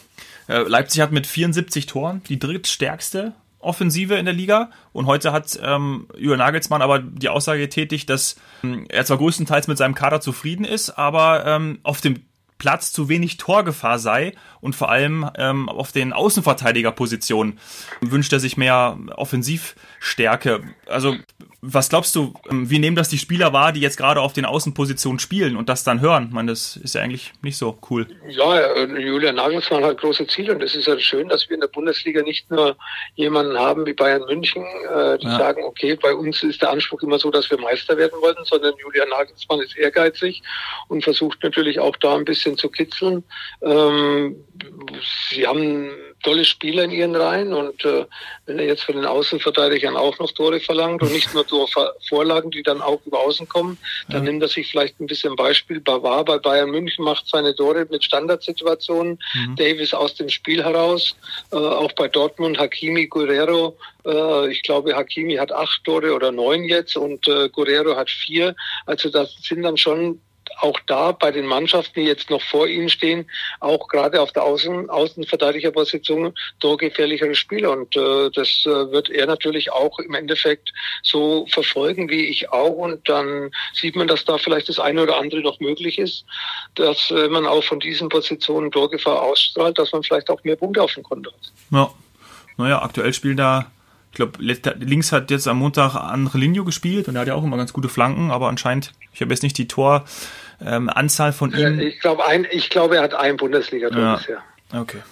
Äh, 0.48 0.62
Leipzig 0.62 1.00
hat 1.02 1.12
mit 1.12 1.26
74 1.26 1.86
Toren 1.86 2.22
die 2.28 2.38
drittstärkste 2.38 3.34
Offensive 3.60 4.14
in 4.14 4.24
der 4.24 4.34
Liga. 4.34 4.70
Und 4.92 5.06
heute 5.06 5.32
hat 5.32 5.58
ähm, 5.62 6.08
Jürgen 6.16 6.38
Nagelsmann 6.38 6.82
aber 6.82 7.00
die 7.00 7.28
Aussage 7.28 7.60
getätigt, 7.60 8.08
dass 8.10 8.36
ähm, 8.62 8.86
er 8.88 9.04
zwar 9.04 9.18
größtenteils 9.18 9.68
mit 9.68 9.78
seinem 9.78 9.94
Kader 9.94 10.20
zufrieden 10.20 10.64
ist, 10.64 10.90
aber 10.90 11.44
ähm, 11.46 11.80
auf 11.82 12.00
dem 12.00 12.22
Platz 12.58 12.92
zu 12.92 13.08
wenig 13.08 13.36
Torgefahr 13.36 13.98
sei 13.98 14.32
und 14.60 14.74
vor 14.74 14.90
allem 14.90 15.30
ähm, 15.36 15.68
auf 15.68 15.92
den 15.92 16.12
Außenverteidigerpositionen 16.12 17.58
wünscht 18.00 18.32
er 18.32 18.40
sich 18.40 18.56
mehr 18.56 18.98
Offensivstärke. 19.16 20.62
Also 20.86 21.16
was 21.60 21.88
glaubst 21.88 22.14
du, 22.14 22.32
ähm, 22.50 22.70
wie 22.70 22.78
nehmen 22.78 22.94
das 22.94 23.08
die 23.08 23.18
Spieler 23.18 23.52
wahr, 23.52 23.72
die 23.72 23.80
jetzt 23.80 23.96
gerade 23.96 24.20
auf 24.20 24.32
den 24.32 24.44
Außenpositionen 24.44 25.18
spielen 25.18 25.56
und 25.56 25.68
das 25.68 25.82
dann 25.82 26.00
hören? 26.00 26.26
Ich 26.28 26.32
meine, 26.32 26.52
das 26.52 26.76
ist 26.76 26.94
ja 26.94 27.02
eigentlich 27.02 27.32
nicht 27.42 27.56
so 27.56 27.76
cool. 27.90 28.06
Ja, 28.28 28.60
äh, 28.60 28.84
Julian 29.00 29.34
Nagelsmann 29.34 29.82
hat 29.82 29.98
große 29.98 30.28
Ziele 30.28 30.54
und 30.54 30.62
es 30.62 30.76
ist 30.76 30.86
ja 30.86 30.96
schön, 31.00 31.28
dass 31.28 31.48
wir 31.48 31.54
in 31.54 31.60
der 31.60 31.68
Bundesliga 31.68 32.22
nicht 32.22 32.48
nur 32.48 32.76
jemanden 33.16 33.58
haben 33.58 33.84
wie 33.86 33.92
Bayern 33.92 34.22
München, 34.26 34.62
äh, 34.62 35.18
die 35.18 35.26
ja. 35.26 35.36
sagen, 35.36 35.64
okay, 35.64 35.98
bei 36.00 36.14
uns 36.14 36.44
ist 36.44 36.62
der 36.62 36.70
Anspruch 36.70 37.02
immer 37.02 37.18
so, 37.18 37.28
dass 37.32 37.50
wir 37.50 37.58
Meister 37.58 37.96
werden 37.96 38.20
wollen, 38.20 38.36
sondern 38.44 38.74
Julian 38.80 39.08
Nagelsmann 39.08 39.60
ist 39.60 39.76
ehrgeizig 39.76 40.42
und 40.86 41.02
versucht 41.02 41.42
natürlich 41.42 41.80
auch 41.80 41.96
da 41.96 42.14
ein 42.14 42.24
bisschen 42.24 42.56
zu 42.56 42.68
kitzeln. 42.68 43.24
Ähm, 43.62 44.36
sie 45.30 45.44
haben 45.44 45.90
tolle 46.22 46.44
Spieler 46.44 46.84
in 46.84 46.90
ihren 46.90 47.16
Reihen 47.16 47.52
und 47.52 47.84
äh, 47.84 48.04
wenn 48.46 48.58
er 48.58 48.66
jetzt 48.66 48.84
von 48.84 48.96
den 48.96 49.06
Außenverteidigern 49.06 49.96
auch 49.96 50.18
noch 50.18 50.32
Tore 50.32 50.60
verlangt 50.60 51.02
und 51.02 51.12
nicht 51.12 51.32
nur 51.34 51.47
Vorlagen, 52.08 52.50
die 52.50 52.62
dann 52.62 52.80
auch 52.80 53.00
über 53.04 53.20
Außen 53.20 53.48
kommen, 53.48 53.78
dann 54.08 54.24
ja. 54.24 54.30
nimmt 54.30 54.42
er 54.42 54.48
sich 54.48 54.70
vielleicht 54.70 55.00
ein 55.00 55.06
bisschen 55.06 55.36
Beispiel. 55.36 55.80
Bavar 55.80 56.24
bei 56.24 56.38
Bayern 56.38 56.70
München 56.70 57.04
macht 57.04 57.26
seine 57.28 57.54
Tore 57.54 57.86
mit 57.90 58.04
Standardsituationen, 58.04 59.18
mhm. 59.34 59.56
Davis 59.56 59.94
aus 59.94 60.14
dem 60.14 60.28
Spiel 60.28 60.62
heraus, 60.62 61.16
äh, 61.52 61.56
auch 61.56 61.92
bei 61.92 62.08
Dortmund 62.08 62.58
Hakimi, 62.58 63.06
Guerrero, 63.06 63.76
äh, 64.04 64.50
ich 64.50 64.62
glaube 64.62 64.94
Hakimi 64.94 65.36
hat 65.36 65.52
acht 65.52 65.82
Tore 65.84 66.14
oder 66.14 66.32
neun 66.32 66.64
jetzt 66.64 66.96
und 66.96 67.26
äh, 67.28 67.48
Guerrero 67.48 67.96
hat 67.96 68.10
vier. 68.10 68.54
Also 68.86 69.10
das 69.10 69.34
sind 69.42 69.62
dann 69.62 69.76
schon 69.76 70.20
auch 70.60 70.78
da 70.86 71.12
bei 71.12 71.30
den 71.30 71.46
Mannschaften, 71.46 72.00
die 72.00 72.06
jetzt 72.06 72.30
noch 72.30 72.42
vor 72.42 72.66
ihnen 72.66 72.88
stehen, 72.88 73.30
auch 73.60 73.88
gerade 73.88 74.20
auf 74.20 74.32
der 74.32 74.42
Außen, 74.42 74.90
Außenverteidigerposition 74.90 76.34
torgefährlichere 76.60 77.34
Spieler. 77.34 77.72
Und 77.72 77.96
äh, 77.96 78.30
das 78.30 78.64
äh, 78.66 78.90
wird 78.90 79.10
er 79.10 79.26
natürlich 79.26 79.72
auch 79.72 79.98
im 79.98 80.14
Endeffekt 80.14 80.72
so 81.02 81.46
verfolgen 81.50 82.08
wie 82.08 82.26
ich 82.26 82.50
auch. 82.50 82.76
Und 82.76 83.08
dann 83.08 83.50
sieht 83.72 83.96
man, 83.96 84.08
dass 84.08 84.24
da 84.24 84.38
vielleicht 84.38 84.68
das 84.68 84.78
eine 84.78 85.02
oder 85.02 85.18
andere 85.18 85.40
noch 85.40 85.60
möglich 85.60 85.98
ist, 85.98 86.24
dass 86.74 87.10
äh, 87.10 87.28
man 87.28 87.46
auch 87.46 87.64
von 87.64 87.80
diesen 87.80 88.08
Positionen 88.08 88.70
Torgefahr 88.70 89.22
ausstrahlt, 89.22 89.78
dass 89.78 89.92
man 89.92 90.02
vielleicht 90.02 90.30
auch 90.30 90.42
mehr 90.44 90.56
Punkte 90.56 90.82
auf 90.82 90.94
dem 90.94 91.02
Konto 91.02 91.30
hat. 91.30 91.52
Ja, 91.70 91.90
naja, 92.56 92.82
aktuell 92.82 93.12
spielen 93.12 93.36
da 93.36 93.70
ich 94.10 94.16
glaube, 94.16 94.38
links 94.40 95.12
hat 95.12 95.30
jetzt 95.30 95.46
am 95.46 95.58
Montag 95.58 95.94
Andrelinho 95.94 96.64
gespielt 96.64 97.08
und 97.08 97.14
er 97.14 97.20
hat 97.20 97.28
ja 97.28 97.34
auch 97.34 97.44
immer 97.44 97.56
ganz 97.56 97.72
gute 97.72 97.88
Flanken, 97.88 98.30
aber 98.30 98.48
anscheinend, 98.48 98.92
ich 99.12 99.20
habe 99.20 99.32
jetzt 99.32 99.42
nicht 99.42 99.58
die 99.58 99.68
Tor, 99.68 100.04
ähm, 100.64 100.88
Anzahl 100.88 101.32
von 101.32 101.52
ihm. 101.52 101.80
Ich 101.80 102.00
glaube, 102.00 102.22
ich 102.50 102.70
glaube, 102.70 102.96
er 102.96 103.02
hat 103.02 103.14
ein 103.14 103.36
Bundesliga-Tor 103.36 104.00
ja. 104.00 104.16
bisher. 104.16 104.42
Okay. 104.74 105.02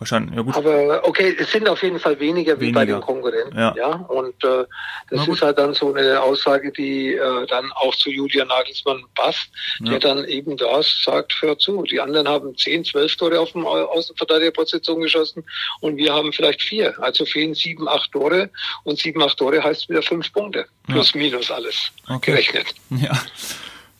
Wahrscheinlich, 0.00 0.34
ja 0.34 0.40
gut. 0.40 0.56
Aber 0.56 1.06
okay, 1.06 1.36
es 1.38 1.52
sind 1.52 1.68
auf 1.68 1.82
jeden 1.82 1.98
Fall 1.98 2.18
weniger 2.18 2.56
wie 2.56 2.66
weniger. 2.66 2.80
bei 2.80 2.86
den 2.86 3.00
Konkurrenten. 3.02 3.58
Ja. 3.58 3.74
ja? 3.76 3.88
Und 3.88 4.42
äh, 4.44 4.64
das 5.10 5.28
ist 5.28 5.42
halt 5.42 5.58
dann 5.58 5.74
so 5.74 5.92
eine 5.92 6.22
Aussage, 6.22 6.72
die 6.72 7.14
äh, 7.14 7.46
dann 7.48 7.70
auch 7.72 7.94
zu 7.94 8.08
Julian 8.08 8.48
Nagelsmann 8.48 9.04
passt, 9.14 9.50
ja. 9.80 9.90
der 9.90 9.98
dann 9.98 10.24
eben 10.24 10.56
das 10.56 11.02
sagt, 11.04 11.34
hör 11.42 11.58
zu, 11.58 11.82
die 11.82 12.00
anderen 12.00 12.26
haben 12.26 12.56
10, 12.56 12.86
12 12.86 13.16
Tore 13.16 13.40
auf 13.40 13.52
dem 13.52 13.66
Außenverteidigerposition 13.66 15.02
geschossen 15.02 15.44
und 15.80 15.98
wir 15.98 16.14
haben 16.14 16.32
vielleicht 16.32 16.62
vier. 16.62 16.94
Also 17.02 17.26
fehlen 17.26 17.54
sieben, 17.54 17.86
acht 17.86 18.10
Tore 18.12 18.48
und 18.84 18.98
sieben, 18.98 19.22
acht 19.22 19.36
Tore 19.36 19.62
heißt 19.62 19.90
wieder 19.90 20.02
fünf 20.02 20.32
Punkte. 20.32 20.64
Plus, 20.86 21.12
ja. 21.12 21.20
minus 21.20 21.50
alles 21.50 21.90
okay. 22.08 22.30
gerechnet. 22.30 22.68
Ja 22.90 23.12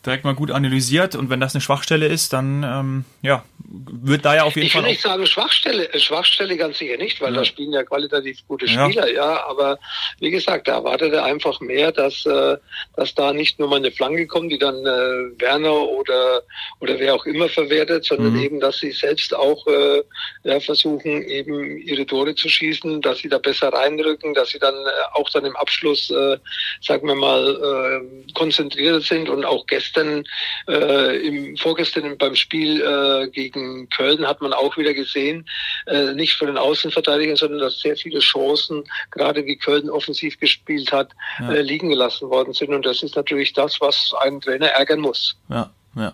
direkt 0.04 0.24
mal 0.24 0.34
gut 0.34 0.50
analysiert 0.50 1.14
und 1.14 1.28
wenn 1.28 1.40
das 1.40 1.54
eine 1.54 1.60
Schwachstelle 1.60 2.06
ist, 2.06 2.32
dann 2.32 2.62
ähm, 2.62 3.04
ja, 3.20 3.44
wird 3.68 4.24
da 4.24 4.34
ja 4.34 4.44
auf 4.44 4.54
jeden 4.54 4.66
ich 4.66 4.72
Fall. 4.72 4.82
Ich 4.82 4.86
will 4.86 4.92
nicht 4.92 5.02
sagen 5.02 5.26
Schwachstelle, 5.26 5.92
äh, 5.92 6.00
Schwachstelle 6.00 6.56
ganz 6.56 6.78
sicher 6.78 6.96
nicht, 6.96 7.20
weil 7.20 7.34
ja. 7.34 7.40
da 7.40 7.44
spielen 7.44 7.72
ja 7.72 7.82
qualitativ 7.82 8.38
gute 8.48 8.66
Spieler, 8.66 9.08
ja. 9.08 9.34
ja, 9.34 9.46
aber 9.46 9.78
wie 10.18 10.30
gesagt, 10.30 10.68
da 10.68 10.76
erwartet 10.76 11.12
er 11.12 11.24
einfach 11.24 11.60
mehr, 11.60 11.92
dass, 11.92 12.24
äh, 12.24 12.56
dass 12.96 13.14
da 13.14 13.34
nicht 13.34 13.58
nur 13.58 13.68
mal 13.68 13.76
eine 13.76 13.90
Flanke 13.90 14.26
kommt, 14.26 14.50
die 14.50 14.58
dann 14.58 14.76
äh, 14.86 15.38
Werner 15.38 15.74
oder, 15.74 16.42
oder 16.80 16.98
wer 16.98 17.14
auch 17.14 17.26
immer 17.26 17.50
verwertet, 17.50 18.06
sondern 18.06 18.32
mhm. 18.32 18.40
eben, 18.40 18.60
dass 18.60 18.78
sie 18.78 18.92
selbst 18.92 19.34
auch 19.34 19.66
äh, 19.66 20.02
ja, 20.44 20.60
versuchen, 20.60 21.22
eben 21.24 21.76
ihre 21.76 22.06
Tore 22.06 22.34
zu 22.34 22.48
schießen, 22.48 23.02
dass 23.02 23.18
sie 23.18 23.28
da 23.28 23.36
besser 23.36 23.70
reinrücken, 23.70 24.32
dass 24.32 24.48
sie 24.48 24.58
dann 24.58 24.74
äh, 24.74 24.90
auch 25.12 25.28
dann 25.28 25.44
im 25.44 25.56
Abschluss, 25.56 26.10
äh, 26.10 26.38
sagen 26.80 27.06
wir 27.06 27.14
mal, 27.14 28.00
äh, 28.02 28.32
konzentriert 28.32 29.02
sind 29.02 29.28
und 29.28 29.44
auch 29.44 29.66
gestern 29.66 29.89
gestern, 29.90 30.24
äh, 30.68 31.26
im, 31.26 31.57
vorgestern 31.57 32.16
beim 32.18 32.35
Spiel 32.35 32.81
äh, 32.81 33.29
gegen 33.31 33.88
Köln 33.90 34.26
hat 34.26 34.40
man 34.40 34.53
auch 34.53 34.76
wieder 34.76 34.94
gesehen, 34.94 35.48
äh, 35.87 36.12
nicht 36.12 36.35
von 36.35 36.46
den 36.46 36.59
Außenverteidigern, 36.59 37.37
sondern 37.37 37.61
dass 37.61 37.81
sehr 37.81 37.96
viele 37.96 38.20
Chancen, 38.20 38.85
gerade 39.11 39.44
wie 39.46 39.57
Köln 39.57 39.90
offensiv 39.90 40.38
gespielt 40.38 40.92
hat, 40.92 41.11
ja. 41.40 41.53
äh, 41.53 41.62
liegen 41.62 41.88
gelassen 41.88 42.31
worden 42.31 42.55
sind. 42.55 42.70
Und 42.70 42.87
das 42.87 43.03
ist 43.03 43.16
natürlich 43.16 43.53
das, 43.53 43.81
was 43.81 44.12
einen 44.20 44.40
Trainer 44.40 44.68
ärgern 44.68 45.00
muss. 45.00 45.37
Ja, 45.48 45.70
ja. 45.96 46.12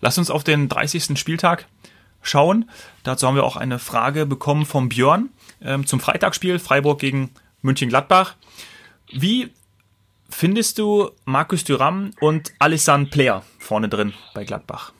Lass 0.00 0.18
uns 0.18 0.30
auf 0.30 0.44
den 0.44 0.68
30. 0.68 1.18
Spieltag 1.18 1.66
schauen. 2.22 2.70
Dazu 3.04 3.26
haben 3.26 3.34
wir 3.34 3.44
auch 3.44 3.56
eine 3.56 3.78
Frage 3.78 4.26
bekommen 4.26 4.66
vom 4.66 4.88
Björn 4.88 5.30
ähm, 5.62 5.86
zum 5.86 5.98
Freitagsspiel 5.98 6.58
Freiburg 6.58 7.00
gegen 7.00 7.30
München-Gladbach. 7.62 8.34
Wie 9.10 9.50
Findest 10.30 10.78
du 10.78 11.10
Markus 11.24 11.64
Thuram 11.64 12.10
und 12.20 12.52
Alessandro 12.58 13.10
Player 13.10 13.44
vorne 13.58 13.88
drin 13.88 14.12
bei 14.34 14.44
Gladbach? 14.44 14.92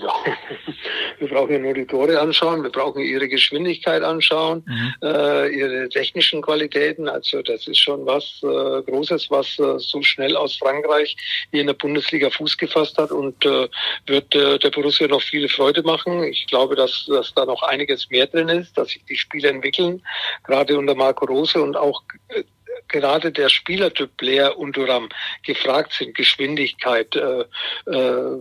Ja, 0.00 0.14
wir 1.18 1.28
brauchen 1.28 1.52
ja 1.52 1.58
nur 1.58 1.74
die 1.74 1.86
Tore 1.86 2.18
anschauen, 2.18 2.62
wir 2.62 2.70
brauchen 2.70 3.02
ihre 3.02 3.28
Geschwindigkeit 3.28 4.02
anschauen, 4.02 4.64
mhm. 4.66 4.94
äh, 5.02 5.48
ihre 5.48 5.88
technischen 5.88 6.42
Qualitäten. 6.42 7.08
Also 7.08 7.42
das 7.42 7.66
ist 7.66 7.78
schon 7.78 8.06
was 8.06 8.40
äh, 8.42 8.82
Großes, 8.90 9.30
was 9.30 9.58
äh, 9.58 9.78
so 9.78 10.02
schnell 10.02 10.36
aus 10.36 10.56
Frankreich 10.56 11.16
hier 11.50 11.60
in 11.60 11.66
der 11.66 11.74
Bundesliga 11.74 12.30
Fuß 12.30 12.56
gefasst 12.56 12.98
hat 12.98 13.12
und 13.12 13.44
äh, 13.44 13.68
wird 14.06 14.34
äh, 14.34 14.58
der 14.58 14.70
Borussia 14.70 15.06
noch 15.06 15.22
viele 15.22 15.48
Freude 15.48 15.82
machen. 15.82 16.24
Ich 16.24 16.46
glaube, 16.46 16.76
dass, 16.76 17.06
dass 17.06 17.32
da 17.34 17.44
noch 17.44 17.62
einiges 17.62 18.08
mehr 18.10 18.26
drin 18.26 18.48
ist, 18.48 18.76
dass 18.76 18.88
sich 18.88 19.04
die 19.04 19.16
Spiele 19.16 19.48
entwickeln, 19.48 20.02
gerade 20.44 20.78
unter 20.78 20.94
Marco 20.94 21.26
Rose 21.26 21.60
und 21.60 21.76
auch 21.76 22.02
äh, 22.28 22.42
gerade 22.88 23.32
der 23.32 23.48
Spielertyp 23.48 24.16
Blair 24.16 24.58
und 24.58 24.76
Duram 24.76 25.08
gefragt 25.44 25.92
sind, 25.92 26.14
Geschwindigkeit, 26.14 27.14
äh, 27.16 27.44
äh, 27.90 28.38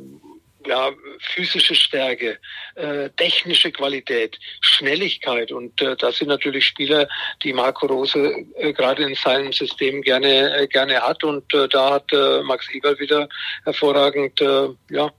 ja, 0.67 0.91
physische 1.19 1.75
Stärke, 1.75 2.37
äh, 2.75 3.09
technische 3.17 3.71
Qualität, 3.71 4.39
Schnelligkeit. 4.61 5.51
Und 5.51 5.81
äh, 5.81 5.95
das 5.95 6.17
sind 6.17 6.27
natürlich 6.27 6.65
Spieler, 6.65 7.07
die 7.43 7.53
Marco 7.53 7.85
Rose 7.85 8.45
äh, 8.55 8.73
gerade 8.73 9.03
in 9.03 9.15
seinem 9.15 9.53
System 9.53 10.01
gerne, 10.01 10.57
äh, 10.57 10.67
gerne 10.67 11.01
hat. 11.01 11.23
Und 11.23 11.53
äh, 11.53 11.67
da 11.67 11.93
hat 11.93 12.11
äh, 12.11 12.41
Max 12.43 12.67
Eberl 12.73 12.99
wieder 12.99 13.29
hervorragend 13.63 14.41
äh, 14.41 14.69
ja, 14.89 15.11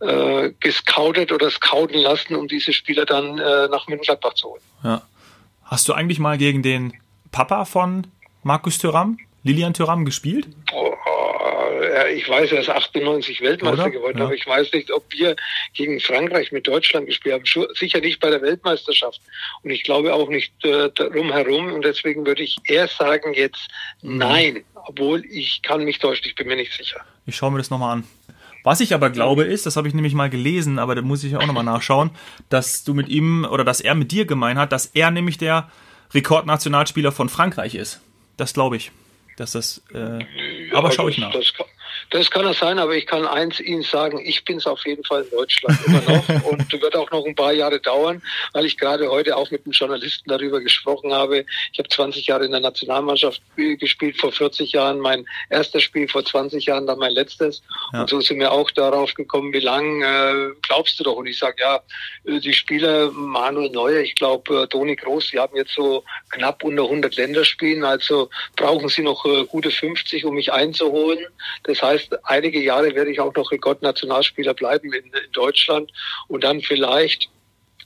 äh, 0.00 0.52
gescoutet 0.60 1.32
oder 1.32 1.50
scouten 1.50 2.00
lassen, 2.00 2.34
um 2.34 2.48
diese 2.48 2.72
Spieler 2.72 3.04
dann 3.04 3.38
äh, 3.38 3.68
nach 3.68 3.86
München-Gladbach 3.86 4.34
zu 4.34 4.50
holen. 4.50 4.62
Ja. 4.82 5.02
Hast 5.64 5.88
du 5.88 5.92
eigentlich 5.92 6.18
mal 6.18 6.36
gegen 6.36 6.62
den 6.62 6.94
Papa 7.30 7.64
von 7.64 8.08
Markus 8.42 8.78
Thüram, 8.78 9.18
Lilian 9.42 9.74
Thüram 9.74 10.04
gespielt? 10.04 10.48
Oh, 10.72 10.94
ich 12.14 12.28
weiß, 12.28 12.52
er 12.52 12.60
ist 12.60 12.68
98 12.68 13.40
Weltmeister 13.40 13.82
Oder? 13.82 13.90
geworden, 13.90 14.18
ja. 14.18 14.24
aber 14.24 14.34
ich 14.34 14.46
weiß 14.46 14.72
nicht, 14.72 14.90
ob 14.90 15.04
wir 15.12 15.36
gegen 15.74 16.00
Frankreich 16.00 16.52
mit 16.52 16.66
Deutschland 16.66 17.06
gespielt 17.06 17.34
haben. 17.34 17.68
Sicher 17.74 18.00
nicht 18.00 18.20
bei 18.20 18.30
der 18.30 18.42
Weltmeisterschaft. 18.42 19.20
Und 19.62 19.70
ich 19.70 19.84
glaube 19.84 20.14
auch 20.14 20.28
nicht 20.28 20.52
äh, 20.64 20.90
drumherum. 20.90 21.72
Und 21.72 21.84
deswegen 21.84 22.26
würde 22.26 22.42
ich 22.42 22.56
eher 22.64 22.88
sagen 22.88 23.34
jetzt 23.34 23.68
mhm. 24.02 24.18
nein. 24.18 24.64
Obwohl 24.86 25.24
ich 25.26 25.62
kann 25.62 25.84
mich 25.84 25.98
täuschen, 25.98 26.26
ich 26.26 26.34
bin 26.34 26.48
mir 26.48 26.56
nicht 26.56 26.72
sicher. 26.72 27.00
Ich 27.26 27.36
schaue 27.36 27.50
mir 27.50 27.58
das 27.58 27.70
nochmal 27.70 27.96
an. 27.96 28.04
Was 28.62 28.80
ich 28.80 28.94
aber 28.94 29.10
glaube 29.10 29.44
ist, 29.44 29.64
das 29.64 29.76
habe 29.76 29.88
ich 29.88 29.94
nämlich 29.94 30.12
mal 30.12 30.28
gelesen, 30.28 30.78
aber 30.78 30.94
da 30.94 31.02
muss 31.02 31.24
ich 31.24 31.36
auch 31.36 31.46
nochmal 31.46 31.64
nachschauen, 31.64 32.10
dass 32.50 32.84
du 32.84 32.92
mit 32.92 33.08
ihm 33.08 33.46
oder 33.50 33.64
dass 33.64 33.80
er 33.80 33.94
mit 33.94 34.12
dir 34.12 34.26
gemeint 34.26 34.58
hat, 34.58 34.72
dass 34.72 34.86
er 34.86 35.10
nämlich 35.10 35.38
der 35.38 35.70
Rekordnationalspieler 36.12 37.12
von 37.12 37.30
Frankreich 37.30 37.74
ist. 37.74 38.00
Das 38.40 38.54
glaube 38.54 38.78
ich. 38.78 38.90
Dass 39.36 39.52
das, 39.52 39.82
äh, 39.92 40.24
aber 40.72 40.90
schaue 40.92 41.10
ich 41.10 41.18
nach. 41.18 41.30
Das, 41.30 41.52
das 42.10 42.30
kann 42.30 42.46
es 42.46 42.58
sein, 42.58 42.78
aber 42.78 42.96
ich 42.96 43.06
kann 43.06 43.26
eins 43.26 43.60
Ihnen 43.60 43.82
sagen, 43.82 44.20
ich 44.22 44.44
bin 44.44 44.58
es 44.58 44.66
auf 44.66 44.84
jeden 44.84 45.04
Fall 45.04 45.22
in 45.22 45.30
Deutschland 45.30 45.78
immer 45.86 46.02
noch 46.02 46.44
und 46.50 46.72
wird 46.72 46.96
auch 46.96 47.10
noch 47.10 47.24
ein 47.24 47.34
paar 47.34 47.52
Jahre 47.52 47.80
dauern, 47.80 48.20
weil 48.52 48.66
ich 48.66 48.76
gerade 48.76 49.08
heute 49.08 49.36
auch 49.36 49.50
mit 49.50 49.64
einem 49.64 49.72
Journalisten 49.72 50.28
darüber 50.28 50.60
gesprochen 50.60 51.12
habe. 51.12 51.46
Ich 51.72 51.78
habe 51.78 51.88
20 51.88 52.26
Jahre 52.26 52.44
in 52.44 52.50
der 52.50 52.60
Nationalmannschaft 52.60 53.40
gespielt, 53.56 54.20
vor 54.20 54.32
40 54.32 54.72
Jahren 54.72 54.98
mein 54.98 55.24
erstes 55.50 55.84
Spiel, 55.84 56.08
vor 56.08 56.24
20 56.24 56.66
Jahren 56.66 56.86
dann 56.86 56.98
mein 56.98 57.12
letztes. 57.12 57.62
Ja. 57.92 58.02
Und 58.02 58.10
so 58.10 58.20
sind 58.20 58.40
wir 58.40 58.50
auch 58.50 58.70
darauf 58.72 59.14
gekommen, 59.14 59.52
wie 59.52 59.60
lang 59.60 60.02
äh, 60.02 60.52
glaubst 60.62 60.98
du 60.98 61.04
doch? 61.04 61.16
Und 61.16 61.26
ich 61.26 61.38
sage, 61.38 61.56
ja, 61.60 61.80
äh, 62.24 62.40
die 62.40 62.52
Spieler 62.52 63.10
Manuel 63.12 63.70
Neuer, 63.70 64.00
ich 64.00 64.16
glaube, 64.16 64.62
äh, 64.62 64.66
Toni 64.66 64.96
Groß, 64.96 65.30
die 65.30 65.38
haben 65.38 65.56
jetzt 65.56 65.74
so 65.74 66.04
knapp 66.30 66.64
unter 66.64 66.84
100 66.84 67.14
Länderspielen, 67.14 67.84
also 67.84 68.30
brauchen 68.56 68.88
sie 68.88 69.02
noch 69.02 69.24
äh, 69.24 69.44
gute 69.44 69.70
50, 69.70 70.24
um 70.24 70.34
mich 70.34 70.52
einzuholen. 70.52 71.20
Das 71.64 71.80
heißt, 71.82 71.99
heißt, 72.00 72.18
einige 72.24 72.60
Jahre 72.60 72.94
werde 72.94 73.10
ich 73.10 73.20
auch 73.20 73.34
noch 73.34 73.50
Rekordnationalspieler 73.50 74.54
bleiben 74.54 74.92
in, 74.92 75.04
in 75.04 75.32
Deutschland. 75.32 75.90
Und 76.28 76.44
dann 76.44 76.60
vielleicht 76.60 77.28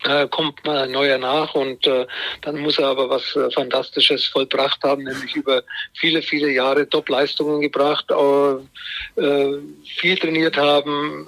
äh, 0.04 0.28
kommt 0.28 0.64
mal 0.66 0.78
ein 0.78 0.90
neuer 0.90 1.18
nach 1.18 1.54
und 1.54 1.86
äh, 1.86 2.06
dann 2.42 2.58
muss 2.58 2.78
er 2.78 2.88
aber 2.88 3.08
was 3.08 3.34
äh, 3.36 3.50
Fantastisches 3.50 4.26
vollbracht 4.26 4.82
haben, 4.82 5.04
nämlich 5.04 5.34
über 5.34 5.62
viele, 5.94 6.20
viele 6.20 6.50
Jahre 6.50 6.88
Top-Leistungen 6.88 7.60
gebracht, 7.60 8.06
äh, 8.10 9.20
äh, 9.20 9.58
viel 9.98 10.18
trainiert 10.18 10.56
haben, 10.56 11.26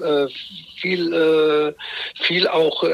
viel, 0.81 1.75
viel 2.21 2.49
auch 2.49 2.85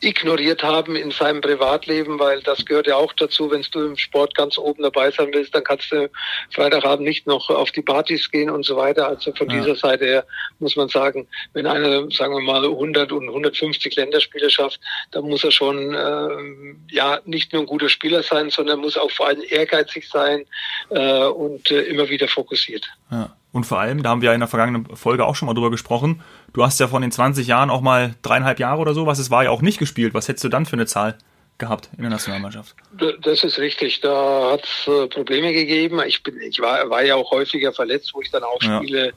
ignoriert 0.00 0.62
haben 0.62 0.96
in 0.96 1.10
seinem 1.10 1.40
Privatleben, 1.40 2.18
weil 2.18 2.40
das 2.42 2.64
gehört 2.64 2.86
ja 2.86 2.96
auch 2.96 3.12
dazu, 3.12 3.50
wenn 3.50 3.64
du 3.70 3.86
im 3.86 3.96
Sport 3.96 4.34
ganz 4.34 4.58
oben 4.58 4.82
dabei 4.82 5.10
sein 5.10 5.30
willst, 5.32 5.54
dann 5.54 5.64
kannst 5.64 5.92
du 5.92 6.10
Freitagabend 6.50 7.06
nicht 7.06 7.26
noch 7.26 7.50
auf 7.50 7.70
die 7.70 7.82
Partys 7.82 8.30
gehen 8.30 8.50
und 8.50 8.64
so 8.64 8.76
weiter. 8.76 9.08
Also 9.08 9.32
von 9.34 9.50
ja. 9.50 9.60
dieser 9.60 9.76
Seite 9.76 10.04
her 10.06 10.26
muss 10.58 10.76
man 10.76 10.88
sagen, 10.88 11.28
wenn 11.52 11.66
einer, 11.66 12.10
sagen 12.10 12.34
wir 12.34 12.40
mal, 12.40 12.64
100 12.64 13.12
und 13.12 13.28
150 13.28 13.94
Länderspiele 13.96 14.50
schafft, 14.50 14.80
dann 15.10 15.24
muss 15.24 15.44
er 15.44 15.50
schon 15.50 15.94
äh, 15.94 16.94
ja 16.94 17.20
nicht 17.24 17.52
nur 17.52 17.62
ein 17.62 17.66
guter 17.66 17.88
Spieler 17.88 18.22
sein, 18.22 18.50
sondern 18.50 18.80
muss 18.80 18.96
auch 18.96 19.10
vor 19.10 19.28
allem 19.28 19.42
ehrgeizig 19.48 20.08
sein 20.08 20.46
äh, 20.90 21.24
und 21.24 21.70
äh, 21.70 21.82
immer 21.82 22.08
wieder 22.08 22.28
fokussiert. 22.28 22.86
Ja. 23.10 23.36
Und 23.52 23.64
vor 23.64 23.80
allem, 23.80 24.02
da 24.02 24.10
haben 24.10 24.22
wir 24.22 24.32
in 24.32 24.40
der 24.40 24.48
vergangenen 24.48 24.96
Folge 24.96 25.24
auch 25.24 25.34
schon 25.34 25.46
mal 25.46 25.54
drüber 25.54 25.70
gesprochen, 25.70 26.22
du 26.52 26.64
hast 26.64 26.78
ja 26.78 26.86
von 26.88 27.02
den 27.02 27.10
20 27.10 27.46
Jahren 27.46 27.70
auch 27.70 27.80
mal 27.80 28.14
dreieinhalb 28.22 28.60
Jahre 28.60 28.80
oder 28.80 28.94
so, 28.94 29.06
was 29.06 29.18
es 29.18 29.30
war, 29.30 29.44
ja 29.44 29.50
auch 29.50 29.62
nicht 29.62 29.78
gespielt. 29.78 30.14
Was 30.14 30.28
hättest 30.28 30.44
du 30.44 30.48
dann 30.48 30.66
für 30.66 30.74
eine 30.74 30.86
Zahl? 30.86 31.18
Gehabt 31.60 31.88
in 31.96 32.02
der 32.02 32.10
Nationalmannschaft. 32.10 32.74
Das 33.22 33.44
ist 33.44 33.58
richtig. 33.58 34.00
Da 34.00 34.50
hat 34.52 34.64
es 34.64 34.88
äh, 34.88 35.06
Probleme 35.06 35.52
gegeben. 35.52 36.00
Ich 36.04 36.22
bin, 36.24 36.40
ich 36.40 36.58
war, 36.58 36.90
war 36.90 37.04
ja 37.04 37.14
auch 37.14 37.30
häufiger 37.30 37.72
verletzt, 37.72 38.10
wo 38.14 38.20
ich 38.20 38.30
dann 38.30 38.42
auch 38.42 38.60
ja. 38.62 38.78
Spiele, 38.78 39.12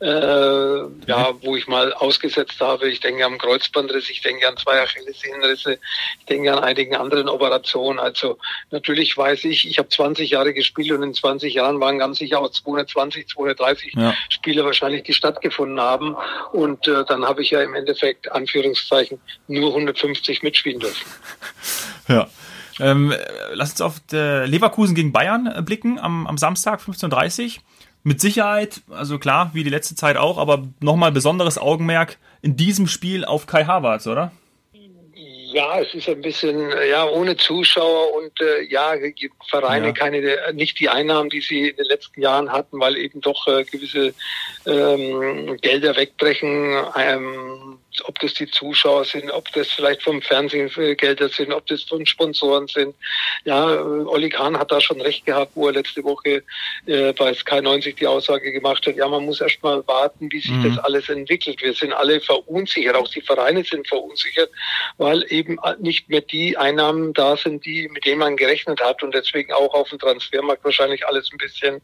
äh, 0.00 1.06
ja, 1.06 1.34
wo 1.42 1.56
ich 1.56 1.66
mal 1.66 1.92
ausgesetzt 1.92 2.60
habe. 2.60 2.88
Ich 2.88 3.00
denke 3.00 3.26
an 3.26 3.36
Kreuzbandriss, 3.36 4.08
ich 4.08 4.22
denke 4.22 4.48
an 4.48 4.56
zwei 4.56 4.80
Achillessehnenrisse, 4.80 5.78
ich 6.20 6.26
denke 6.26 6.52
an 6.52 6.64
einigen 6.64 6.96
anderen 6.96 7.28
Operationen. 7.28 7.98
Also 7.98 8.38
natürlich 8.70 9.16
weiß 9.16 9.44
ich, 9.44 9.68
ich 9.68 9.78
habe 9.78 9.88
20 9.88 10.30
Jahre 10.30 10.54
gespielt 10.54 10.92
und 10.92 11.02
in 11.02 11.12
20 11.12 11.52
Jahren 11.52 11.80
waren 11.80 11.98
ganz 11.98 12.18
sicher 12.18 12.40
auch 12.40 12.50
220, 12.50 13.28
230 13.28 13.94
ja. 13.94 14.14
Spiele 14.30 14.64
wahrscheinlich, 14.64 15.02
die 15.02 15.12
stattgefunden 15.12 15.80
haben. 15.80 16.16
Und 16.52 16.86
äh, 16.88 17.04
dann 17.04 17.26
habe 17.26 17.42
ich 17.42 17.50
ja 17.50 17.60
im 17.60 17.74
Endeffekt 17.74 18.30
Anführungszeichen 18.30 19.20
nur 19.48 19.70
150 19.70 20.42
mitspielen 20.42 20.80
dürfen. 20.80 21.06
Ja. 22.08 22.28
Ähm, 22.80 23.12
lass 23.52 23.72
uns 23.72 23.80
auf 23.80 24.00
Leverkusen 24.10 24.94
gegen 24.94 25.12
Bayern 25.12 25.46
äh, 25.46 25.62
blicken 25.62 25.98
am, 25.98 26.26
am 26.26 26.38
Samstag 26.38 26.80
15.30 26.80 27.56
Uhr. 27.56 27.62
Mit 28.04 28.20
Sicherheit, 28.20 28.82
also 28.90 29.18
klar, 29.18 29.50
wie 29.52 29.64
die 29.64 29.70
letzte 29.70 29.96
Zeit 29.96 30.16
auch, 30.16 30.38
aber 30.38 30.68
nochmal 30.80 31.10
besonderes 31.10 31.58
Augenmerk 31.58 32.16
in 32.40 32.56
diesem 32.56 32.86
Spiel 32.86 33.24
auf 33.24 33.46
Kai 33.46 33.64
Havertz, 33.64 34.06
oder? 34.06 34.30
Ja, 35.12 35.80
es 35.80 35.92
ist 35.94 36.08
ein 36.08 36.20
bisschen, 36.20 36.70
ja, 36.90 37.06
ohne 37.06 37.36
Zuschauer 37.36 38.14
und 38.14 38.40
äh, 38.40 38.62
ja, 38.68 38.92
Vereine 39.48 39.88
ja. 39.88 39.92
keine, 39.92 40.38
nicht 40.52 40.78
die 40.78 40.90
Einnahmen, 40.90 41.30
die 41.30 41.40
sie 41.40 41.70
in 41.70 41.76
den 41.76 41.86
letzten 41.86 42.20
Jahren 42.20 42.52
hatten, 42.52 42.78
weil 42.78 42.96
eben 42.96 43.20
doch 43.22 43.46
äh, 43.48 43.64
gewisse 43.64 44.12
ähm, 44.66 45.56
Gelder 45.60 45.96
wegbrechen. 45.96 46.76
Ähm, 46.96 47.78
ob 48.04 48.18
das 48.20 48.34
die 48.34 48.50
Zuschauer 48.50 49.04
sind, 49.04 49.30
ob 49.30 49.50
das 49.52 49.68
vielleicht 49.68 50.02
vom 50.02 50.20
Fernsehen 50.22 50.68
Gelder 50.96 51.28
sind, 51.28 51.52
ob 51.52 51.66
das 51.66 51.82
von 51.82 52.04
Sponsoren 52.06 52.68
sind. 52.68 52.94
Ja, 53.44 53.74
äh, 53.74 53.78
Olli 53.78 54.28
Kahn 54.28 54.58
hat 54.58 54.70
da 54.70 54.80
schon 54.80 55.00
recht 55.00 55.24
gehabt, 55.26 55.52
wo 55.54 55.66
er 55.66 55.72
letzte 55.72 56.04
Woche 56.04 56.42
äh, 56.86 57.12
bei 57.12 57.34
Sky 57.34 57.60
90 57.60 57.96
die 57.96 58.06
Aussage 58.06 58.52
gemacht 58.52 58.86
hat, 58.86 58.96
ja, 58.96 59.08
man 59.08 59.24
muss 59.24 59.40
erst 59.40 59.62
mal 59.62 59.86
warten, 59.86 60.30
wie 60.30 60.40
sich 60.40 60.50
mhm. 60.50 60.74
das 60.74 60.84
alles 60.84 61.08
entwickelt. 61.08 61.62
Wir 61.62 61.72
sind 61.72 61.92
alle 61.92 62.20
verunsichert, 62.20 62.94
auch 62.94 63.08
die 63.08 63.22
Vereine 63.22 63.64
sind 63.64 63.88
verunsichert, 63.88 64.50
weil 64.98 65.24
eben 65.28 65.58
nicht 65.78 66.08
mehr 66.08 66.20
die 66.20 66.56
Einnahmen 66.56 67.12
da 67.14 67.36
sind, 67.36 67.64
die, 67.64 67.88
mit 67.88 68.04
denen 68.04 68.18
man 68.18 68.36
gerechnet 68.36 68.80
hat 68.80 69.02
und 69.02 69.14
deswegen 69.14 69.52
auch 69.52 69.74
auf 69.74 69.88
dem 69.88 69.98
Transfermarkt 69.98 70.64
wahrscheinlich 70.64 71.06
alles 71.06 71.30
ein 71.32 71.38
bisschen, 71.38 71.80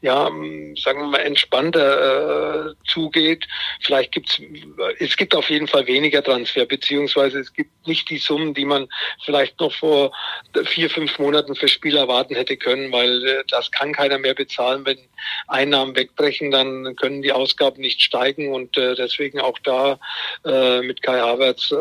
ja, 0.00 0.24
sagen 0.24 1.00
wir 1.00 1.06
mal, 1.06 1.18
entspannter 1.18 2.70
äh, 2.70 2.74
zugeht. 2.88 3.46
Vielleicht 3.80 4.12
gibt's, 4.12 4.40
es 4.98 5.16
gibt 5.16 5.34
auf 5.34 5.50
jeden 5.50 5.57
Fall 5.66 5.86
weniger 5.86 6.22
Transfer, 6.22 6.66
beziehungsweise 6.66 7.40
es 7.40 7.52
gibt 7.52 7.86
nicht 7.86 8.08
die 8.10 8.18
Summen, 8.18 8.54
die 8.54 8.64
man 8.64 8.88
vielleicht 9.24 9.58
noch 9.58 9.72
vor 9.72 10.12
vier, 10.66 10.90
fünf 10.90 11.18
Monaten 11.18 11.54
für 11.54 11.68
Spieler 11.68 12.02
erwarten 12.02 12.34
hätte 12.34 12.56
können, 12.56 12.92
weil 12.92 13.24
äh, 13.26 13.42
das 13.48 13.70
kann 13.70 13.92
keiner 13.92 14.18
mehr 14.18 14.34
bezahlen. 14.34 14.84
Wenn 14.84 14.98
Einnahmen 15.48 15.96
wegbrechen, 15.96 16.50
dann 16.50 16.94
können 16.96 17.22
die 17.22 17.32
Ausgaben 17.32 17.80
nicht 17.80 18.02
steigen 18.02 18.52
und 18.52 18.76
äh, 18.76 18.94
deswegen 18.94 19.40
auch 19.40 19.58
da 19.60 19.98
äh, 20.44 20.82
mit 20.82 21.02
Kai 21.02 21.18
Havertz 21.18 21.74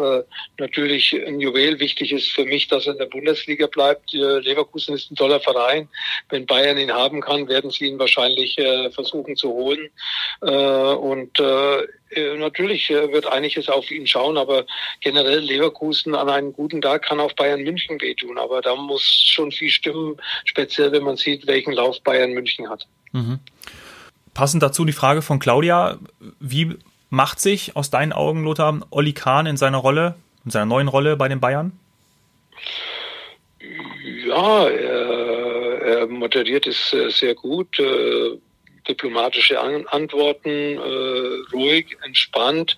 natürlich 0.58 1.13
ein 1.13 1.40
Juwel. 1.40 1.80
Wichtig 1.80 2.12
ist 2.12 2.32
für 2.32 2.46
mich, 2.46 2.68
dass 2.68 2.88
er 2.88 2.94
in 2.94 3.00
der 3.00 3.06
Bundesliga 3.06 3.68
bleibt. 3.68 4.13
Leverkusen 4.13 4.96
ist 4.96 5.12
ein 5.12 5.16
toller 5.16 5.40
Verein. 5.40 5.90
Wenn 6.30 6.46
Bayern 6.46 6.78
ihn 6.78 6.92
haben 6.92 7.22
kann, 7.22 7.48
werden 7.48 7.70
sie 7.72 7.86
ihn 7.86 8.00
wahrscheinlich 8.00 8.56
versuchen 8.94 9.36
zu 9.36 9.50
holen. 9.50 9.90
Und 10.42 11.40
natürlich 12.38 12.89
äh, 12.89 13.12
wird 13.12 13.28
einiges 13.28 13.70
auf 13.70 13.91
ihn 13.91 14.08
schauen, 14.08 14.38
aber 14.38 14.65
generell 15.02 15.39
Leverkusen 15.39 16.15
an 16.15 16.30
einem 16.30 16.54
guten 16.54 16.82
Tag 16.82 17.04
kann 17.04 17.20
auch 17.20 17.34
Bayern 17.34 17.63
München 17.63 18.00
wehtun. 18.02 18.38
Aber 18.38 18.62
da 18.62 18.76
muss 18.76 19.04
schon 19.04 19.52
viel 19.52 19.70
stimmen, 19.70 20.17
speziell 20.46 20.91
wenn 20.91 21.04
man 21.04 21.17
sieht, 21.17 21.48
welchen 21.48 21.74
Lauf 21.74 22.02
Bayern 22.02 22.32
München 22.32 22.70
hat. 22.70 22.88
Mhm. 23.12 23.39
Passend 24.34 24.63
dazu 24.63 24.86
die 24.86 24.93
Frage 24.93 25.22
von 25.22 25.39
Claudia, 25.39 25.98
wie 26.39 26.76
macht 27.10 27.39
sich 27.39 27.76
aus 27.76 27.89
deinen 27.89 28.13
Augen, 28.13 28.43
Lothar, 28.43 28.82
Olli 28.89 29.13
Kahn 29.13 29.46
in 29.46 29.58
seiner 29.58 29.80
Rolle, 29.80 30.15
in 30.46 30.52
seiner 30.52 30.65
neuen 30.65 30.88
Rolle 30.88 31.17
bei 31.17 31.28
den 31.28 31.39
Bayern? 31.39 31.72
Ja, 34.28 34.67
er, 34.67 35.82
er 35.82 36.08
moderiert 36.08 36.67
es 36.67 36.93
äh, 36.93 37.10
sehr 37.10 37.36
gut 37.36 37.80
diplomatische 38.88 39.60
An 39.60 39.86
Antworten, 39.88 40.50
äh, 40.50 41.54
ruhig, 41.54 41.97
entspannt, 42.04 42.78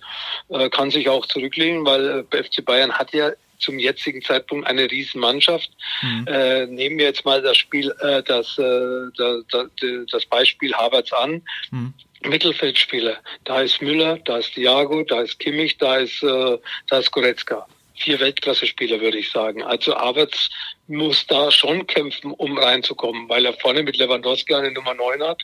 äh, 0.50 0.69
kann 0.69 0.91
sich 0.91 1.10
auch 1.10 1.26
zurücklehnen, 1.26 1.86
weil 1.86 2.26
äh, 2.32 2.43
FC 2.43 2.63
Bayern 2.63 2.93
hat 2.93 3.13
ja 3.13 3.32
zum 3.60 3.78
jetzigen 3.78 4.22
Zeitpunkt 4.22 4.67
eine 4.67 4.89
Riesenmannschaft. 4.89 5.69
Mhm. 6.02 6.26
Äh, 6.28 6.65
nehmen 6.67 6.98
wir 6.98 7.06
jetzt 7.06 7.26
mal 7.26 7.41
das 7.41 7.58
Spiel, 7.58 7.93
äh, 8.00 8.24
das, 8.24 8.58
äh, 8.58 9.43
das, 9.52 9.69
das 10.12 10.26
Beispiel 10.26 10.74
Havertz 10.74 11.12
an. 11.13 11.41
Mhm. 11.72 11.93
Mittelfeldspieler. 12.24 13.17
Da 13.45 13.62
ist 13.62 13.82
Müller, 13.82 14.17
da 14.26 14.38
ist 14.38 14.54
Thiago, 14.54 15.04
da 15.04 15.22
ist 15.22 15.39
Kimmich, 15.39 15.78
da 15.78 15.98
ist, 15.98 16.22
äh, 16.24 16.58
da 16.88 17.00
ist 17.00 17.12
Goretzka. 17.12 17.65
Vier 17.95 18.19
Weltklasse-Spieler, 18.19 19.00
würde 19.00 19.17
ich 19.17 19.32
sagen. 19.32 19.63
Also 19.63 19.95
Havertz 19.95 20.50
muss 20.89 21.25
da 21.28 21.52
schon 21.52 21.86
kämpfen, 21.88 22.32
um 22.32 22.58
reinzukommen, 22.58 23.30
weil 23.30 23.45
er 23.45 23.54
vorne 23.54 23.84
mit 23.84 23.97
Lewandowski 23.97 24.56
eine 24.56 24.71
Nummer 24.71 24.93
9 24.93 25.23
hat. 25.23 25.41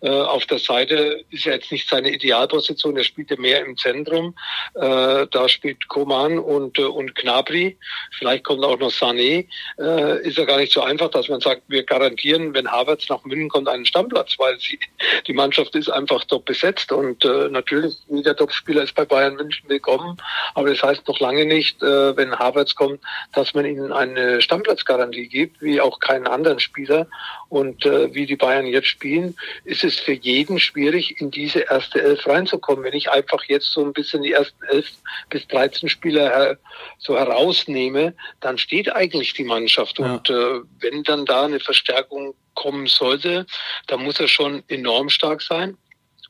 Äh, 0.00 0.08
auf 0.08 0.46
der 0.46 0.58
Seite 0.58 1.24
ist 1.30 1.46
er 1.46 1.54
jetzt 1.54 1.70
nicht 1.70 1.88
seine 1.88 2.10
Idealposition, 2.10 2.96
er 2.96 3.04
spielt 3.04 3.30
ja 3.30 3.36
mehr 3.38 3.64
im 3.64 3.76
Zentrum. 3.76 4.34
Äh, 4.74 5.26
da 5.30 5.48
spielt 5.48 5.86
Koman 5.88 6.38
und, 6.38 6.78
äh, 6.78 6.84
und 6.84 7.14
Knabri. 7.14 7.76
Vielleicht 8.18 8.44
kommt 8.44 8.64
auch 8.64 8.78
noch 8.78 8.90
Sané. 8.90 9.46
Äh, 9.78 10.26
ist 10.26 10.38
ja 10.38 10.44
gar 10.44 10.56
nicht 10.56 10.72
so 10.72 10.80
einfach, 10.80 11.10
dass 11.10 11.28
man 11.28 11.40
sagt, 11.40 11.62
wir 11.68 11.84
garantieren, 11.84 12.54
wenn 12.54 12.70
Havertz 12.70 13.08
nach 13.08 13.22
München 13.24 13.50
kommt, 13.50 13.68
einen 13.68 13.86
Stammplatz, 13.86 14.38
weil 14.38 14.58
sie, 14.58 14.78
die 15.26 15.34
Mannschaft 15.34 15.74
ist 15.74 15.90
einfach 15.90 16.24
top 16.24 16.46
besetzt 16.46 16.90
und 16.90 17.24
äh, 17.24 17.48
natürlich, 17.50 17.96
jeder 18.08 18.34
Topspieler 18.34 18.82
ist 18.82 18.94
bei 18.94 19.04
Bayern 19.04 19.34
München 19.34 19.68
willkommen, 19.68 20.16
aber 20.54 20.70
das 20.70 20.82
heißt 20.82 21.06
noch 21.06 21.20
lange 21.20 21.44
nicht, 21.44 21.82
äh, 21.82 22.16
wenn 22.16 22.36
Havertz 22.38 22.74
kommt, 22.74 23.00
dass 23.34 23.52
man 23.52 23.66
ihnen 23.66 23.92
einen 23.92 24.40
Stammplatz 24.40 24.85
Platzgarantie 24.86 25.28
gibt, 25.28 25.60
wie 25.60 25.80
auch 25.80 25.98
keinen 26.00 26.26
anderen 26.26 26.60
Spieler. 26.60 27.06
Und 27.48 27.84
äh, 27.84 28.12
wie 28.14 28.26
die 28.26 28.36
Bayern 28.36 28.66
jetzt 28.66 28.88
spielen, 28.88 29.36
ist 29.64 29.84
es 29.84 29.98
für 29.98 30.12
jeden 30.12 30.58
schwierig, 30.58 31.20
in 31.20 31.30
diese 31.30 31.60
erste 31.60 32.02
Elf 32.02 32.26
reinzukommen. 32.26 32.84
Wenn 32.84 32.94
ich 32.94 33.10
einfach 33.10 33.44
jetzt 33.44 33.72
so 33.72 33.84
ein 33.84 33.92
bisschen 33.92 34.22
die 34.22 34.32
ersten 34.32 34.64
elf 34.64 34.90
bis 35.28 35.46
13 35.48 35.88
Spieler 35.88 36.28
her 36.28 36.58
so 36.98 37.16
herausnehme, 37.16 38.14
dann 38.40 38.58
steht 38.58 38.92
eigentlich 38.92 39.34
die 39.34 39.44
Mannschaft. 39.44 39.98
Ja. 39.98 40.14
Und 40.14 40.30
äh, 40.30 40.60
wenn 40.80 41.02
dann 41.02 41.26
da 41.26 41.44
eine 41.44 41.60
Verstärkung 41.60 42.34
kommen 42.54 42.86
sollte, 42.86 43.46
dann 43.86 44.02
muss 44.02 44.18
er 44.18 44.28
schon 44.28 44.62
enorm 44.68 45.10
stark 45.10 45.42
sein. 45.42 45.76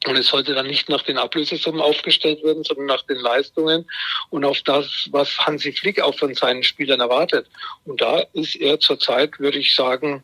Und 0.04 0.16
es 0.16 0.28
sollte 0.28 0.54
dann 0.54 0.66
nicht 0.66 0.88
nach 0.88 1.02
den 1.02 1.18
Ablösesummen 1.18 1.80
aufgestellt 1.80 2.42
werden, 2.44 2.64
sondern 2.64 2.86
nach 2.86 3.02
den 3.02 3.18
Leistungen 3.18 3.86
und 4.30 4.44
auf 4.44 4.60
das, 4.62 5.08
was 5.10 5.36
Hansi 5.38 5.72
Flick 5.72 6.00
auch 6.00 6.16
von 6.16 6.34
seinen 6.34 6.62
Spielern 6.62 7.00
erwartet. 7.00 7.46
Und 7.84 8.00
da 8.00 8.20
ist 8.34 8.56
er 8.56 8.78
zurzeit, 8.78 9.38
würde 9.40 9.58
ich 9.58 9.74
sagen, 9.74 10.22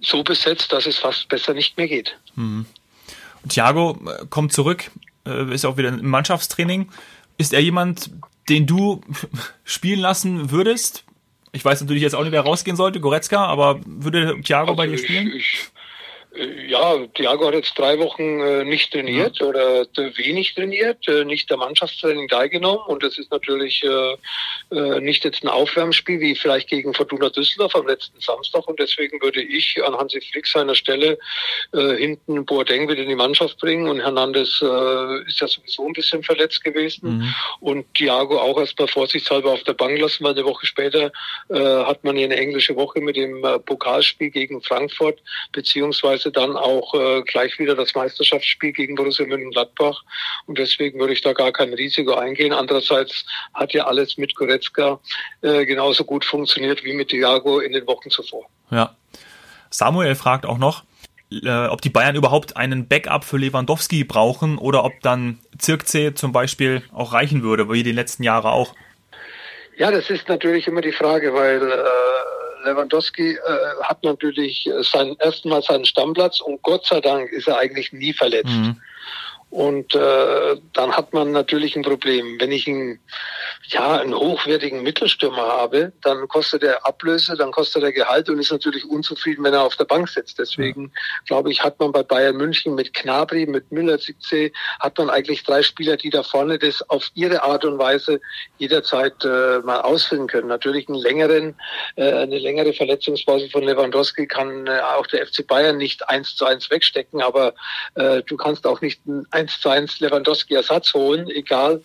so 0.00 0.22
besetzt, 0.22 0.72
dass 0.72 0.86
es 0.86 0.96
fast 0.96 1.28
besser 1.28 1.52
nicht 1.52 1.76
mehr 1.76 1.88
geht. 1.88 2.16
Hm. 2.34 2.64
Thiago 3.48 3.98
äh, 4.06 4.26
kommt 4.28 4.52
zurück, 4.52 4.90
äh, 5.26 5.54
ist 5.54 5.64
auch 5.64 5.76
wieder 5.76 5.90
im 5.90 6.08
Mannschaftstraining. 6.08 6.90
Ist 7.36 7.52
er 7.52 7.60
jemand, 7.60 8.10
den 8.48 8.66
du 8.66 9.02
spielen 9.64 10.00
lassen 10.00 10.50
würdest? 10.50 11.04
Ich 11.52 11.64
weiß 11.64 11.80
natürlich 11.80 12.02
jetzt 12.02 12.14
auch 12.14 12.22
nicht, 12.22 12.32
wer 12.32 12.42
rausgehen 12.42 12.76
sollte, 12.76 13.00
Goretzka, 13.00 13.44
aber 13.44 13.80
würde 13.84 14.40
Thiago 14.42 14.70
also 14.70 14.76
bei 14.76 14.86
dir 14.86 14.98
spielen? 14.98 15.28
Ich, 15.28 15.44
ich 15.44 15.70
ja, 16.36 17.06
Thiago 17.14 17.46
hat 17.46 17.54
jetzt 17.54 17.76
drei 17.76 17.98
Wochen 17.98 18.40
äh, 18.40 18.64
nicht 18.64 18.92
trainiert 18.92 19.38
ja. 19.40 19.46
oder 19.46 19.86
wenig 20.16 20.54
trainiert, 20.54 21.06
äh, 21.08 21.24
nicht 21.24 21.50
der 21.50 21.56
Mannschaftstraining 21.56 22.28
teilgenommen. 22.28 22.82
Und 22.86 23.02
das 23.02 23.18
ist 23.18 23.32
natürlich 23.32 23.82
äh, 23.82 24.76
äh, 24.76 25.00
nicht 25.00 25.24
jetzt 25.24 25.42
ein 25.42 25.48
Aufwärmspiel 25.48 26.20
wie 26.20 26.36
vielleicht 26.36 26.68
gegen 26.68 26.94
Fortuna 26.94 27.30
Düsseldorf 27.30 27.74
am 27.74 27.86
letzten 27.86 28.20
Samstag. 28.20 28.68
Und 28.68 28.78
deswegen 28.78 29.20
würde 29.20 29.42
ich 29.42 29.82
an 29.84 29.96
Hansi 29.96 30.20
Flick 30.20 30.46
seiner 30.46 30.76
Stelle 30.76 31.18
äh, 31.72 31.96
hinten 31.96 32.44
Boateng 32.44 32.88
wieder 32.88 33.02
in 33.02 33.08
die 33.08 33.16
Mannschaft 33.16 33.58
bringen. 33.58 33.88
Und 33.88 34.00
Hernandez 34.00 34.60
äh, 34.62 35.26
ist 35.26 35.40
ja 35.40 35.48
sowieso 35.48 35.86
ein 35.86 35.94
bisschen 35.94 36.22
verletzt 36.22 36.62
gewesen. 36.62 36.90
Mhm. 37.00 37.34
und 37.60 37.94
Thiago 37.94 38.38
auch 38.38 38.58
erstmal 38.58 38.88
vorsichtshalber 38.88 39.52
auf 39.52 39.62
der 39.64 39.72
Bank 39.72 39.98
lassen, 39.98 40.24
weil 40.24 40.32
eine 40.32 40.44
Woche 40.44 40.66
später 40.66 41.10
äh, 41.48 41.58
hat 41.58 42.04
man 42.04 42.16
hier 42.16 42.26
eine 42.26 42.36
englische 42.36 42.76
Woche 42.76 43.00
mit 43.00 43.16
dem 43.16 43.44
äh, 43.44 43.58
Pokalspiel 43.58 44.30
gegen 44.30 44.62
Frankfurt. 44.62 45.18
Beziehungsweise 45.52 46.19
beziehungsweise 46.20 46.32
dann 46.32 46.56
auch 46.56 46.94
äh, 46.94 47.22
gleich 47.22 47.58
wieder 47.58 47.74
das 47.74 47.94
Meisterschaftsspiel 47.94 48.72
gegen 48.72 48.94
Borussia 48.94 49.26
Mönchengladbach. 49.26 50.02
Und 50.46 50.58
deswegen 50.58 50.98
würde 50.98 51.12
ich 51.12 51.22
da 51.22 51.32
gar 51.32 51.52
kein 51.52 51.72
Risiko 51.72 52.14
eingehen. 52.14 52.52
Andererseits 52.52 53.24
hat 53.54 53.72
ja 53.72 53.86
alles 53.86 54.16
mit 54.16 54.34
Goretzka 54.34 55.00
äh, 55.42 55.64
genauso 55.66 56.04
gut 56.04 56.24
funktioniert 56.24 56.84
wie 56.84 56.92
mit 56.92 57.08
Thiago 57.08 57.60
in 57.60 57.72
den 57.72 57.86
Wochen 57.86 58.10
zuvor. 58.10 58.46
Ja. 58.70 58.94
Samuel 59.70 60.14
fragt 60.14 60.46
auch 60.46 60.58
noch, 60.58 60.84
äh, 61.30 61.66
ob 61.66 61.80
die 61.80 61.90
Bayern 61.90 62.16
überhaupt 62.16 62.56
einen 62.56 62.88
Backup 62.88 63.24
für 63.24 63.38
Lewandowski 63.38 64.04
brauchen 64.04 64.58
oder 64.58 64.84
ob 64.84 64.92
dann 65.02 65.38
Zirkzee 65.58 66.14
zum 66.14 66.32
Beispiel 66.32 66.82
auch 66.92 67.12
reichen 67.12 67.42
würde, 67.42 67.70
wie 67.70 67.82
die 67.82 67.92
letzten 67.92 68.24
Jahre 68.24 68.50
auch. 68.50 68.74
Ja, 69.76 69.90
das 69.90 70.10
ist 70.10 70.28
natürlich 70.28 70.66
immer 70.66 70.82
die 70.82 70.92
Frage, 70.92 71.32
weil 71.32 71.62
äh, 71.62 72.49
Lewandowski 72.64 73.32
äh, 73.32 73.38
hat 73.82 74.02
natürlich 74.02 74.66
äh, 74.66 74.82
seinen 74.82 75.18
ersten 75.18 75.48
Mal 75.48 75.62
seinen 75.62 75.84
Stammplatz 75.84 76.40
und 76.40 76.62
Gott 76.62 76.86
sei 76.86 77.00
Dank 77.00 77.30
ist 77.30 77.48
er 77.48 77.58
eigentlich 77.58 77.92
nie 77.92 78.12
verletzt. 78.12 78.50
Mhm. 78.50 78.80
Und 79.50 79.96
äh, 79.96 80.56
dann 80.72 80.92
hat 80.96 81.12
man 81.12 81.32
natürlich 81.32 81.74
ein 81.74 81.82
Problem. 81.82 82.36
Wenn 82.38 82.52
ich 82.52 82.68
einen, 82.68 83.00
ja, 83.64 83.98
einen 83.98 84.14
hochwertigen 84.14 84.84
Mittelstürmer 84.84 85.42
habe, 85.42 85.92
dann 86.02 86.28
kostet 86.28 86.62
er 86.62 86.86
Ablöse, 86.86 87.36
dann 87.36 87.50
kostet 87.50 87.82
er 87.82 87.92
Gehalt 87.92 88.28
und 88.28 88.38
ist 88.38 88.52
natürlich 88.52 88.84
unzufrieden, 88.84 89.42
wenn 89.42 89.52
er 89.52 89.64
auf 89.64 89.74
der 89.74 89.86
Bank 89.86 90.08
sitzt. 90.08 90.38
Deswegen 90.38 90.84
ja. 90.84 90.90
glaube 91.26 91.50
ich, 91.50 91.64
hat 91.64 91.80
man 91.80 91.90
bei 91.90 92.04
Bayern 92.04 92.36
München 92.36 92.76
mit 92.76 92.94
Knabri, 92.94 93.44
mit 93.46 93.72
Müller, 93.72 93.98
Zitze, 93.98 94.52
hat 94.78 94.96
man 94.98 95.10
eigentlich 95.10 95.42
drei 95.42 95.64
Spieler, 95.64 95.96
die 95.96 96.10
da 96.10 96.22
vorne 96.22 96.56
das 96.56 96.88
auf 96.88 97.10
ihre 97.14 97.42
Art 97.42 97.64
und 97.64 97.78
Weise 97.78 98.20
jederzeit 98.58 99.24
äh, 99.24 99.58
mal 99.64 99.80
ausfüllen 99.80 100.28
können. 100.28 100.46
Natürlich 100.46 100.88
einen 100.88 100.98
längeren, 100.98 101.56
äh, 101.96 102.12
eine 102.12 102.38
längere 102.38 102.72
Verletzungspause 102.72 103.50
von 103.50 103.64
Lewandowski 103.64 104.28
kann 104.28 104.68
äh, 104.68 104.78
auch 104.80 105.08
der 105.08 105.26
FC 105.26 105.44
Bayern 105.44 105.76
nicht 105.76 106.08
eins 106.08 106.36
zu 106.36 106.44
eins 106.44 106.70
wegstecken, 106.70 107.20
aber 107.20 107.54
äh, 107.96 108.22
du 108.22 108.36
kannst 108.36 108.64
auch 108.64 108.80
nicht 108.80 109.00
ein 109.06 109.26
1 109.40 109.60
zu 109.60 109.68
1 109.68 110.00
Lewandowski 110.00 110.54
Ersatz 110.54 110.92
holen, 110.92 111.28
egal 111.30 111.82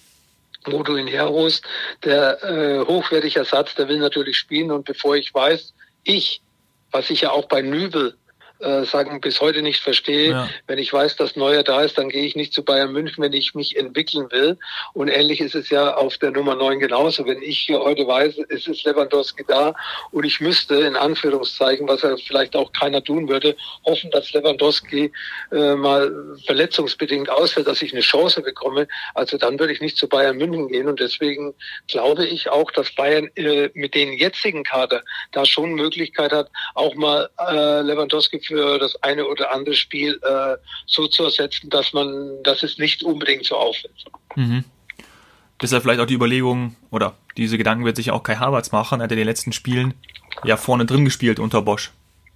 wo 0.65 0.84
du 0.84 0.98
ihn 0.98 1.08
herholst. 1.08 1.63
Der 2.04 2.44
äh, 2.44 2.86
hochwertige 2.86 3.39
Ersatz, 3.39 3.76
der 3.76 3.88
will 3.88 4.00
natürlich 4.00 4.38
spielen 4.38 4.72
und 4.72 4.86
bevor 4.86 5.15
ich 5.15 5.34
weiß, 5.34 5.74
ich, 6.04 6.41
was 6.91 7.10
ich 7.10 7.22
ja 7.22 7.32
auch 7.32 7.46
bei 7.46 7.62
Nübel 7.62 8.15
äh, 8.60 8.86
sagen, 8.86 9.20
bis 9.20 9.41
heute 9.41 9.62
nicht 9.62 9.82
verstehe. 9.82 10.32
Ja. 10.32 10.50
Wenn 10.68 10.80
ich 10.80 10.91
weiß, 10.91 11.18
dass 11.18 11.36
Neuer 11.36 11.63
da 11.63 11.82
ist, 11.82 11.98
dann 11.98 12.10
gehe 12.10 12.24
ich 12.24 12.36
nicht 12.36 12.54
zu 12.54 12.63
Bayern 12.63 12.94
München, 12.94 13.22
wenn 13.22 13.34
ich 13.34 13.54
mich 13.54 13.76
entwickeln 13.76 14.32
will. 14.32 14.58
Und 14.94 15.10
ähnlich 15.10 15.41
ist 15.41 15.56
es 15.56 15.70
ja 15.70 15.96
auf 15.96 16.18
der 16.18 16.32
Nummer 16.32 16.56
9 16.56 16.80
genauso. 16.80 17.26
Wenn 17.26 17.41
ich 17.41 17.70
heute 17.70 18.08
weiß, 18.08 18.36
es 18.50 18.68
ist 18.68 18.84
Lewandowski 18.86 19.44
da 19.48 19.74
und 20.12 20.24
ich 20.24 20.39
müsste, 20.39 20.76
in 20.76 20.96
Anführungszeichen, 20.96 21.88
was 21.88 22.04
ja 22.04 22.15
vielleicht 22.15 22.56
auch 22.56 22.72
keiner 22.72 23.04
tun 23.04 23.28
würde, 23.28 23.58
hoffen, 23.86 24.10
dass 24.12 24.32
Lewandowski 24.32 25.12
äh, 25.52 25.76
mal 25.76 26.12
verletzungsbedingt 26.46 27.30
ausfällt, 27.30 27.68
dass 27.68 27.82
ich 27.82 27.91
eine 27.91 28.02
Chance 28.02 28.41
bekomme. 28.41 28.88
Also 29.15 29.38
dann 29.38 29.60
würde 29.60 29.74
ich 29.74 29.82
nicht 29.82 29.98
zu 29.98 30.08
Bayern 30.08 30.38
München 30.38 30.70
gehen. 30.70 30.88
Und 30.88 31.00
deswegen 31.02 31.54
glaube 31.88 32.26
ich 32.26 32.50
auch, 32.50 32.72
dass 32.72 32.94
Bayern 32.96 33.30
äh, 33.36 33.70
mit 33.74 33.96
den 33.96 34.13
jetzigen 34.13 34.63
Kader 34.63 35.04
da 35.34 35.46
schon 35.46 35.74
Möglichkeit 35.74 36.32
hat, 36.32 36.50
auch 36.74 36.96
mal 36.96 37.30
äh, 37.50 37.82
Lewandowski 37.82 38.39
für 38.39 38.55
das 38.56 39.02
eine 39.04 39.26
oder 39.26 39.54
andere 39.54 39.76
Spiel 39.76 40.20
äh, 40.24 40.56
so 40.86 41.08
zu 41.08 41.24
ersetzen, 41.24 41.70
dass 41.70 41.94
man, 41.94 42.44
dass 42.44 42.63
es 42.63 42.78
nicht 42.78 43.04
unbedingt 43.04 43.46
so 43.46 43.56
auffällt. 43.56 44.06
Mhm. 44.36 44.63
Deshalb 45.62 45.84
vielleicht 45.84 46.02
auch 46.02 46.06
die 46.06 46.15
Überlegung, 46.15 46.76
oder 46.91 47.15
diese 47.38 47.58
Gedanken 47.58 47.86
wird 47.86 47.96
sich 47.96 48.12
auch 48.12 48.24
Kai 48.24 48.36
Havertz 48.36 48.72
machen, 48.72 49.00
er 49.00 49.06
hat 49.06 49.12
in 49.12 49.18
den 49.18 49.28
letzten 49.28 49.54
Spielen 49.54 49.94
ja 50.44 50.58
vorne 50.58 50.86
drin 50.86 51.06
gespielt 51.06 51.39
unter 51.39 51.62
Bosch. 51.62 51.91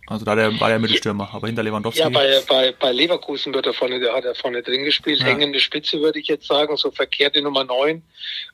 Also 0.10 0.26
da 0.26 0.36
der, 0.36 0.60
war 0.60 0.70
der 0.70 0.80
Mittelstürmer, 0.80 1.30
aber 1.32 1.46
hinter 1.46 1.62
Lewandowski. 1.62 2.00
Ja, 2.00 2.10
bei, 2.10 2.42
bei, 2.48 2.72
bei 2.72 2.92
Leverkusen 2.92 3.54
wird 3.54 3.68
er 3.68 3.74
vorne, 3.74 4.00
der 4.00 4.14
hat 4.14 4.26
er 4.26 4.34
vorne 4.34 4.64
drin 4.64 4.84
gespielt. 4.84 5.20
Ja. 5.20 5.28
Hängende 5.28 5.60
Spitze 5.60 6.02
würde 6.02 6.20
ich 6.20 6.28
jetzt 6.28 6.48
sagen, 6.48 6.76
so 6.78 6.90
verkehrte 6.90 7.42
Nummer 7.44 7.64
neun 7.64 8.02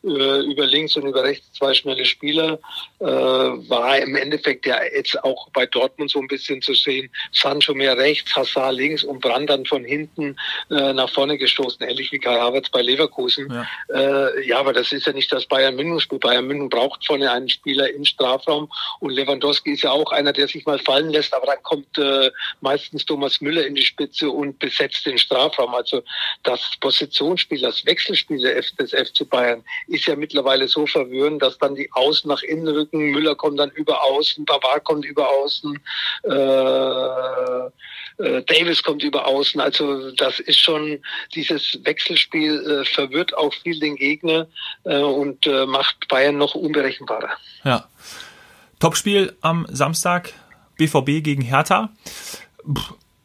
äh, 0.04 0.41
über 0.41 0.65
links 0.65 0.98
und 0.98 1.08
über 1.08 1.24
rechts 1.24 1.54
zwei 1.54 1.74
schnelle 1.74 2.04
Spieler. 2.04 2.60
Äh, 3.00 3.06
war 3.06 3.98
im 4.00 4.15
Endeffekt 4.18 4.65
ja 4.65 4.78
jetzt 4.84 5.24
auch 5.24 5.50
bei 5.52 5.65
Dortmund 5.65 6.12
so 6.12 6.20
ein 6.20 6.28
bisschen 6.28 6.62
zu 6.62 6.74
sehen. 6.74 7.10
Sancho 7.32 7.74
mehr 7.74 7.98
rechts, 7.98 8.36
Hazard 8.36 8.76
links 8.76 9.04
und 9.04 9.22
Brand 9.22 9.50
dann 9.50 9.65
von 9.65 9.86
hinten 9.86 10.36
äh, 10.70 10.91
nach 10.91 11.10
vorne 11.10 11.38
gestoßen, 11.38 11.88
ähnlich 11.88 12.12
wie 12.12 12.20
Kai 12.20 12.36
Havertz 12.36 12.70
bei 12.70 12.82
Leverkusen. 12.82 13.48
Ja. 13.50 13.68
Äh, 13.96 14.46
ja, 14.46 14.60
aber 14.60 14.74
das 14.74 14.91
ist 14.91 15.08
ja 15.08 15.13
nicht 15.13 15.32
das 15.32 15.46
Bayern 15.46 15.76
München 15.76 16.02
Spiel. 16.02 16.20
Bayern 16.20 16.48
München 16.48 16.68
braucht 16.68 17.06
vorne 17.06 17.32
einen 17.32 17.48
Spieler 17.48 17.89
im 17.89 18.04
Strafraum 18.04 18.70
und 19.00 19.12
Lewandowski 19.12 19.72
ist 19.72 19.84
ja 19.84 19.91
auch 19.91 20.12
einer, 20.12 20.34
der 20.34 20.50
sich 20.50 20.65
mal 20.65 20.80
fallen 20.80 21.10
lässt, 21.12 21.34
aber 21.34 21.44
aber 21.45 21.53
dann 21.53 21.63
kommt 21.63 21.97
äh, 21.97 22.31
meistens 22.62 23.05
Thomas 23.05 23.41
Müller 23.41 23.65
in 23.65 23.75
die 23.75 23.84
Spitze 23.84 24.29
und 24.29 24.60
besetzt 24.60 25.05
den 25.05 25.17
Strafraum. 25.17 25.73
Also 25.75 26.01
das 26.43 26.71
Positionsspiel, 26.79 27.62
das 27.62 27.86
Wechselspiel 27.86 28.39
des 28.39 28.91
FC 28.91 29.29
Bayern 29.29 29.63
ist 29.88 30.05
ja 30.05 30.15
mittlerweile 30.15 30.67
so 30.67 30.88
verwirrend, 30.88 31.41
dass 31.41 31.58
dann 31.58 31.75
die 31.75 31.89
Außen 31.91 32.27
nach 32.27 32.41
innen 32.43 32.67
rücken, 32.67 33.12
Müller 33.12 33.36
kommt 33.36 33.60
dann 33.60 33.71
über 33.71 34.03
Außen, 34.03 34.45
Bavard 34.45 34.84
kommt 34.84 35.05
über 35.05 35.29
Außen, 35.29 35.79
äh, 36.23 36.29
äh, 38.23 38.43
Davis 38.43 38.81
kommt 38.81 39.03
über 39.03 39.27
Außen. 39.27 39.62
Also 39.62 40.12
das 40.12 40.39
ist 40.39 40.60
schon 40.60 40.99
dieses 41.34 41.79
Wechselspiel 41.84 42.81
äh, 42.81 42.86
verwirrt 42.86 43.38
auch 43.38 43.53
viel 43.53 43.79
den 43.79 43.95
Gegner 43.95 44.47
äh, 44.84 44.97
und 44.97 45.45
äh, 45.45 45.65
macht 45.65 46.08
Bayern 46.08 46.38
noch 46.38 46.55
unberechenbarer. 46.55 47.31
Ja. 47.63 47.88
Topspiel 48.79 49.36
am 49.41 49.65
Samstag 49.69 50.34
BVB 50.77 51.23
gegen 51.23 51.41
Hertha. 51.41 51.89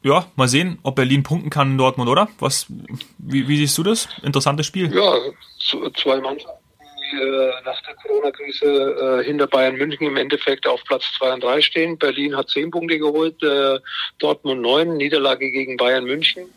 Ja, 0.03 0.27
mal 0.37 0.49
sehen, 0.49 0.79
ob 0.83 0.97
Berlin 0.97 1.23
punkten 1.23 1.51
kann 1.51 1.73
in 1.73 1.79
Dortmund, 1.79 2.09
oder? 2.09 2.29
Was, 2.39 2.67
wie, 3.19 3.49
wie 3.49 3.57
siehst 3.59 3.77
du 3.77 3.83
das? 3.83 4.09
Interessantes 4.23 4.67
Spiel. 4.67 4.95
Ja, 4.95 5.15
zwei 5.95 6.21
Mannschaften 6.21 6.60
äh, 7.13 7.53
nach 7.65 7.81
der 7.83 7.95
Corona-Krise 7.95 9.21
äh, 9.21 9.25
hinter 9.25 9.47
Bayern 9.47 9.77
München 9.77 10.07
im 10.07 10.17
Endeffekt 10.17 10.67
auf 10.67 10.83
Platz 10.85 11.05
2 11.19 11.35
und 11.35 11.45
3 11.45 11.61
stehen. 11.61 11.99
Berlin 11.99 12.37
hat 12.37 12.49
zehn 12.49 12.71
Punkte 12.71 12.99
geholt, 12.99 13.43
äh, 13.43 13.79
Dortmund 14.19 14.63
neun, 14.63 14.97
Niederlage 14.97 15.51
gegen 15.51 15.77
Bayern 15.77 16.05
München. 16.05 16.49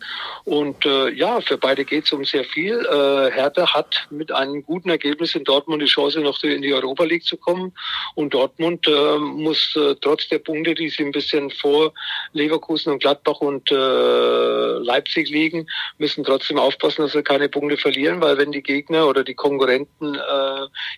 Und 0.44 0.84
äh, 0.86 1.10
ja, 1.10 1.40
für 1.40 1.58
beide 1.58 1.84
geht 1.84 2.04
es 2.04 2.12
um 2.12 2.24
sehr 2.24 2.44
viel. 2.44 2.78
Äh, 2.80 3.30
Hertha 3.30 3.72
hat 3.72 4.06
mit 4.10 4.32
einem 4.32 4.62
guten 4.62 4.90
Ergebnis 4.90 5.34
in 5.34 5.44
Dortmund 5.44 5.82
die 5.82 5.86
Chance, 5.86 6.20
noch 6.20 6.42
in 6.42 6.62
die 6.62 6.74
Europa 6.74 7.04
League 7.04 7.24
zu 7.24 7.36
kommen. 7.36 7.72
Und 8.14 8.34
Dortmund 8.34 8.86
äh, 8.86 9.18
muss 9.18 9.74
äh, 9.76 9.94
trotz 10.00 10.28
der 10.28 10.38
Punkte, 10.38 10.74
die 10.74 10.88
sie 10.88 11.04
ein 11.04 11.12
bisschen 11.12 11.50
vor 11.50 11.92
Leverkusen 12.32 12.92
und 12.92 13.00
Gladbach 13.00 13.40
und 13.40 13.70
äh, 13.70 13.74
Leipzig 13.74 15.28
liegen, 15.30 15.66
müssen 15.98 16.24
trotzdem 16.24 16.58
aufpassen, 16.58 17.02
dass 17.02 17.12
sie 17.12 17.22
keine 17.22 17.48
Punkte 17.48 17.76
verlieren, 17.76 18.20
weil 18.20 18.38
wenn 18.38 18.52
die 18.52 18.62
Gegner 18.62 19.06
oder 19.06 19.24
die 19.24 19.34
Konkurrenten 19.34 20.14
äh, 20.14 20.43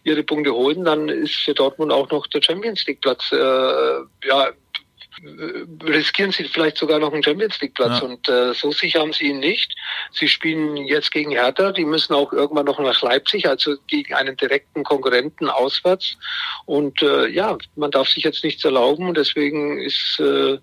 ihre 0.05 0.23
Punkte 0.23 0.53
holen, 0.53 0.85
dann 0.85 1.09
ist 1.09 1.35
für 1.35 1.55
Dortmund 1.55 1.93
auch 1.93 2.11
noch 2.11 2.27
der 2.29 2.43
Champions 2.43 2.87
League 2.87 3.01
Platz 3.01 3.31
äh, 3.33 3.37
ja 3.37 4.51
riskieren 5.85 6.33
sie 6.33 6.45
vielleicht 6.45 6.77
sogar 6.77 6.99
noch 6.99 7.13
einen 7.13 7.23
Champions 7.23 7.61
League 7.61 7.75
Platz. 7.75 8.01
Ja. 8.01 8.07
Und 8.07 8.29
äh, 8.29 8.53
so 8.55 8.71
sicher 8.71 9.01
haben 9.01 9.13
sie 9.13 9.25
ihn 9.25 9.39
nicht. 9.39 9.75
Sie 10.13 10.29
spielen 10.29 10.77
jetzt 10.77 11.11
gegen 11.11 11.31
Hertha. 11.31 11.73
Die 11.73 11.85
müssen 11.85 12.15
auch 12.15 12.33
irgendwann 12.33 12.67
noch 12.67 12.79
nach 12.79 13.01
Leipzig, 13.03 13.49
also 13.49 13.77
gegen 13.87 14.15
einen 14.15 14.37
direkten 14.37 14.85
Konkurrenten 14.85 15.49
auswärts. 15.49 16.17
Und 16.67 17.03
äh, 17.03 17.29
ja, 17.29 17.57
man 17.77 17.91
darf 17.91 18.09
sich 18.09 18.25
jetzt 18.25 18.45
nichts 18.45 18.65
erlauben. 18.65 19.09
Und 19.09 19.17
deswegen 19.17 19.79
ist 19.79 20.21
äh, 20.21 20.59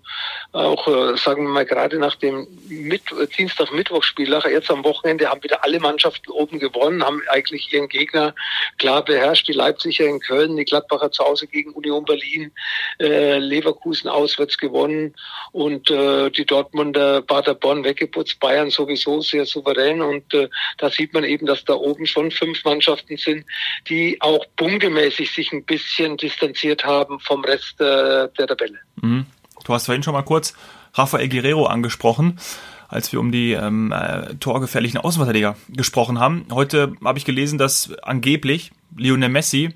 auch, 0.52 0.86
äh, 0.86 1.16
sagen 1.16 1.44
wir 1.44 1.50
mal, 1.50 1.66
gerade 1.66 1.98
nach 1.98 2.14
dem 2.16 2.46
Mit 2.68 3.02
Dienstag-Mittwoch-Spiel, 3.36 4.32
jetzt 4.50 4.70
am 4.70 4.84
Wochenende 4.84 5.28
haben 5.28 5.42
wieder 5.42 5.64
alle 5.64 5.80
Mannschaften 5.80 6.30
oben 6.30 6.58
gewonnen, 6.58 7.02
haben 7.02 7.22
eigentlich 7.28 7.72
ihren 7.72 7.88
Gegner 7.88 8.34
klar 8.78 9.04
beherrscht. 9.04 9.48
Die 9.48 9.52
Leipziger 9.52 10.06
in 10.06 10.20
Köln, 10.20 10.56
die 10.56 10.64
Gladbacher 10.64 11.10
zu 11.10 11.24
Hause 11.24 11.46
gegen 11.46 11.72
Union 11.72 12.04
Berlin, 12.04 12.52
äh, 13.00 13.38
Leverkusen 13.38 14.08
auswärts 14.08 14.43
auswärts 14.44 14.58
gewonnen 14.58 15.14
und 15.52 15.90
äh, 15.90 16.30
die 16.30 16.44
Dortmunder 16.44 17.22
Paderborn 17.22 17.84
weggeputzt, 17.84 18.38
Bayern 18.40 18.70
sowieso 18.70 19.20
sehr 19.20 19.46
souverän 19.46 20.02
und 20.02 20.32
äh, 20.34 20.48
da 20.78 20.90
sieht 20.90 21.12
man 21.14 21.24
eben, 21.24 21.46
dass 21.46 21.64
da 21.64 21.74
oben 21.74 22.06
schon 22.06 22.30
fünf 22.30 22.64
Mannschaften 22.64 23.16
sind, 23.16 23.44
die 23.88 24.18
auch 24.20 24.44
punktemäßig 24.56 25.32
sich 25.32 25.52
ein 25.52 25.64
bisschen 25.64 26.16
distanziert 26.16 26.84
haben 26.84 27.18
vom 27.20 27.44
Rest 27.44 27.80
äh, 27.80 28.28
der 28.38 28.46
Tabelle. 28.46 28.78
Mhm. 29.00 29.26
Du 29.64 29.72
hast 29.72 29.86
vorhin 29.86 30.02
schon 30.02 30.14
mal 30.14 30.22
kurz 30.22 30.54
Rafael 30.94 31.28
Guerrero 31.28 31.66
angesprochen 31.66 32.38
als 32.86 33.10
wir 33.10 33.18
um 33.18 33.32
die 33.32 33.52
ähm, 33.52 33.90
äh, 33.90 34.36
torgefährlichen 34.36 35.00
Außenverteidiger 35.00 35.56
gesprochen 35.68 36.20
haben. 36.20 36.46
Heute 36.52 36.92
habe 37.02 37.18
ich 37.18 37.24
gelesen, 37.24 37.58
dass 37.58 37.92
angeblich 38.02 38.70
Lionel 38.96 39.30
Messi 39.30 39.74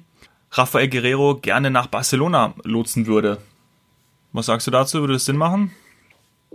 Rafael 0.52 0.88
Guerrero 0.88 1.34
gerne 1.34 1.70
nach 1.70 1.88
Barcelona 1.88 2.54
lotsen 2.62 3.06
würde. 3.06 3.38
Was 4.32 4.46
sagst 4.46 4.66
du 4.66 4.70
dazu? 4.70 5.00
Würde 5.00 5.14
es 5.14 5.24
Sinn 5.24 5.36
machen? 5.36 5.74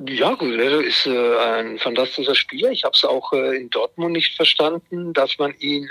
Ja, 0.08 0.34
Guerrero 0.34 0.80
ist 0.80 1.06
äh, 1.06 1.38
ein 1.38 1.78
fantastischer 1.78 2.34
Spieler. 2.34 2.72
Ich 2.72 2.84
habe 2.84 2.94
es 2.96 3.04
auch 3.04 3.32
äh, 3.34 3.58
in 3.58 3.70
Dortmund 3.70 4.14
nicht 4.14 4.36
verstanden, 4.36 5.14
dass 5.14 5.38
man 5.38 5.54
ihn 5.60 5.84
äh, 5.86 5.88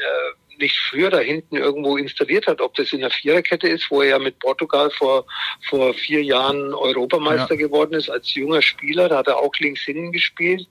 nicht 0.62 0.79
früher 0.79 1.11
da 1.11 1.18
hinten 1.18 1.57
irgendwo 1.57 1.96
installiert 1.96 2.46
hat, 2.46 2.61
ob 2.61 2.75
das 2.75 2.92
in 2.92 3.01
der 3.01 3.11
Viererkette 3.11 3.68
ist, 3.68 3.90
wo 3.90 4.01
er 4.01 4.11
ja 4.11 4.18
mit 4.18 4.38
Portugal 4.38 4.90
vor, 4.90 5.27
vor 5.68 5.92
vier 5.92 6.22
Jahren 6.22 6.72
Europameister 6.72 7.55
ja. 7.55 7.66
geworden 7.66 7.94
ist 7.94 8.09
als 8.09 8.35
junger 8.35 8.62
Spieler, 8.62 9.09
da 9.09 9.18
hat 9.18 9.29
er 9.29 9.37
auch 9.37 9.55
links 9.59 9.83
hinten 9.83 10.12
gespielt 10.12 10.66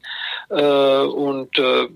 äh, 0.50 0.56
und 0.56 1.58
äh, 1.60 1.88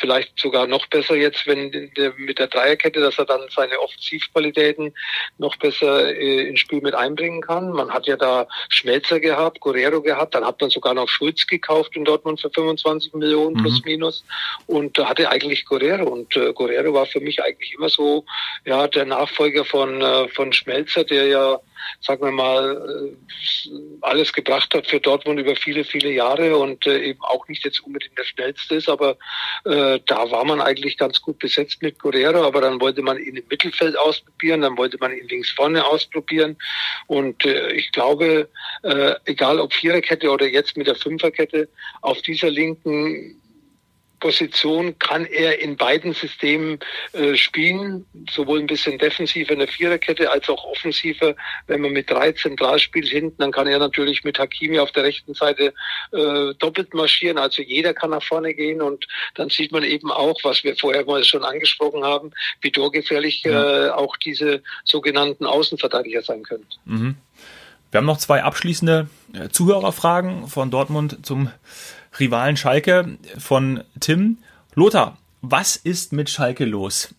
vielleicht 0.00 0.38
sogar 0.38 0.66
noch 0.66 0.86
besser 0.86 1.16
jetzt, 1.16 1.46
wenn 1.46 1.90
der, 1.96 2.12
mit 2.16 2.38
der 2.38 2.48
Dreierkette, 2.48 3.00
dass 3.00 3.18
er 3.18 3.24
dann 3.24 3.40
seine 3.54 3.78
Offensivqualitäten 3.80 4.94
noch 5.38 5.56
besser 5.56 6.14
äh, 6.14 6.48
ins 6.48 6.60
Spiel 6.60 6.80
mit 6.80 6.94
einbringen 6.94 7.40
kann. 7.40 7.72
Man 7.72 7.90
hat 7.90 8.06
ja 8.06 8.16
da 8.16 8.46
Schmelzer 8.68 9.20
gehabt, 9.20 9.60
Guerrero 9.60 10.02
gehabt, 10.02 10.34
dann 10.34 10.44
hat 10.44 10.60
man 10.60 10.70
sogar 10.70 10.94
noch 10.94 11.08
Schulz 11.08 11.46
gekauft 11.46 11.96
in 11.96 12.04
Dortmund 12.04 12.40
für 12.40 12.50
25 12.50 13.14
Millionen 13.14 13.56
mhm. 13.56 13.62
plus 13.62 13.82
minus 13.84 14.24
und 14.66 14.98
da 14.98 15.08
hatte 15.08 15.30
eigentlich 15.30 15.64
Guerrero 15.64 16.04
und 16.04 16.36
äh, 16.36 16.52
Guerrero 16.52 16.92
war 16.92 17.06
für 17.06 17.20
mich 17.20 17.37
mich 17.38 17.44
eigentlich 17.44 17.74
immer 17.74 17.88
so, 17.88 18.24
ja, 18.64 18.86
der 18.88 19.04
Nachfolger 19.04 19.64
von, 19.64 20.00
äh, 20.00 20.28
von 20.28 20.52
Schmelzer, 20.52 21.04
der 21.04 21.26
ja, 21.26 21.60
sagen 22.00 22.24
wir 22.24 22.32
mal, 22.32 23.14
äh, 23.14 23.70
alles 24.00 24.32
gebracht 24.32 24.74
hat 24.74 24.86
für 24.86 25.00
Dortmund 25.00 25.40
über 25.40 25.56
viele, 25.56 25.84
viele 25.84 26.10
Jahre 26.10 26.56
und 26.56 26.86
äh, 26.86 26.98
eben 26.98 27.20
auch 27.22 27.46
nicht 27.48 27.64
jetzt 27.64 27.80
unbedingt 27.84 28.18
der 28.18 28.24
schnellste 28.24 28.76
ist, 28.76 28.88
aber 28.88 29.16
äh, 29.64 30.00
da 30.06 30.30
war 30.30 30.44
man 30.44 30.60
eigentlich 30.60 30.98
ganz 30.98 31.20
gut 31.20 31.38
besetzt 31.38 31.82
mit 31.82 31.98
Guerrero, 31.98 32.44
aber 32.44 32.60
dann 32.60 32.80
wollte 32.80 33.02
man 33.02 33.18
ihn 33.18 33.36
im 33.36 33.44
Mittelfeld 33.48 33.98
ausprobieren, 33.98 34.62
dann 34.62 34.76
wollte 34.76 34.98
man 34.98 35.12
ihn 35.12 35.28
links 35.28 35.50
vorne 35.50 35.84
ausprobieren 35.84 36.56
und 37.06 37.44
äh, 37.44 37.72
ich 37.72 37.92
glaube, 37.92 38.48
äh, 38.82 39.14
egal 39.24 39.60
ob 39.60 39.72
Viererkette 39.72 40.30
oder 40.30 40.46
jetzt 40.46 40.76
mit 40.76 40.86
der 40.86 40.96
Fünferkette, 40.96 41.68
auf 42.02 42.20
dieser 42.22 42.50
linken 42.50 43.40
Position 44.20 44.98
kann 44.98 45.24
er 45.24 45.60
in 45.60 45.76
beiden 45.76 46.12
Systemen 46.12 46.78
äh, 47.12 47.36
spielen, 47.36 48.06
sowohl 48.30 48.60
ein 48.60 48.66
bisschen 48.66 48.98
defensiver 48.98 49.52
in 49.52 49.60
der 49.60 49.68
Viererkette 49.68 50.30
als 50.30 50.48
auch 50.48 50.64
offensiver. 50.64 51.34
Wenn 51.66 51.80
man 51.80 51.92
mit 51.92 52.10
drei 52.10 52.32
zentral 52.32 52.78
spielt 52.78 53.08
hinten, 53.08 53.38
dann 53.38 53.52
kann 53.52 53.66
er 53.66 53.78
natürlich 53.78 54.24
mit 54.24 54.38
Hakimi 54.38 54.78
auf 54.78 54.92
der 54.92 55.04
rechten 55.04 55.34
Seite 55.34 55.72
äh, 56.12 56.54
doppelt 56.58 56.94
marschieren. 56.94 57.38
Also 57.38 57.62
jeder 57.62 57.94
kann 57.94 58.10
nach 58.10 58.22
vorne 58.22 58.54
gehen 58.54 58.82
und 58.82 59.06
dann 59.34 59.48
sieht 59.48 59.72
man 59.72 59.82
eben 59.82 60.10
auch, 60.10 60.38
was 60.42 60.64
wir 60.64 60.76
vorher 60.76 61.04
mal 61.04 61.24
schon 61.24 61.44
angesprochen 61.44 62.04
haben, 62.04 62.32
wie 62.60 62.70
torgefährlich 62.70 63.44
äh, 63.44 63.88
auch 63.90 64.16
diese 64.16 64.62
sogenannten 64.84 65.46
Außenverteidiger 65.46 66.22
sein 66.22 66.42
können. 66.42 66.66
Mhm. 66.84 67.16
Wir 67.90 67.98
haben 67.98 68.06
noch 68.06 68.18
zwei 68.18 68.42
abschließende 68.42 69.08
äh, 69.32 69.48
Zuhörerfragen 69.48 70.48
von 70.48 70.70
Dortmund 70.70 71.24
zum 71.24 71.50
Rivalen 72.18 72.56
Schalke 72.56 73.18
von 73.38 73.84
Tim. 74.00 74.38
Lothar, 74.74 75.18
was 75.40 75.76
ist 75.76 76.12
mit 76.12 76.30
Schalke 76.30 76.64
los? 76.64 77.14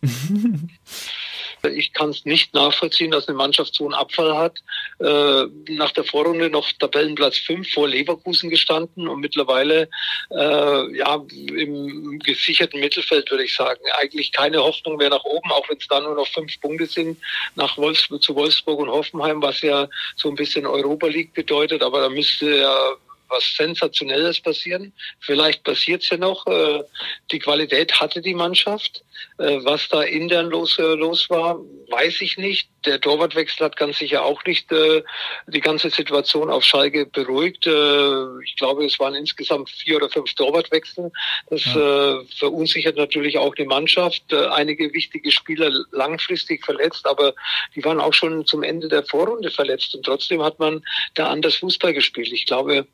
Ich 1.64 1.92
kann 1.92 2.12
es 2.12 2.24
nicht 2.24 2.54
nachvollziehen, 2.54 3.12
dass 3.12 3.28
eine 3.28 3.36
Mannschaft 3.36 3.76
so 3.76 3.84
einen 3.84 3.94
Abfall 3.94 4.38
hat. 4.38 4.60
Äh, 5.00 5.46
nach 5.74 5.92
der 5.92 6.06
Vorrunde 6.06 6.50
noch 6.50 6.72
Tabellenplatz 6.72 7.38
5 7.40 7.70
vor 7.70 7.88
Leverkusen 7.88 8.50
gestanden 8.50 9.08
und 9.08 9.20
mittlerweile 9.20 9.90
äh, 10.32 10.98
ja 10.98 11.22
im 11.32 12.20
gesicherten 12.20 12.80
Mittelfeld 12.80 13.30
würde 13.30 13.44
ich 13.44 13.56
sagen. 13.56 13.82
Eigentlich 14.00 14.32
keine 14.32 14.64
Hoffnung 14.64 14.98
mehr 14.98 15.10
nach 15.10 15.24
oben, 15.26 15.52
auch 15.52 15.68
wenn 15.70 15.78
es 15.78 15.88
da 15.88 16.00
nur 16.00 16.16
noch 16.16 16.28
fünf 16.28 16.60
Punkte 16.62 16.86
sind 16.86 17.18
nach 17.56 17.78
Wolfsburg 17.78 18.24
zu 18.24 18.36
Wolfsburg 18.36 18.80
und 18.80 18.90
Hoffenheim, 18.90 19.42
was 19.42 19.62
ja 19.62 19.90
so 20.16 20.30
ein 20.30 20.36
bisschen 20.36 20.66
Europa 20.66 21.08
League 21.08 21.34
bedeutet. 21.34 21.82
Aber 21.84 22.00
da 22.02 22.10
müsste 22.10 22.58
ja 22.58 22.96
was 23.30 23.56
Sensationelles 23.56 24.42
passieren. 24.42 24.94
Vielleicht 25.20 25.64
passiert 25.64 26.04
es 26.04 26.10
ja 26.10 26.18
noch. 26.18 26.46
Äh, 26.48 26.84
die 27.32 27.40
Qualität 27.40 28.00
hatte 28.00 28.22
die 28.22 28.34
Mannschaft. 28.34 29.04
Äh, 29.38 29.60
was 29.64 29.88
da 29.90 30.02
intern 30.02 30.50
los, 30.50 30.80
äh, 30.80 30.96
los 30.96 31.30
war, 31.30 31.60
weiß 31.90 32.22
ich 32.22 32.38
nicht. 32.38 32.70
Der 32.86 33.02
Torwartwechsel 33.02 33.66
hat 33.66 33.76
ganz 33.76 33.98
sicher 33.98 34.24
auch 34.24 34.46
nicht 34.46 34.72
die 34.72 35.60
ganze 35.60 35.90
Situation 35.90 36.50
auf 36.50 36.64
Schalke 36.64 37.06
beruhigt. 37.06 37.68
Ich 37.68 38.56
glaube, 38.56 38.86
es 38.86 38.98
waren 39.00 39.16
insgesamt 39.16 39.70
vier 39.70 39.98
oder 39.98 40.10
fünf 40.10 40.34
Torwartwechsel. 40.36 41.12
Das 41.50 41.66
ja. 41.66 42.22
verunsichert 42.38 42.96
natürlich 42.96 43.38
auch 43.38 43.54
die 43.54 43.66
Mannschaft. 43.66 44.34
Einige 44.34 44.94
wichtige 44.94 45.30
Spieler 45.30 45.74
langfristig 45.92 46.64
verletzt, 46.64 47.06
aber 47.06 47.34
die 47.76 47.84
waren 47.84 48.00
auch 48.00 48.14
schon 48.14 48.46
zum 48.46 48.64
Ende 48.64 48.88
der 48.88 49.04
Vorrunde 49.04 49.52
verletzt. 49.52 49.94
Und 49.94 50.06
trotzdem 50.06 50.42
hat 50.42 50.58
man 50.60 50.82
da 51.16 51.28
anders 51.30 51.56
Fußball 51.56 51.94
gespielt. 51.94 52.32
Ich 52.32 52.46
glaube, 52.46 52.88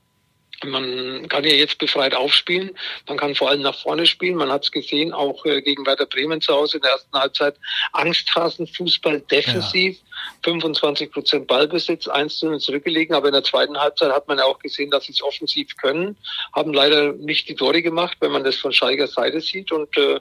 man 0.64 1.28
kann 1.28 1.44
ja 1.44 1.54
jetzt 1.54 1.78
befreit 1.78 2.16
aufspielen. 2.16 2.72
Man 3.08 3.18
kann 3.18 3.36
vor 3.36 3.50
allem 3.50 3.62
nach 3.62 3.80
vorne 3.80 4.06
spielen. 4.06 4.36
Man 4.36 4.52
hat 4.52 4.64
es 4.64 4.72
gesehen, 4.72 5.14
auch 5.14 5.46
äh, 5.46 5.62
gegen 5.62 5.86
Werder 5.86 6.06
Bremen 6.06 6.42
zu 6.42 6.54
Hause 6.54 6.78
in 6.78 6.84
der 6.84 6.92
ersten 6.92 7.18
Halbzeit. 7.18 7.56
Angsthasen, 7.92 8.68
Fußball 8.68 9.22
defensiv. 9.22 9.98
Ja. 9.98 10.15
25 10.44 11.12
Prozent 11.12 11.48
Ballbesitz, 11.48 12.08
1 12.08 12.38
zu 12.38 12.48
0 12.48 12.60
zurückgelegen. 12.60 13.16
Aber 13.16 13.28
in 13.28 13.34
der 13.34 13.44
zweiten 13.44 13.78
Halbzeit 13.78 14.12
hat 14.12 14.28
man 14.28 14.38
ja 14.38 14.46
auch 14.46 14.60
gesehen, 14.60 14.92
dass 14.92 15.06
sie 15.06 15.14
es 15.14 15.24
offensiv 15.24 15.76
können. 15.78 16.18
Haben 16.54 16.74
leider 16.74 17.14
nicht 17.14 17.50
die 17.50 17.56
Tore 17.56 17.82
gemacht, 17.82 18.18
wenn 18.20 18.32
man 18.32 18.44
das 18.44 18.56
von 18.56 18.72
Scheiger 18.72 19.08
Seite 19.08 19.42
sieht. 19.42 19.72
Und 19.72 19.96
äh, 19.98 20.20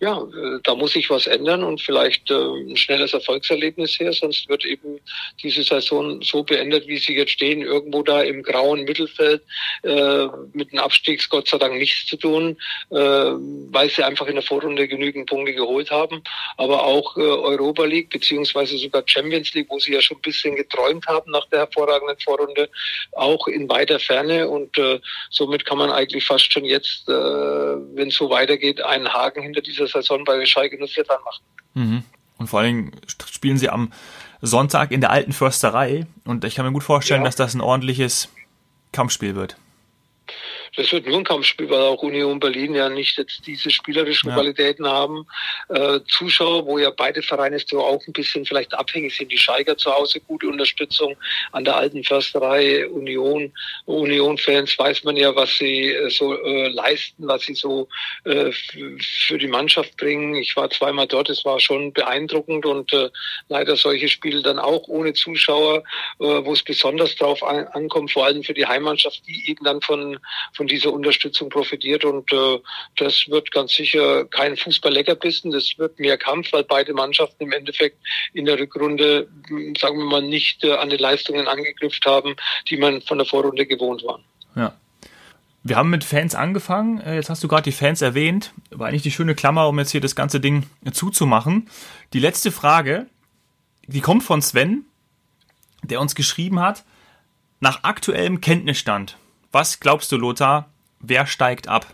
ja, 0.00 0.18
äh, 0.20 0.60
da 0.62 0.74
muss 0.74 0.92
sich 0.92 1.10
was 1.10 1.26
ändern 1.26 1.64
und 1.64 1.80
vielleicht 1.80 2.30
äh, 2.30 2.34
ein 2.34 2.76
schnelles 2.76 3.12
Erfolgserlebnis 3.12 3.98
her. 3.98 4.12
Sonst 4.12 4.48
wird 4.48 4.64
eben 4.64 5.00
diese 5.42 5.62
Saison 5.62 6.22
so 6.22 6.42
beendet, 6.42 6.86
wie 6.86 6.98
sie 6.98 7.16
jetzt 7.16 7.32
stehen, 7.32 7.62
irgendwo 7.62 8.02
da 8.02 8.22
im 8.22 8.42
grauen 8.42 8.84
Mittelfeld 8.84 9.42
äh, 9.82 10.26
mit 10.52 10.72
dem 10.72 10.78
Abstiegs 10.78 11.28
Gott 11.28 11.48
sei 11.48 11.58
Dank 11.58 11.74
nichts 11.74 12.06
zu 12.06 12.16
tun, 12.16 12.56
äh, 12.90 12.96
weil 12.96 13.90
sie 13.90 14.04
einfach 14.04 14.26
in 14.26 14.34
der 14.34 14.42
Vorrunde 14.42 14.88
genügend 14.88 15.28
Punkte 15.28 15.54
geholt 15.54 15.90
haben. 15.90 16.22
Aber 16.56 16.84
auch 16.84 17.16
äh, 17.16 17.20
Europa 17.20 17.84
League 17.84 18.10
beziehungsweise 18.10 18.76
sogar 18.78 19.02
Champions 19.06 19.43
League, 19.52 19.66
wo 19.68 19.78
sie 19.78 19.92
ja 19.92 20.00
schon 20.00 20.16
ein 20.16 20.22
bisschen 20.22 20.56
geträumt 20.56 21.06
haben 21.06 21.30
nach 21.30 21.46
der 21.48 21.60
hervorragenden 21.60 22.16
Vorrunde, 22.18 22.70
auch 23.12 23.46
in 23.46 23.68
weiter 23.68 23.98
Ferne. 23.98 24.48
Und 24.48 24.78
äh, 24.78 25.00
somit 25.30 25.64
kann 25.64 25.78
man 25.78 25.90
eigentlich 25.90 26.24
fast 26.24 26.52
schon 26.52 26.64
jetzt, 26.64 27.08
äh, 27.08 27.12
wenn 27.12 28.08
es 28.08 28.16
so 28.16 28.30
weitergeht, 28.30 28.80
einen 28.80 29.12
Haken 29.12 29.42
hinter 29.42 29.60
dieser 29.60 29.86
Saison 29.86 30.24
bei 30.24 30.44
Schalke 30.46 30.78
04 30.78 31.04
dran 31.04 31.20
machen. 31.24 31.44
Mhm. 31.74 32.04
Und 32.38 32.46
vor 32.48 32.60
allen 32.60 32.90
Dingen 32.90 33.00
spielen 33.30 33.58
sie 33.58 33.68
am 33.68 33.92
Sonntag 34.40 34.90
in 34.90 35.00
der 35.00 35.10
alten 35.10 35.32
Försterei. 35.32 36.06
Und 36.24 36.44
ich 36.44 36.54
kann 36.54 36.64
mir 36.64 36.72
gut 36.72 36.82
vorstellen, 36.82 37.22
ja. 37.22 37.26
dass 37.26 37.36
das 37.36 37.54
ein 37.54 37.60
ordentliches 37.60 38.28
Kampfspiel 38.92 39.34
wird 39.34 39.56
das 40.76 40.92
wird 40.92 41.06
nur 41.06 41.18
ein 41.18 41.24
Kampfspiel, 41.24 41.70
weil 41.70 41.82
auch 41.82 42.02
Union 42.02 42.40
Berlin 42.40 42.74
ja 42.74 42.88
nicht 42.88 43.16
jetzt 43.18 43.46
diese 43.46 43.70
spielerischen 43.70 44.30
ja. 44.30 44.34
Qualitäten 44.34 44.86
haben. 44.86 45.26
Äh, 45.68 46.00
Zuschauer, 46.08 46.66
wo 46.66 46.78
ja 46.78 46.90
beide 46.90 47.22
Vereine 47.22 47.58
so 47.58 47.80
auch 47.80 48.04
ein 48.06 48.12
bisschen 48.12 48.44
vielleicht 48.44 48.74
abhängig 48.74 49.16
sind. 49.16 49.30
Die 49.30 49.38
Scheiger 49.38 49.76
zu 49.76 49.92
Hause 49.92 50.20
gute 50.20 50.48
Unterstützung 50.48 51.16
an 51.52 51.64
der 51.64 51.76
alten 51.76 52.02
Försterei, 52.02 52.86
Union, 52.88 53.52
Union-Fans 53.86 54.78
weiß 54.78 55.04
man 55.04 55.16
ja, 55.16 55.34
was 55.34 55.56
sie 55.56 55.92
äh, 55.92 56.10
so 56.10 56.34
äh, 56.42 56.68
leisten, 56.68 57.26
was 57.26 57.42
sie 57.42 57.54
so 57.54 57.88
äh, 58.24 58.50
für 58.50 59.38
die 59.38 59.48
Mannschaft 59.48 59.96
bringen. 59.96 60.34
Ich 60.34 60.56
war 60.56 60.70
zweimal 60.70 61.06
dort, 61.06 61.30
es 61.30 61.44
war 61.44 61.60
schon 61.60 61.92
beeindruckend 61.92 62.66
und 62.66 62.92
äh, 62.92 63.10
leider 63.48 63.76
solche 63.76 64.08
Spiele 64.08 64.42
dann 64.42 64.58
auch 64.58 64.88
ohne 64.88 65.12
Zuschauer, 65.12 65.82
wo 66.18 66.52
es 66.52 66.62
besonders 66.62 67.14
drauf 67.16 67.42
an, 67.42 67.66
ankommt, 67.68 68.12
vor 68.12 68.26
allem 68.26 68.42
für 68.42 68.54
die 68.54 68.66
Heimmannschaft, 68.66 69.22
die 69.26 69.50
eben 69.50 69.64
dann 69.64 69.80
von, 69.80 70.18
von 70.54 70.63
von 70.64 70.68
dieser 70.68 70.92
Unterstützung 70.92 71.50
profitiert 71.50 72.06
und 72.06 72.32
äh, 72.32 72.58
das 72.96 73.26
wird 73.28 73.50
ganz 73.50 73.72
sicher 73.72 74.24
kein 74.24 74.56
Fußball-Leckerbissen, 74.56 75.50
das 75.50 75.74
wird 75.76 75.98
mehr 75.98 76.16
Kampf, 76.16 76.52
weil 76.52 76.64
beide 76.64 76.94
Mannschaften 76.94 77.44
im 77.44 77.52
Endeffekt 77.52 77.98
in 78.32 78.46
der 78.46 78.58
Rückrunde, 78.58 79.28
hm, 79.46 79.74
sagen 79.76 79.98
wir 79.98 80.06
mal, 80.06 80.22
nicht 80.22 80.64
äh, 80.64 80.72
an 80.72 80.88
die 80.88 80.96
Leistungen 80.96 81.46
angeknüpft 81.46 82.06
haben, 82.06 82.34
die 82.70 82.78
man 82.78 83.02
von 83.02 83.18
der 83.18 83.26
Vorrunde 83.26 83.66
gewohnt 83.66 84.02
war. 84.04 84.20
Ja. 84.56 84.74
Wir 85.62 85.76
haben 85.76 85.90
mit 85.90 86.02
Fans 86.02 86.34
angefangen. 86.34 87.00
Äh, 87.00 87.16
jetzt 87.16 87.28
hast 87.28 87.44
du 87.44 87.48
gerade 87.48 87.64
die 87.64 87.72
Fans 87.72 88.00
erwähnt. 88.00 88.52
War 88.70 88.88
eigentlich 88.88 89.02
die 89.02 89.10
schöne 89.10 89.34
Klammer, 89.34 89.68
um 89.68 89.78
jetzt 89.78 89.90
hier 89.90 90.00
das 90.00 90.16
ganze 90.16 90.40
Ding 90.40 90.64
zuzumachen. 90.92 91.68
Die 92.14 92.20
letzte 92.20 92.52
Frage, 92.52 93.06
die 93.86 94.00
kommt 94.00 94.22
von 94.22 94.40
Sven, 94.40 94.86
der 95.82 96.00
uns 96.00 96.14
geschrieben 96.14 96.60
hat, 96.60 96.84
nach 97.60 97.84
aktuellem 97.84 98.40
Kenntnisstand 98.40 99.18
was 99.54 99.80
glaubst 99.80 100.12
du, 100.12 100.16
Lothar? 100.16 100.68
Wer 101.00 101.26
steigt 101.26 101.68
ab? 101.68 101.86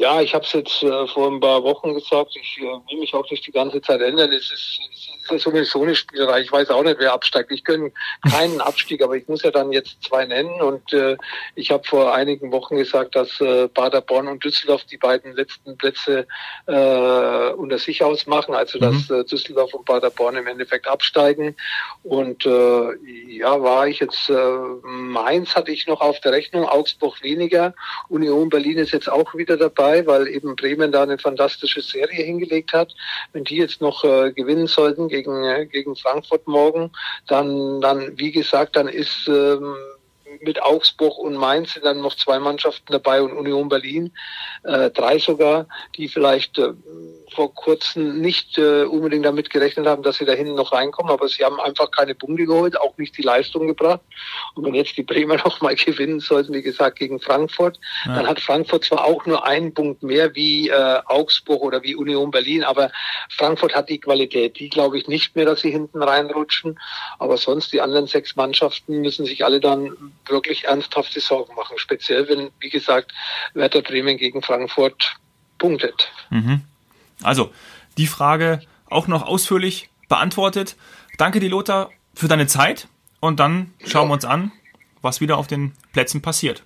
Ja, 0.00 0.22
ich 0.22 0.32
habe 0.32 0.46
es 0.46 0.52
jetzt 0.54 0.82
äh, 0.82 1.06
vor 1.08 1.30
ein 1.30 1.40
paar 1.40 1.62
Wochen 1.62 1.92
gesagt. 1.92 2.34
Ich 2.34 2.56
äh, 2.58 2.62
will 2.62 3.00
mich 3.00 3.12
auch 3.12 3.30
nicht 3.30 3.46
die 3.46 3.52
ganze 3.52 3.82
Zeit 3.82 4.00
ändern. 4.00 4.32
Es 4.32 4.50
ist, 4.50 4.80
es 5.24 5.30
ist 5.30 5.42
sowieso 5.42 5.82
eine 5.82 5.94
Spielerei. 5.94 6.40
Ich 6.40 6.50
weiß 6.50 6.70
auch 6.70 6.82
nicht, 6.82 6.98
wer 6.98 7.12
absteigt. 7.12 7.52
Ich 7.52 7.62
gönne 7.64 7.92
keinen 8.30 8.62
Abstieg, 8.62 9.02
aber 9.02 9.16
ich 9.16 9.28
muss 9.28 9.42
ja 9.42 9.50
dann 9.50 9.72
jetzt 9.72 10.02
zwei 10.02 10.24
nennen. 10.24 10.58
Und 10.62 10.90
äh, 10.94 11.18
ich 11.54 11.70
habe 11.70 11.84
vor 11.84 12.14
einigen 12.14 12.50
Wochen 12.50 12.76
gesagt, 12.76 13.14
dass 13.14 13.42
äh, 13.42 13.68
Paderborn 13.68 14.28
und 14.28 14.42
Düsseldorf 14.42 14.84
die 14.84 14.96
beiden 14.96 15.34
letzten 15.34 15.76
Plätze 15.76 16.26
äh, 16.66 17.50
unter 17.50 17.76
sich 17.76 18.02
ausmachen. 18.02 18.54
Also 18.54 18.78
dass 18.78 19.10
mhm. 19.10 19.16
äh, 19.16 19.24
Düsseldorf 19.24 19.74
und 19.74 19.84
Paderborn 19.84 20.36
im 20.36 20.46
Endeffekt 20.46 20.88
absteigen. 20.88 21.54
Und 22.04 22.46
äh, 22.46 22.96
ja, 23.28 23.62
war 23.62 23.86
ich 23.86 24.00
jetzt 24.00 24.30
äh, 24.30 24.58
Mainz 24.82 25.54
hatte 25.54 25.72
ich 25.72 25.86
noch 25.86 26.00
auf 26.00 26.20
der 26.20 26.32
Rechnung, 26.32 26.64
Augsburg 26.64 27.22
weniger. 27.22 27.74
Union 28.08 28.48
Berlin 28.48 28.78
ist 28.78 28.92
jetzt 28.92 29.10
auch 29.10 29.34
wieder 29.34 29.58
dabei, 29.58 29.89
weil 30.06 30.28
eben 30.28 30.56
Bremen 30.56 30.92
da 30.92 31.02
eine 31.02 31.18
fantastische 31.18 31.82
Serie 31.82 32.24
hingelegt 32.24 32.72
hat. 32.72 32.94
Wenn 33.32 33.44
die 33.44 33.56
jetzt 33.56 33.80
noch 33.80 34.04
äh, 34.04 34.32
gewinnen 34.32 34.66
sollten 34.66 35.08
gegen, 35.08 35.44
äh, 35.44 35.66
gegen 35.66 35.96
Frankfurt 35.96 36.46
morgen, 36.46 36.90
dann, 37.28 37.80
dann, 37.80 38.18
wie 38.18 38.32
gesagt, 38.32 38.76
dann 38.76 38.88
ist 38.88 39.28
ähm, 39.28 39.74
mit 40.42 40.62
Augsburg 40.62 41.18
und 41.18 41.34
Mainz 41.34 41.74
sind 41.74 41.84
dann 41.84 42.00
noch 42.00 42.16
zwei 42.16 42.38
Mannschaften 42.38 42.92
dabei 42.92 43.22
und 43.22 43.32
Union 43.32 43.68
Berlin, 43.68 44.12
äh, 44.64 44.90
drei 44.90 45.18
sogar, 45.18 45.66
die 45.96 46.08
vielleicht 46.08 46.58
äh, 46.58 46.72
vor 47.34 47.54
kurzem 47.54 48.20
nicht 48.20 48.58
äh, 48.58 48.82
unbedingt 48.82 49.24
damit 49.24 49.50
gerechnet 49.50 49.86
haben, 49.86 50.02
dass 50.02 50.16
sie 50.16 50.24
da 50.24 50.32
hinten 50.32 50.54
noch 50.54 50.72
reinkommen, 50.72 51.12
aber 51.12 51.28
sie 51.28 51.44
haben 51.44 51.60
einfach 51.60 51.90
keine 51.90 52.14
Punkte 52.14 52.46
geholt, 52.46 52.78
auch 52.80 52.96
nicht 52.98 53.16
die 53.16 53.22
Leistung 53.22 53.66
gebracht. 53.66 54.00
Und 54.54 54.64
wenn 54.64 54.74
jetzt 54.74 54.96
die 54.96 55.02
Bremer 55.02 55.36
noch 55.44 55.60
mal 55.60 55.74
gewinnen 55.74 56.20
sollten, 56.20 56.52
wie 56.52 56.62
gesagt, 56.62 56.98
gegen 56.98 57.20
Frankfurt, 57.20 57.78
ja. 58.04 58.16
dann 58.16 58.26
hat 58.26 58.40
Frankfurt 58.40 58.84
zwar 58.84 59.04
auch 59.04 59.26
nur 59.26 59.44
einen 59.44 59.72
Punkt 59.74 60.02
mehr 60.02 60.34
wie 60.34 60.68
äh, 60.68 61.00
Augsburg 61.06 61.62
oder 61.62 61.82
wie 61.82 61.94
Union 61.94 62.30
Berlin, 62.30 62.64
aber 62.64 62.90
Frankfurt 63.30 63.74
hat 63.74 63.88
die 63.88 64.00
Qualität. 64.00 64.58
Die 64.58 64.68
glaube 64.68 64.98
ich 64.98 65.08
nicht 65.08 65.36
mehr, 65.36 65.44
dass 65.44 65.60
sie 65.60 65.70
hinten 65.70 66.02
reinrutschen. 66.02 66.78
Aber 67.18 67.36
sonst 67.36 67.72
die 67.72 67.80
anderen 67.80 68.06
sechs 68.06 68.36
Mannschaften 68.36 69.00
müssen 69.00 69.26
sich 69.26 69.44
alle 69.44 69.60
dann 69.60 70.12
wirklich 70.26 70.64
ernsthafte 70.64 71.20
Sorgen 71.20 71.54
machen. 71.54 71.78
Speziell, 71.78 72.28
wenn, 72.28 72.50
wie 72.60 72.70
gesagt, 72.70 73.12
Werder 73.54 73.82
Bremen 73.82 74.16
gegen 74.16 74.42
Frankfurt 74.42 75.16
punktet. 75.58 76.10
Mhm. 76.30 76.62
Also, 77.22 77.52
die 77.98 78.06
Frage 78.06 78.60
auch 78.86 79.06
noch 79.06 79.26
ausführlich 79.26 79.88
beantwortet. 80.08 80.76
Danke 81.18 81.40
dir, 81.40 81.50
Lothar, 81.50 81.90
für 82.14 82.28
deine 82.28 82.46
Zeit 82.46 82.88
und 83.20 83.40
dann 83.40 83.72
schauen 83.86 84.08
wir 84.08 84.14
uns 84.14 84.24
an, 84.24 84.52
was 85.02 85.20
wieder 85.20 85.38
auf 85.38 85.46
den 85.46 85.72
Plätzen 85.92 86.22
passiert. 86.22 86.62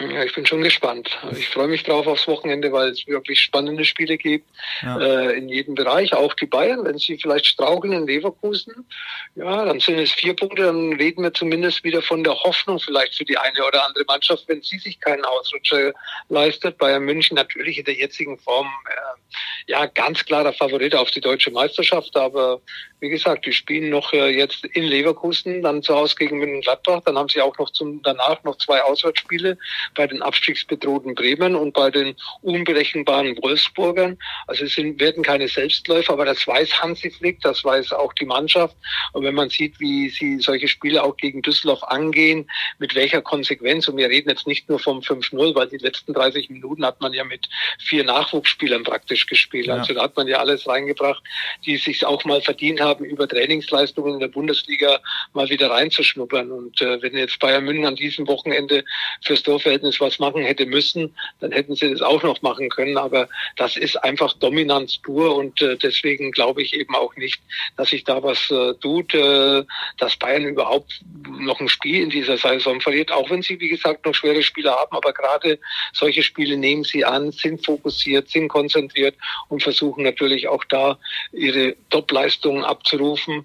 Ja, 0.00 0.22
ich 0.22 0.34
bin 0.34 0.46
schon 0.46 0.62
gespannt. 0.62 1.10
Ich 1.36 1.48
freue 1.48 1.66
mich 1.66 1.82
drauf 1.82 2.06
aufs 2.06 2.28
Wochenende, 2.28 2.70
weil 2.72 2.90
es 2.90 3.06
wirklich 3.08 3.40
spannende 3.40 3.84
Spiele 3.84 4.16
gibt 4.16 4.48
ja. 4.82 4.98
äh, 4.98 5.36
in 5.36 5.48
jedem 5.48 5.74
Bereich. 5.74 6.12
Auch 6.12 6.34
die 6.34 6.46
Bayern, 6.46 6.84
wenn 6.84 6.98
sie 6.98 7.18
vielleicht 7.18 7.46
straucheln 7.46 7.92
in 7.92 8.06
Leverkusen, 8.06 8.86
ja, 9.34 9.64
dann 9.64 9.80
sind 9.80 9.98
es 9.98 10.12
vier 10.12 10.36
Punkte. 10.36 10.62
Dann 10.62 10.92
reden 10.92 11.24
wir 11.24 11.34
zumindest 11.34 11.82
wieder 11.82 12.00
von 12.00 12.22
der 12.22 12.34
Hoffnung 12.34 12.78
vielleicht 12.78 13.16
für 13.16 13.24
die 13.24 13.38
eine 13.38 13.64
oder 13.64 13.86
andere 13.86 14.04
Mannschaft, 14.06 14.44
wenn 14.46 14.62
sie 14.62 14.78
sich 14.78 15.00
keinen 15.00 15.24
Ausrutscher 15.24 15.92
leistet. 16.28 16.78
Bayern 16.78 17.02
München 17.02 17.34
natürlich 17.34 17.78
in 17.78 17.84
der 17.84 17.94
jetzigen 17.94 18.38
Form 18.38 18.68
äh, 18.88 19.72
ja 19.72 19.86
ganz 19.86 20.24
klarer 20.24 20.52
Favorit 20.52 20.94
auf 20.94 21.10
die 21.10 21.20
deutsche 21.20 21.50
Meisterschaft. 21.50 22.16
Aber 22.16 22.60
wie 23.00 23.08
gesagt, 23.08 23.46
die 23.46 23.52
spielen 23.52 23.90
noch 23.90 24.12
äh, 24.12 24.28
jetzt 24.28 24.64
in 24.64 24.84
Leverkusen, 24.84 25.62
dann 25.62 25.82
zu 25.82 25.96
Hause 25.96 26.14
gegen 26.16 26.38
München-Gladbach. 26.38 27.02
Dann 27.04 27.18
haben 27.18 27.28
sie 27.28 27.40
auch 27.40 27.58
noch 27.58 27.70
zum 27.70 28.00
danach 28.02 28.44
noch 28.44 28.56
zwei 28.58 28.80
Auswärtsspiele 28.80 29.58
bei 29.94 30.06
den 30.06 30.22
abstiegsbedrohten 30.22 31.14
Bremen 31.14 31.54
und 31.54 31.72
bei 31.72 31.90
den 31.90 32.14
unberechenbaren 32.42 33.36
Wolfsburgern. 33.42 34.18
Also 34.46 34.64
es 34.64 34.74
sind, 34.74 35.00
werden 35.00 35.22
keine 35.22 35.48
Selbstläufer, 35.48 36.12
aber 36.12 36.24
das 36.24 36.46
weiß 36.46 36.80
Hansi 36.80 37.10
Flick, 37.10 37.40
das 37.40 37.64
weiß 37.64 37.92
auch 37.92 38.12
die 38.14 38.24
Mannschaft. 38.24 38.76
Und 39.12 39.24
wenn 39.24 39.34
man 39.34 39.48
sieht, 39.48 39.78
wie 39.80 40.08
sie 40.08 40.38
solche 40.40 40.68
Spiele 40.68 41.02
auch 41.02 41.16
gegen 41.16 41.42
Düsseldorf 41.42 41.82
angehen, 41.84 42.50
mit 42.78 42.94
welcher 42.94 43.22
Konsequenz, 43.22 43.88
und 43.88 43.96
wir 43.96 44.08
reden 44.08 44.28
jetzt 44.28 44.46
nicht 44.46 44.68
nur 44.68 44.78
vom 44.78 45.00
5-0, 45.00 45.54
weil 45.54 45.68
die 45.68 45.78
letzten 45.78 46.14
30 46.14 46.50
Minuten 46.50 46.84
hat 46.84 47.00
man 47.00 47.12
ja 47.12 47.24
mit 47.24 47.48
vier 47.78 48.04
Nachwuchsspielern 48.04 48.82
praktisch 48.82 49.26
gespielt. 49.26 49.66
Ja. 49.66 49.76
Also 49.76 49.94
da 49.94 50.02
hat 50.02 50.16
man 50.16 50.26
ja 50.28 50.38
alles 50.38 50.66
reingebracht, 50.66 51.22
die 51.64 51.76
sich 51.76 52.04
auch 52.04 52.24
mal 52.24 52.40
verdient 52.40 52.80
haben, 52.80 53.04
über 53.04 53.28
Trainingsleistungen 53.28 54.14
in 54.14 54.20
der 54.20 54.28
Bundesliga 54.28 55.00
mal 55.32 55.48
wieder 55.48 55.70
reinzuschnuppern. 55.70 56.50
Und 56.50 56.80
äh, 56.80 57.00
wenn 57.02 57.16
jetzt 57.16 57.38
Bayern 57.38 57.64
München 57.64 57.86
an 57.86 57.96
diesem 57.96 58.26
Wochenende 58.26 58.84
fürs 59.22 59.42
Torfeld 59.42 59.67
Verhältnis 59.68 60.00
was 60.00 60.18
machen 60.18 60.42
hätte 60.42 60.64
müssen, 60.64 61.14
dann 61.40 61.52
hätten 61.52 61.74
sie 61.74 61.90
das 61.90 62.00
auch 62.00 62.22
noch 62.22 62.40
machen 62.40 62.70
können. 62.70 62.96
Aber 62.96 63.28
das 63.56 63.76
ist 63.76 63.96
einfach 63.96 64.32
Dominanz 64.32 64.96
pur 64.96 65.36
und 65.36 65.60
äh, 65.60 65.76
deswegen 65.76 66.32
glaube 66.32 66.62
ich 66.62 66.72
eben 66.72 66.94
auch 66.94 67.14
nicht, 67.16 67.38
dass 67.76 67.90
sich 67.90 68.04
da 68.04 68.22
was 68.22 68.50
äh, 68.50 68.72
tut, 68.80 69.12
äh, 69.14 69.62
dass 69.98 70.16
Bayern 70.16 70.44
überhaupt 70.44 71.02
noch 71.38 71.60
ein 71.60 71.68
Spiel 71.68 72.02
in 72.02 72.08
dieser 72.08 72.38
Saison 72.38 72.80
verliert, 72.80 73.12
auch 73.12 73.28
wenn 73.28 73.42
sie, 73.42 73.60
wie 73.60 73.68
gesagt, 73.68 74.06
noch 74.06 74.14
schwere 74.14 74.42
Spiele 74.42 74.70
haben. 74.70 74.96
Aber 74.96 75.12
gerade 75.12 75.58
solche 75.92 76.22
Spiele 76.22 76.56
nehmen 76.56 76.84
sie 76.84 77.04
an, 77.04 77.30
sind 77.30 77.64
fokussiert, 77.64 78.30
sind 78.30 78.48
konzentriert 78.48 79.16
und 79.48 79.62
versuchen 79.62 80.02
natürlich 80.02 80.48
auch 80.48 80.64
da 80.64 80.98
ihre 81.32 81.76
Top-Leistungen 81.90 82.64
abzurufen. 82.64 83.44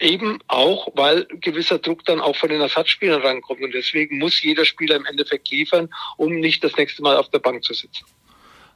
Eben 0.00 0.40
auch, 0.48 0.88
weil 0.94 1.26
gewisser 1.40 1.78
Druck 1.78 2.04
dann 2.04 2.20
auch 2.20 2.36
von 2.36 2.48
den 2.48 2.60
Ersatzspielern 2.60 3.22
rankommt. 3.22 3.62
Und 3.62 3.72
deswegen 3.72 4.18
muss 4.18 4.42
jeder 4.42 4.64
Spieler 4.64 4.96
im 4.96 5.06
Endeffekt 5.06 5.50
liefern, 5.50 5.88
um 6.16 6.34
nicht 6.34 6.64
das 6.64 6.76
nächste 6.76 7.02
Mal 7.02 7.16
auf 7.16 7.28
der 7.30 7.38
Bank 7.38 7.62
zu 7.64 7.74
sitzen. 7.74 8.04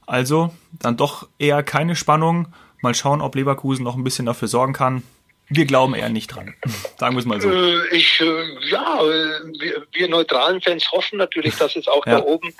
Also 0.06 0.54
dann 0.72 0.96
doch 0.96 1.28
eher 1.38 1.62
keine 1.62 1.96
Spannung. 1.96 2.52
Mal 2.80 2.94
schauen, 2.94 3.20
ob 3.20 3.34
Leverkusen 3.34 3.84
noch 3.84 3.96
ein 3.96 4.04
bisschen 4.04 4.26
dafür 4.26 4.48
sorgen 4.48 4.72
kann. 4.72 5.02
Wir 5.50 5.64
glauben 5.64 5.94
eher 5.94 6.08
nicht 6.08 6.28
dran. 6.28 6.54
Sagen 6.98 7.14
wir 7.14 7.20
es 7.20 7.26
mal 7.26 7.40
so. 7.40 7.50
Äh, 7.50 7.96
ich, 7.96 8.20
äh, 8.20 8.68
ja, 8.70 9.00
äh, 9.00 9.40
wir, 9.58 9.86
wir 9.92 10.08
neutralen 10.08 10.60
Fans 10.60 10.90
hoffen 10.92 11.18
natürlich, 11.18 11.56
dass 11.56 11.74
es 11.76 11.88
auch 11.88 12.06
ja. 12.06 12.18
da 12.18 12.24
oben. 12.24 12.54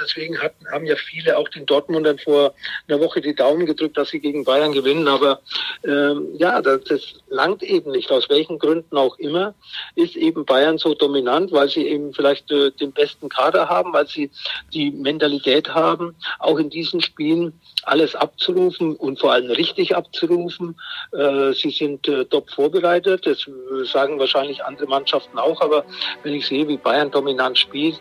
Deswegen 0.00 0.40
hatten, 0.40 0.66
haben 0.70 0.86
ja 0.86 0.96
viele 0.96 1.36
auch 1.36 1.48
den 1.48 1.66
Dortmundern 1.66 2.18
vor 2.18 2.54
einer 2.88 3.00
Woche 3.00 3.20
die 3.20 3.34
Daumen 3.34 3.66
gedrückt, 3.66 3.96
dass 3.96 4.10
sie 4.10 4.20
gegen 4.20 4.44
Bayern 4.44 4.72
gewinnen. 4.72 5.08
Aber 5.08 5.40
ähm, 5.84 6.28
ja, 6.36 6.60
das, 6.60 6.84
das 6.84 7.14
langt 7.28 7.62
eben 7.62 7.92
nicht. 7.92 8.10
Aus 8.10 8.28
welchen 8.28 8.58
Gründen 8.58 8.96
auch 8.96 9.18
immer 9.18 9.54
ist 9.94 10.16
eben 10.16 10.44
Bayern 10.44 10.78
so 10.78 10.94
dominant, 10.94 11.52
weil 11.52 11.68
sie 11.68 11.86
eben 11.86 12.12
vielleicht 12.12 12.50
äh, 12.50 12.70
den 12.72 12.92
besten 12.92 13.28
Kader 13.28 13.68
haben, 13.68 13.92
weil 13.92 14.06
sie 14.06 14.30
die 14.72 14.90
Mentalität 14.90 15.68
haben, 15.68 16.14
auch 16.38 16.58
in 16.58 16.70
diesen 16.70 17.00
Spielen 17.00 17.58
alles 17.84 18.14
abzurufen 18.14 18.94
und 18.96 19.20
vor 19.20 19.32
allem 19.32 19.50
richtig 19.50 19.96
abzurufen. 19.96 20.76
Äh, 21.12 21.52
sie 21.52 21.70
sind 21.70 22.06
äh, 22.08 22.24
top 22.26 22.50
vorbereitet. 22.50 23.26
Das 23.26 23.46
sagen 23.90 24.18
wahrscheinlich 24.18 24.64
andere 24.64 24.86
Mannschaften 24.86 25.38
auch. 25.38 25.60
Aber 25.60 25.84
wenn 26.22 26.34
ich 26.34 26.46
sehe, 26.46 26.68
wie 26.68 26.76
Bayern 26.76 27.10
dominant 27.10 27.58
spielt, 27.58 28.00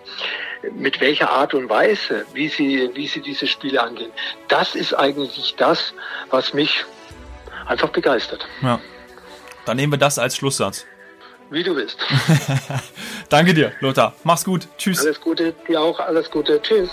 mit 0.73 0.99
welcher 0.99 1.28
Art 1.29 1.53
und 1.53 1.69
Weise, 1.69 2.25
wie 2.33 2.47
sie, 2.47 2.89
wie 2.93 3.07
sie 3.07 3.21
diese 3.21 3.47
Spiele 3.47 3.81
angehen. 3.81 4.11
Das 4.47 4.75
ist 4.75 4.93
eigentlich 4.93 5.55
das, 5.57 5.93
was 6.29 6.53
mich 6.53 6.85
einfach 7.67 7.89
begeistert. 7.89 8.47
Ja. 8.61 8.79
Dann 9.65 9.77
nehmen 9.77 9.93
wir 9.93 9.99
das 9.99 10.17
als 10.17 10.35
Schlusssatz. 10.35 10.85
Wie 11.51 11.63
du 11.63 11.75
willst. 11.75 11.97
Danke 13.29 13.53
dir, 13.53 13.71
Lothar. 13.79 14.15
Mach's 14.23 14.45
gut. 14.45 14.67
Tschüss. 14.77 15.01
Alles 15.01 15.19
Gute, 15.19 15.53
dir 15.67 15.81
auch. 15.81 15.99
Alles 15.99 16.29
Gute. 16.29 16.61
Tschüss. 16.61 16.89